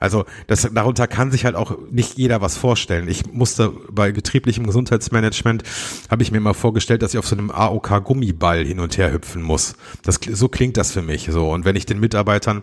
Also 0.00 0.24
das, 0.46 0.68
darunter 0.72 1.06
kann 1.06 1.30
sich 1.30 1.44
halt 1.44 1.54
auch 1.54 1.76
nicht 1.90 2.16
jeder 2.16 2.40
was 2.40 2.56
vorstellen. 2.56 3.06
Ich 3.06 3.32
musste 3.32 3.70
bei 3.90 4.10
betrieblichem 4.10 4.66
Gesundheitsmanagement, 4.66 5.62
habe 6.10 6.22
ich 6.22 6.32
mir 6.32 6.40
mal 6.40 6.54
vorgestellt, 6.54 7.02
dass 7.02 7.12
ich 7.12 7.18
auf 7.18 7.26
so 7.26 7.36
einem 7.36 7.50
AOK-Gummiball 7.50 8.64
hin 8.64 8.80
und 8.80 8.96
her 8.96 9.12
hüpfen 9.12 9.42
muss. 9.42 9.74
Das, 10.02 10.18
so 10.32 10.48
klingt 10.48 10.78
das 10.78 10.90
für 10.90 11.02
mich 11.02 11.28
so. 11.30 11.50
Und 11.50 11.66
wenn 11.66 11.76
ich 11.76 11.84
den 11.84 12.00
Mitarbeitern 12.00 12.62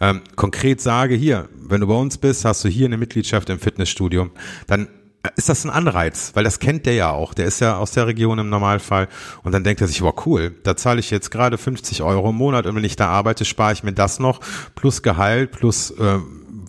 ähm, 0.00 0.22
konkret 0.34 0.80
sage, 0.80 1.14
hier, 1.14 1.48
wenn 1.54 1.82
du 1.82 1.86
bei 1.86 1.94
uns 1.94 2.16
bist, 2.16 2.46
hast 2.46 2.64
du 2.64 2.68
hier 2.68 2.86
eine 2.86 2.96
Mitgliedschaft 2.96 3.50
im 3.50 3.58
Fitnessstudio, 3.58 4.30
dann 4.66 4.88
ist 5.36 5.48
das 5.48 5.64
ein 5.64 5.70
Anreiz, 5.70 6.30
weil 6.34 6.44
das 6.44 6.58
kennt 6.58 6.86
der 6.86 6.94
ja 6.94 7.10
auch. 7.10 7.34
Der 7.34 7.46
ist 7.46 7.60
ja 7.60 7.76
aus 7.76 7.90
der 7.90 8.06
Region 8.06 8.38
im 8.38 8.48
Normalfall. 8.48 9.08
Und 9.42 9.52
dann 9.52 9.64
denkt 9.64 9.80
er 9.80 9.88
sich, 9.88 10.00
wow, 10.00 10.14
cool, 10.26 10.54
da 10.62 10.76
zahle 10.76 11.00
ich 11.00 11.10
jetzt 11.10 11.30
gerade 11.30 11.58
50 11.58 12.02
Euro 12.02 12.30
im 12.30 12.36
Monat 12.36 12.66
und 12.66 12.76
wenn 12.76 12.84
ich 12.84 12.96
da 12.96 13.08
arbeite, 13.08 13.44
spare 13.44 13.72
ich 13.72 13.82
mir 13.82 13.92
das 13.92 14.20
noch 14.20 14.40
plus 14.74 15.02
Gehalt 15.02 15.50
plus 15.50 15.90
äh, 15.90 16.18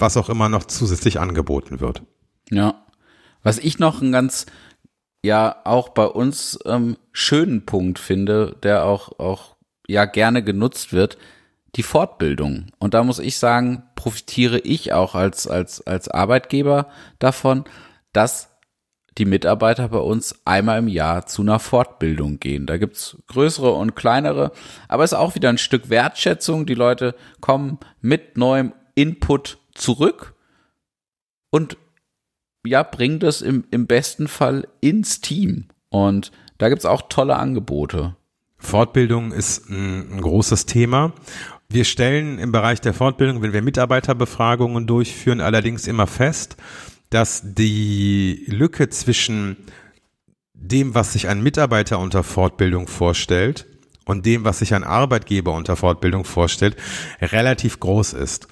was 0.01 0.17
auch 0.17 0.29
immer 0.29 0.49
noch 0.49 0.63
zusätzlich 0.63 1.19
angeboten 1.19 1.79
wird. 1.79 2.03
Ja. 2.49 2.85
Was 3.43 3.57
ich 3.57 3.79
noch 3.79 4.01
ein 4.01 4.11
ganz, 4.11 4.45
ja, 5.23 5.55
auch 5.63 5.89
bei 5.89 6.05
uns 6.05 6.59
ähm, 6.65 6.97
schönen 7.11 7.65
Punkt 7.65 7.99
finde, 7.99 8.57
der 8.63 8.85
auch, 8.85 9.19
auch 9.19 9.55
ja 9.87 10.05
gerne 10.05 10.43
genutzt 10.43 10.93
wird, 10.93 11.17
die 11.75 11.83
Fortbildung. 11.83 12.67
Und 12.79 12.93
da 12.93 13.03
muss 13.03 13.19
ich 13.19 13.37
sagen, 13.37 13.83
profitiere 13.95 14.59
ich 14.59 14.93
auch 14.93 15.15
als, 15.15 15.47
als, 15.47 15.85
als 15.85 16.07
Arbeitgeber 16.07 16.87
davon, 17.19 17.65
dass 18.11 18.49
die 19.17 19.25
Mitarbeiter 19.25 19.89
bei 19.89 19.97
uns 19.97 20.35
einmal 20.45 20.79
im 20.79 20.87
Jahr 20.87 21.25
zu 21.25 21.41
einer 21.41 21.59
Fortbildung 21.59 22.39
gehen. 22.39 22.65
Da 22.65 22.77
gibt's 22.77 23.17
größere 23.27 23.71
und 23.71 23.95
kleinere, 23.95 24.51
aber 24.87 25.03
es 25.03 25.11
ist 25.11 25.17
auch 25.17 25.35
wieder 25.35 25.49
ein 25.49 25.57
Stück 25.57 25.89
Wertschätzung. 25.89 26.65
Die 26.65 26.75
Leute 26.75 27.15
kommen 27.41 27.79
mit 28.01 28.37
neuem 28.37 28.73
Input 28.95 29.57
zurück, 29.79 30.35
und 31.49 31.77
ja, 32.65 32.83
bring 32.83 33.19
das 33.19 33.41
im, 33.41 33.63
im 33.71 33.87
besten 33.87 34.27
Fall 34.27 34.67
ins 34.81 35.21
Team. 35.21 35.65
Und 35.89 36.31
da 36.57 36.69
gibt's 36.69 36.85
auch 36.85 37.03
tolle 37.09 37.37
Angebote. 37.37 38.15
Fortbildung 38.57 39.31
ist 39.31 39.69
ein, 39.69 40.17
ein 40.17 40.21
großes 40.21 40.65
Thema. 40.65 41.13
Wir 41.69 41.85
stellen 41.85 42.39
im 42.39 42.51
Bereich 42.51 42.81
der 42.81 42.93
Fortbildung, 42.93 43.41
wenn 43.41 43.53
wir 43.53 43.61
Mitarbeiterbefragungen 43.61 44.87
durchführen, 44.87 45.39
allerdings 45.39 45.87
immer 45.87 46.07
fest, 46.07 46.57
dass 47.09 47.41
die 47.43 48.43
Lücke 48.47 48.89
zwischen 48.89 49.57
dem, 50.53 50.93
was 50.93 51.13
sich 51.13 51.27
ein 51.27 51.41
Mitarbeiter 51.41 51.99
unter 51.99 52.23
Fortbildung 52.23 52.87
vorstellt 52.87 53.65
und 54.05 54.25
dem, 54.25 54.43
was 54.43 54.59
sich 54.59 54.73
ein 54.73 54.83
Arbeitgeber 54.83 55.53
unter 55.53 55.75
Fortbildung 55.75 56.25
vorstellt, 56.25 56.75
relativ 57.21 57.79
groß 57.79 58.13
ist. 58.13 58.49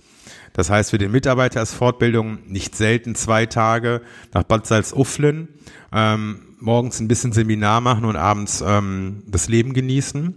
Das 0.57 0.71
heißt, 0.71 0.89
für 0.89 0.97
den 0.97 1.11
Mitarbeiter 1.11 1.61
ist 1.61 1.75
Fortbildung 1.75 2.39
nicht 2.47 2.75
selten 2.75 3.13
zwei 3.13 3.45
Tage 3.45 4.01
nach 4.33 4.41
Bad 4.41 4.65
Salzuflen, 4.65 5.49
ähm, 5.93 6.39
morgens 6.59 6.99
ein 6.99 7.07
bisschen 7.07 7.31
Seminar 7.31 7.79
machen 7.79 8.05
und 8.05 8.15
abends 8.15 8.63
ähm, 8.65 9.21
das 9.27 9.49
Leben 9.49 9.73
genießen. 9.73 10.33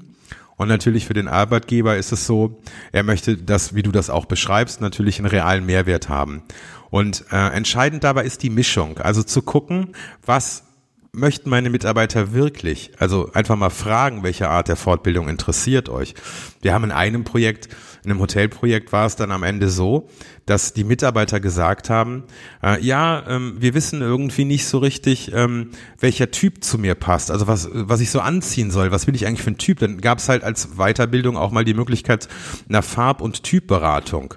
Und 0.57 0.69
natürlich 0.69 1.07
für 1.07 1.15
den 1.15 1.27
Arbeitgeber 1.27 1.97
ist 1.97 2.13
es 2.13 2.27
so, 2.27 2.61
er 2.93 3.03
möchte 3.03 3.39
das, 3.39 3.75
wie 3.75 3.83
du 3.83 3.93
das 3.93 4.11
auch 4.11 4.27
beschreibst, 4.27 4.83
natürlich 4.83 5.19
einen 5.19 5.27
realen 5.27 5.65
Mehrwert 5.65 6.11
haben. 6.11 6.43
Und 6.91 7.25
äh, 7.33 7.49
entscheidend 7.55 8.05
dabei 8.05 8.25
ist 8.25 8.43
die 8.43 8.51
Mischung. 8.51 8.99
Also 8.99 9.23
zu 9.23 9.41
gucken, 9.41 9.95
was 10.27 10.65
möchten 11.13 11.49
meine 11.49 11.71
Mitarbeiter 11.71 12.35
wirklich? 12.35 12.93
Also 12.99 13.31
einfach 13.33 13.57
mal 13.57 13.71
fragen, 13.71 14.23
welche 14.23 14.51
Art 14.51 14.69
der 14.69 14.77
Fortbildung 14.77 15.31
interessiert 15.31 15.89
euch. 15.89 16.15
Wir 16.61 16.75
haben 16.75 16.85
in 16.85 16.93
einem 16.93 17.25
Projekt, 17.25 17.71
in 18.05 18.11
einem 18.11 18.21
Hotelprojekt 18.21 18.93
war 18.93 19.07
es 19.07 19.17
dann 19.17 19.31
am 19.31 19.43
Ende 19.43 19.69
so, 19.69 20.09
dass 20.47 20.73
die 20.73 20.85
Mitarbeiter 20.85 21.41
gesagt 21.41 21.91
haben, 21.91 22.25
äh, 22.63 22.81
ja, 22.83 23.25
ähm, 23.29 23.57
wir 23.59 23.75
wissen 23.75 24.01
irgendwie 24.01 24.45
nicht 24.45 24.67
so 24.67 24.79
richtig, 24.79 25.33
ähm, 25.35 25.71
welcher 25.99 26.31
Typ 26.31 26.65
zu 26.65 26.79
mir 26.79 26.95
passt, 26.95 27.31
also 27.31 27.47
was, 27.47 27.69
was 27.73 28.01
ich 28.01 28.11
so 28.11 28.21
anziehen 28.21 28.71
soll, 28.71 28.91
was 28.91 29.07
will 29.07 29.15
ich 29.15 29.27
eigentlich 29.27 29.43
für 29.43 29.51
ein 29.51 29.59
Typ? 29.59 29.81
Dann 29.81 30.01
gab 30.01 30.19
es 30.19 30.29
halt 30.29 30.45
als 30.45 30.77
Weiterbildung 30.77 31.37
auch 31.37 31.51
mal 31.51 31.65
die 31.65 31.75
Möglichkeit 31.75 32.29
einer 32.69 32.83
Farb- 32.83 33.21
und 33.21 33.43
Typberatung. 33.43 34.35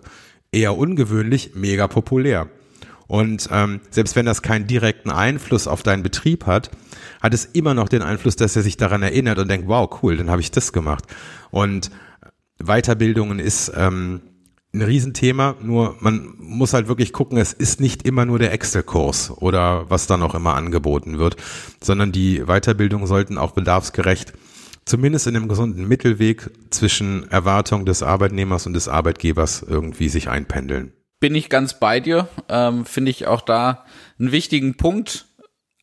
Eher 0.51 0.77
ungewöhnlich, 0.77 1.51
mega 1.55 1.87
populär. 1.87 2.49
Und 3.07 3.49
ähm, 3.51 3.81
selbst 3.89 4.15
wenn 4.15 4.25
das 4.25 4.41
keinen 4.41 4.67
direkten 4.67 5.11
Einfluss 5.11 5.67
auf 5.67 5.83
deinen 5.83 6.03
Betrieb 6.03 6.45
hat, 6.45 6.71
hat 7.21 7.33
es 7.33 7.45
immer 7.45 7.73
noch 7.73 7.89
den 7.89 8.01
Einfluss, 8.01 8.35
dass 8.35 8.55
er 8.55 8.61
sich 8.61 8.77
daran 8.77 9.03
erinnert 9.03 9.39
und 9.39 9.49
denkt, 9.49 9.67
wow, 9.67 9.89
cool, 10.01 10.17
dann 10.17 10.29
habe 10.29 10.41
ich 10.41 10.51
das 10.51 10.73
gemacht. 10.73 11.05
Und 11.51 11.91
Weiterbildungen 12.59 13.39
ist 13.39 13.71
ähm, 13.75 14.21
ein 14.73 14.81
Riesenthema, 14.81 15.55
nur 15.61 15.95
man 15.99 16.33
muss 16.39 16.73
halt 16.73 16.87
wirklich 16.87 17.13
gucken, 17.13 17.37
es 17.37 17.53
ist 17.53 17.79
nicht 17.79 18.03
immer 18.03 18.25
nur 18.25 18.39
der 18.39 18.51
Excel-Kurs 18.53 19.31
oder 19.37 19.89
was 19.89 20.07
dann 20.07 20.23
auch 20.23 20.35
immer 20.35 20.55
angeboten 20.55 21.19
wird, 21.19 21.35
sondern 21.81 22.11
die 22.11 22.45
Weiterbildungen 22.45 23.07
sollten 23.07 23.37
auch 23.37 23.51
bedarfsgerecht 23.51 24.33
zumindest 24.85 25.27
in 25.27 25.35
einem 25.35 25.47
gesunden 25.47 25.87
Mittelweg 25.87 26.49
zwischen 26.69 27.29
Erwartung 27.31 27.85
des 27.85 28.03
Arbeitnehmers 28.03 28.67
und 28.67 28.73
des 28.73 28.89
Arbeitgebers 28.89 29.63
irgendwie 29.65 30.09
sich 30.09 30.27
einpendeln 30.27 30.91
bin 31.23 31.35
ich 31.35 31.47
ganz 31.47 31.79
bei 31.79 32.01
dir. 32.01 32.27
Ähm, 32.49 32.85
Finde 32.85 33.09
ich 33.09 33.27
auch 33.27 33.39
da 33.39 33.85
einen 34.19 34.33
wichtigen 34.33 34.75
Punkt, 34.75 35.25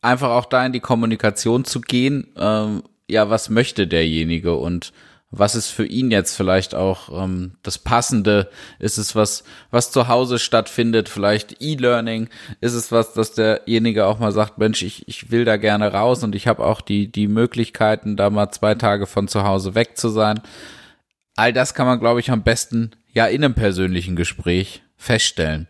einfach 0.03 0.29
auch 0.29 0.45
da 0.45 0.63
in 0.63 0.71
die 0.71 0.81
Kommunikation 0.81 1.65
zu 1.65 1.81
gehen. 1.81 2.27
Ähm, 2.37 2.83
ja, 3.09 3.27
was 3.31 3.49
möchte 3.49 3.87
derjenige 3.87 4.53
und 4.53 4.93
was 5.31 5.55
ist 5.55 5.69
für 5.69 5.85
ihn 5.85 6.11
jetzt 6.11 6.35
vielleicht 6.35 6.75
auch 6.75 7.23
ähm, 7.23 7.53
das 7.63 7.77
Passende? 7.77 8.49
Ist 8.79 8.97
es 8.97 9.15
was, 9.15 9.45
was 9.71 9.89
zu 9.89 10.09
Hause 10.09 10.39
stattfindet? 10.39 11.07
Vielleicht 11.07 11.61
E-Learning? 11.61 12.27
Ist 12.59 12.73
es 12.73 12.91
was, 12.91 13.13
dass 13.13 13.33
derjenige 13.33 14.05
auch 14.05 14.19
mal 14.19 14.33
sagt, 14.33 14.57
Mensch, 14.57 14.83
ich, 14.83 15.07
ich 15.07 15.31
will 15.31 15.45
da 15.45 15.55
gerne 15.55 15.93
raus 15.93 16.23
und 16.23 16.35
ich 16.35 16.47
habe 16.47 16.65
auch 16.65 16.81
die, 16.81 17.09
die 17.09 17.29
Möglichkeiten, 17.29 18.17
da 18.17 18.29
mal 18.29 18.51
zwei 18.51 18.75
Tage 18.75 19.07
von 19.07 19.29
zu 19.29 19.43
Hause 19.43 19.73
weg 19.73 19.97
zu 19.97 20.09
sein? 20.09 20.41
All 21.37 21.53
das 21.53 21.73
kann 21.73 21.87
man, 21.87 22.01
glaube 22.01 22.19
ich, 22.19 22.29
am 22.29 22.43
besten 22.43 22.91
ja 23.13 23.25
in 23.25 23.43
einem 23.43 23.53
persönlichen 23.53 24.17
Gespräch 24.17 24.83
feststellen. 24.97 25.69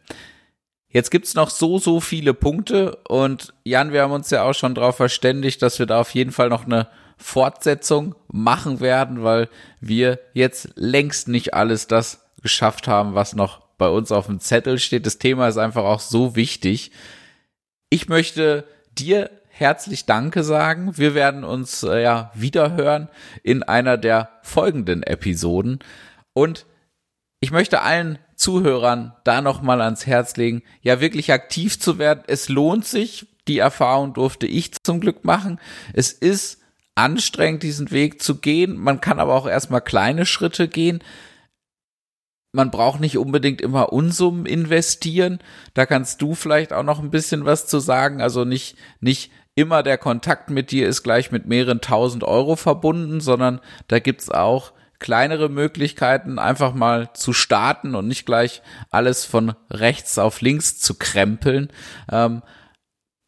Jetzt 0.89 1.11
gibt's 1.11 1.35
noch 1.35 1.51
so, 1.51 1.77
so 1.77 1.99
viele 1.99 2.33
Punkte 2.33 2.97
und 3.07 3.53
Jan, 3.63 3.93
wir 3.93 4.01
haben 4.01 4.11
uns 4.11 4.29
ja 4.31 4.43
auch 4.43 4.53
schon 4.53 4.75
darauf 4.75 4.97
verständigt, 4.97 5.61
dass 5.61 5.77
wir 5.77 5.85
da 5.85 6.01
auf 6.01 6.13
jeden 6.15 6.31
Fall 6.31 6.49
noch 6.49 6.65
eine 6.65 6.87
Fortsetzung 7.21 8.15
machen 8.31 8.79
werden, 8.79 9.23
weil 9.23 9.49
wir 9.79 10.19
jetzt 10.33 10.69
längst 10.75 11.27
nicht 11.27 11.53
alles 11.53 11.87
das 11.87 12.25
geschafft 12.41 12.87
haben, 12.87 13.13
was 13.13 13.35
noch 13.35 13.61
bei 13.77 13.87
uns 13.87 14.11
auf 14.11 14.25
dem 14.25 14.39
Zettel 14.39 14.79
steht. 14.79 15.05
Das 15.05 15.17
Thema 15.17 15.47
ist 15.47 15.57
einfach 15.57 15.83
auch 15.83 15.99
so 15.99 16.35
wichtig. 16.35 16.91
Ich 17.89 18.09
möchte 18.09 18.65
dir 18.97 19.29
herzlich 19.49 20.05
Danke 20.05 20.43
sagen. 20.43 20.97
Wir 20.97 21.13
werden 21.13 21.43
uns 21.43 21.83
äh, 21.83 22.01
ja 22.01 22.31
wiederhören 22.33 23.09
in 23.43 23.63
einer 23.63 23.97
der 23.97 24.29
folgenden 24.43 25.03
Episoden 25.03 25.79
und 26.33 26.65
ich 27.39 27.51
möchte 27.51 27.81
allen 27.81 28.19
Zuhörern 28.35 29.13
da 29.23 29.41
nochmal 29.41 29.81
ans 29.81 30.05
Herz 30.05 30.37
legen, 30.37 30.63
ja 30.81 31.01
wirklich 31.01 31.31
aktiv 31.33 31.79
zu 31.79 31.97
werden. 31.97 32.23
Es 32.27 32.49
lohnt 32.49 32.85
sich. 32.85 33.27
Die 33.47 33.57
Erfahrung 33.57 34.13
durfte 34.13 34.45
ich 34.45 34.71
zum 34.83 34.99
Glück 34.99 35.25
machen. 35.25 35.59
Es 35.93 36.11
ist 36.11 36.60
anstrengend, 36.95 37.63
diesen 37.63 37.91
Weg 37.91 38.21
zu 38.21 38.35
gehen. 38.39 38.77
Man 38.77 39.01
kann 39.01 39.19
aber 39.19 39.33
auch 39.35 39.47
erstmal 39.47 39.81
kleine 39.81 40.25
Schritte 40.25 40.67
gehen. 40.67 41.03
Man 42.53 42.69
braucht 42.69 42.99
nicht 42.99 43.17
unbedingt 43.17 43.61
immer 43.61 43.93
Unsummen 43.93 44.45
investieren. 44.45 45.39
Da 45.73 45.85
kannst 45.85 46.21
du 46.21 46.35
vielleicht 46.35 46.73
auch 46.73 46.83
noch 46.83 46.99
ein 46.99 47.11
bisschen 47.11 47.45
was 47.45 47.67
zu 47.67 47.79
sagen. 47.79 48.21
Also 48.21 48.43
nicht, 48.43 48.75
nicht 48.99 49.31
immer 49.55 49.83
der 49.83 49.97
Kontakt 49.97 50.49
mit 50.49 50.71
dir 50.71 50.87
ist 50.87 51.03
gleich 51.03 51.31
mit 51.31 51.45
mehreren 51.45 51.81
tausend 51.81 52.23
Euro 52.23 52.55
verbunden, 52.55 53.21
sondern 53.21 53.61
da 53.87 53.99
gibt's 53.99 54.29
auch 54.29 54.73
kleinere 54.99 55.49
Möglichkeiten, 55.49 56.39
einfach 56.39 56.73
mal 56.73 57.11
zu 57.13 57.33
starten 57.33 57.95
und 57.95 58.07
nicht 58.07 58.25
gleich 58.25 58.61
alles 58.91 59.25
von 59.25 59.53
rechts 59.69 60.17
auf 60.19 60.41
links 60.41 60.77
zu 60.79 60.95
krempeln. 60.97 61.69
Ähm, 62.11 62.43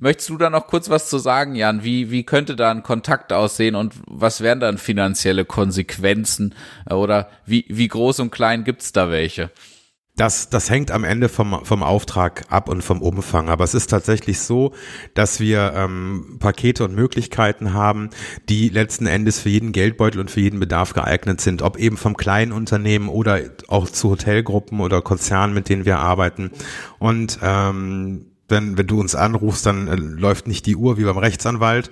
möchtest 0.03 0.29
du 0.29 0.37
da 0.37 0.49
noch 0.49 0.67
kurz 0.67 0.89
was 0.89 1.09
zu 1.09 1.17
sagen, 1.17 1.55
Jan? 1.55 1.83
Wie, 1.83 2.11
wie 2.11 2.23
könnte 2.23 2.55
da 2.55 2.69
ein 2.69 2.83
Kontakt 2.83 3.33
aussehen 3.33 3.73
und 3.75 3.95
was 4.05 4.41
wären 4.41 4.59
dann 4.59 4.77
finanzielle 4.77 5.45
Konsequenzen? 5.45 6.53
Äh, 6.87 6.93
oder 6.93 7.29
wie, 7.45 7.65
wie 7.69 7.87
groß 7.87 8.19
und 8.19 8.29
klein 8.29 8.63
gibt's 8.63 8.91
da 8.91 9.09
welche? 9.09 9.49
Das, 10.15 10.49
das 10.49 10.69
hängt 10.69 10.91
am 10.91 11.05
Ende 11.05 11.27
vom, 11.27 11.65
vom 11.65 11.81
Auftrag 11.81 12.43
ab 12.49 12.69
und 12.69 12.83
vom 12.83 13.01
Umfang. 13.01 13.49
Aber 13.49 13.63
es 13.63 13.73
ist 13.73 13.87
tatsächlich 13.87 14.41
so, 14.41 14.73
dass 15.15 15.39
wir 15.39 15.73
ähm, 15.75 16.37
Pakete 16.39 16.83
und 16.83 16.93
Möglichkeiten 16.93 17.73
haben, 17.73 18.11
die 18.47 18.69
letzten 18.69 19.07
Endes 19.07 19.39
für 19.39 19.49
jeden 19.49 19.71
Geldbeutel 19.71 20.21
und 20.21 20.29
für 20.29 20.41
jeden 20.41 20.59
Bedarf 20.59 20.93
geeignet 20.93 21.41
sind. 21.41 21.63
Ob 21.63 21.77
eben 21.77 21.97
vom 21.97 22.15
kleinen 22.15 22.51
Unternehmen 22.51 23.09
oder 23.09 23.39
auch 23.69 23.89
zu 23.89 24.11
Hotelgruppen 24.11 24.81
oder 24.81 25.01
Konzernen, 25.01 25.55
mit 25.55 25.67
denen 25.67 25.85
wir 25.85 25.97
arbeiten. 25.97 26.51
Und 26.99 27.39
ähm, 27.41 28.32
wenn, 28.49 28.77
wenn 28.77 28.87
du 28.87 28.99
uns 28.99 29.15
anrufst, 29.15 29.65
dann 29.65 29.87
äh, 29.87 29.95
läuft 29.95 30.47
nicht 30.47 30.65
die 30.65 30.75
Uhr 30.75 30.97
wie 30.97 31.03
beim 31.03 31.17
Rechtsanwalt, 31.17 31.89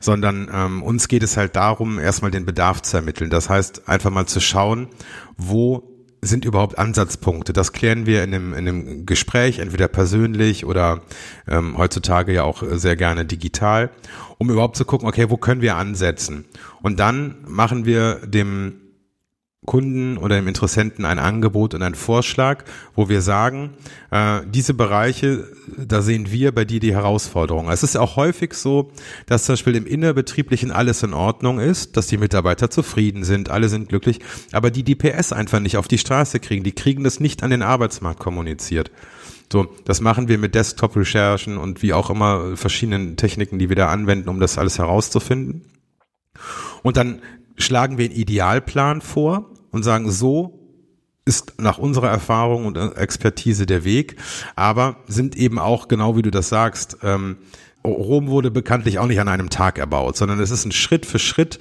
sondern 0.00 0.50
ähm, 0.52 0.82
uns 0.82 1.08
geht 1.08 1.22
es 1.22 1.36
halt 1.36 1.56
darum, 1.56 1.98
erstmal 1.98 2.30
den 2.30 2.44
Bedarf 2.44 2.82
zu 2.82 2.96
ermitteln. 2.96 3.30
Das 3.30 3.48
heißt, 3.48 3.88
einfach 3.88 4.10
mal 4.10 4.26
zu 4.26 4.40
schauen, 4.40 4.88
wo 5.36 5.88
sind 6.24 6.44
überhaupt 6.44 6.78
Ansatzpunkte? 6.78 7.52
Das 7.52 7.72
klären 7.72 8.06
wir 8.06 8.22
in 8.22 8.32
einem, 8.32 8.52
in 8.52 8.68
einem 8.68 9.06
Gespräch, 9.06 9.58
entweder 9.58 9.88
persönlich 9.88 10.64
oder 10.64 11.02
ähm, 11.48 11.76
heutzutage 11.76 12.32
ja 12.32 12.44
auch 12.44 12.62
sehr 12.70 12.94
gerne 12.94 13.24
digital, 13.24 13.90
um 14.38 14.48
überhaupt 14.48 14.76
zu 14.76 14.84
gucken, 14.84 15.08
okay, 15.08 15.30
wo 15.30 15.36
können 15.36 15.62
wir 15.62 15.76
ansetzen? 15.76 16.44
Und 16.80 17.00
dann 17.00 17.38
machen 17.46 17.86
wir 17.86 18.20
dem 18.24 18.81
Kunden 19.64 20.18
oder 20.18 20.34
dem 20.34 20.48
Interessenten 20.48 21.04
ein 21.04 21.20
Angebot 21.20 21.74
und 21.74 21.82
einen 21.82 21.94
Vorschlag, 21.94 22.64
wo 22.96 23.08
wir 23.08 23.22
sagen, 23.22 23.74
äh, 24.10 24.40
diese 24.44 24.74
Bereiche, 24.74 25.46
da 25.78 26.02
sehen 26.02 26.32
wir 26.32 26.52
bei 26.52 26.64
dir 26.64 26.80
die 26.80 26.92
Herausforderung. 26.92 27.70
Es 27.70 27.84
ist 27.84 27.96
auch 27.96 28.16
häufig 28.16 28.54
so, 28.54 28.90
dass 29.26 29.44
zum 29.44 29.52
Beispiel 29.52 29.76
im 29.76 29.86
Innerbetrieblichen 29.86 30.72
alles 30.72 31.04
in 31.04 31.14
Ordnung 31.14 31.60
ist, 31.60 31.96
dass 31.96 32.08
die 32.08 32.16
Mitarbeiter 32.16 32.70
zufrieden 32.70 33.22
sind, 33.22 33.50
alle 33.50 33.68
sind 33.68 33.88
glücklich, 33.88 34.18
aber 34.50 34.72
die 34.72 34.82
DPS 34.82 35.32
einfach 35.32 35.60
nicht 35.60 35.76
auf 35.76 35.86
die 35.86 35.98
Straße 35.98 36.40
kriegen, 36.40 36.64
die 36.64 36.72
kriegen 36.72 37.04
das 37.04 37.20
nicht 37.20 37.44
an 37.44 37.50
den 37.50 37.62
Arbeitsmarkt 37.62 38.18
kommuniziert. 38.18 38.90
So, 39.52 39.72
das 39.84 40.00
machen 40.00 40.26
wir 40.26 40.38
mit 40.38 40.56
Desktop-Recherchen 40.56 41.56
und 41.56 41.82
wie 41.82 41.92
auch 41.92 42.10
immer 42.10 42.56
verschiedenen 42.56 43.16
Techniken, 43.16 43.60
die 43.60 43.68
wir 43.68 43.76
da 43.76 43.90
anwenden, 43.90 44.28
um 44.28 44.40
das 44.40 44.58
alles 44.58 44.78
herauszufinden. 44.78 45.66
Und 46.82 46.96
dann 46.96 47.22
schlagen 47.56 47.98
wir 47.98 48.06
einen 48.06 48.14
Idealplan 48.14 49.02
vor 49.02 49.51
und 49.72 49.82
sagen, 49.82 50.10
so 50.10 50.58
ist 51.24 51.60
nach 51.60 51.78
unserer 51.78 52.08
Erfahrung 52.08 52.66
und 52.66 52.76
Expertise 52.76 53.66
der 53.66 53.84
Weg, 53.84 54.16
aber 54.56 54.96
sind 55.06 55.36
eben 55.36 55.58
auch 55.58 55.88
genau 55.88 56.16
wie 56.16 56.22
du 56.22 56.30
das 56.30 56.48
sagst, 56.48 56.98
ähm, 57.02 57.38
Rom 57.84 58.28
wurde 58.28 58.50
bekanntlich 58.50 58.98
auch 58.98 59.06
nicht 59.06 59.20
an 59.20 59.28
einem 59.28 59.50
Tag 59.50 59.78
erbaut, 59.78 60.16
sondern 60.16 60.38
es 60.40 60.50
ist 60.50 60.64
ein 60.64 60.72
Schritt 60.72 61.04
für 61.04 61.18
Schritt 61.18 61.58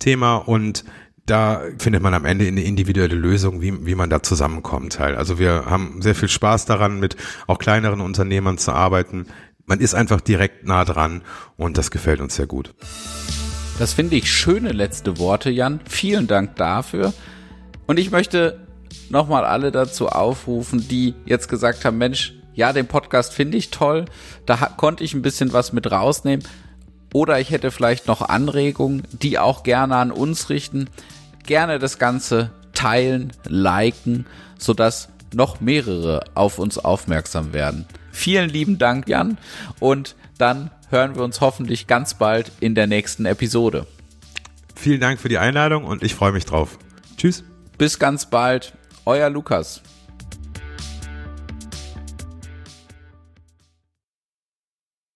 Thema 0.00 0.36
und 0.36 0.84
da 1.26 1.62
findet 1.78 2.02
man 2.02 2.14
am 2.14 2.24
Ende 2.24 2.46
eine 2.46 2.62
individuelle 2.62 3.14
Lösung, 3.14 3.60
wie, 3.62 3.86
wie 3.86 3.94
man 3.94 4.10
da 4.10 4.22
zusammenkommt 4.22 4.98
halt. 4.98 5.16
Also 5.16 5.38
wir 5.38 5.66
haben 5.66 6.02
sehr 6.02 6.16
viel 6.16 6.28
Spaß 6.28 6.64
daran, 6.64 6.98
mit 6.98 7.16
auch 7.46 7.58
kleineren 7.58 8.00
Unternehmern 8.00 8.58
zu 8.58 8.72
arbeiten. 8.72 9.26
Man 9.64 9.78
ist 9.78 9.94
einfach 9.94 10.20
direkt 10.20 10.66
nah 10.66 10.84
dran 10.84 11.22
und 11.56 11.78
das 11.78 11.92
gefällt 11.92 12.20
uns 12.20 12.34
sehr 12.34 12.46
gut. 12.46 12.74
Das 13.78 13.92
finde 13.92 14.16
ich 14.16 14.30
schöne 14.30 14.72
letzte 14.72 15.18
Worte, 15.18 15.50
Jan. 15.50 15.80
Vielen 15.88 16.26
Dank 16.26 16.56
dafür. 16.56 17.14
Und 17.90 17.98
ich 17.98 18.12
möchte 18.12 18.56
nochmal 19.08 19.44
alle 19.44 19.72
dazu 19.72 20.08
aufrufen, 20.08 20.86
die 20.86 21.12
jetzt 21.26 21.48
gesagt 21.48 21.84
haben, 21.84 21.98
Mensch, 21.98 22.34
ja, 22.54 22.72
den 22.72 22.86
Podcast 22.86 23.34
finde 23.34 23.58
ich 23.58 23.70
toll, 23.70 24.04
da 24.46 24.54
konnte 24.76 25.02
ich 25.02 25.12
ein 25.12 25.22
bisschen 25.22 25.52
was 25.52 25.72
mit 25.72 25.90
rausnehmen. 25.90 26.46
Oder 27.12 27.40
ich 27.40 27.50
hätte 27.50 27.72
vielleicht 27.72 28.06
noch 28.06 28.22
Anregungen, 28.22 29.02
die 29.10 29.40
auch 29.40 29.64
gerne 29.64 29.96
an 29.96 30.12
uns 30.12 30.50
richten. 30.50 30.88
Gerne 31.44 31.80
das 31.80 31.98
Ganze 31.98 32.52
teilen, 32.74 33.32
liken, 33.48 34.24
sodass 34.56 35.08
noch 35.34 35.60
mehrere 35.60 36.22
auf 36.36 36.60
uns 36.60 36.78
aufmerksam 36.78 37.52
werden. 37.52 37.86
Vielen 38.12 38.50
lieben 38.50 38.78
Dank, 38.78 39.08
Jan. 39.08 39.36
Und 39.80 40.14
dann 40.38 40.70
hören 40.90 41.16
wir 41.16 41.24
uns 41.24 41.40
hoffentlich 41.40 41.88
ganz 41.88 42.14
bald 42.14 42.52
in 42.60 42.76
der 42.76 42.86
nächsten 42.86 43.26
Episode. 43.26 43.88
Vielen 44.76 45.00
Dank 45.00 45.18
für 45.18 45.28
die 45.28 45.38
Einladung 45.38 45.82
und 45.82 46.04
ich 46.04 46.14
freue 46.14 46.30
mich 46.30 46.44
drauf. 46.44 46.78
Tschüss. 47.16 47.42
Bis 47.80 47.98
ganz 47.98 48.26
bald. 48.26 48.74
Euer 49.06 49.30
Lukas. 49.30 49.80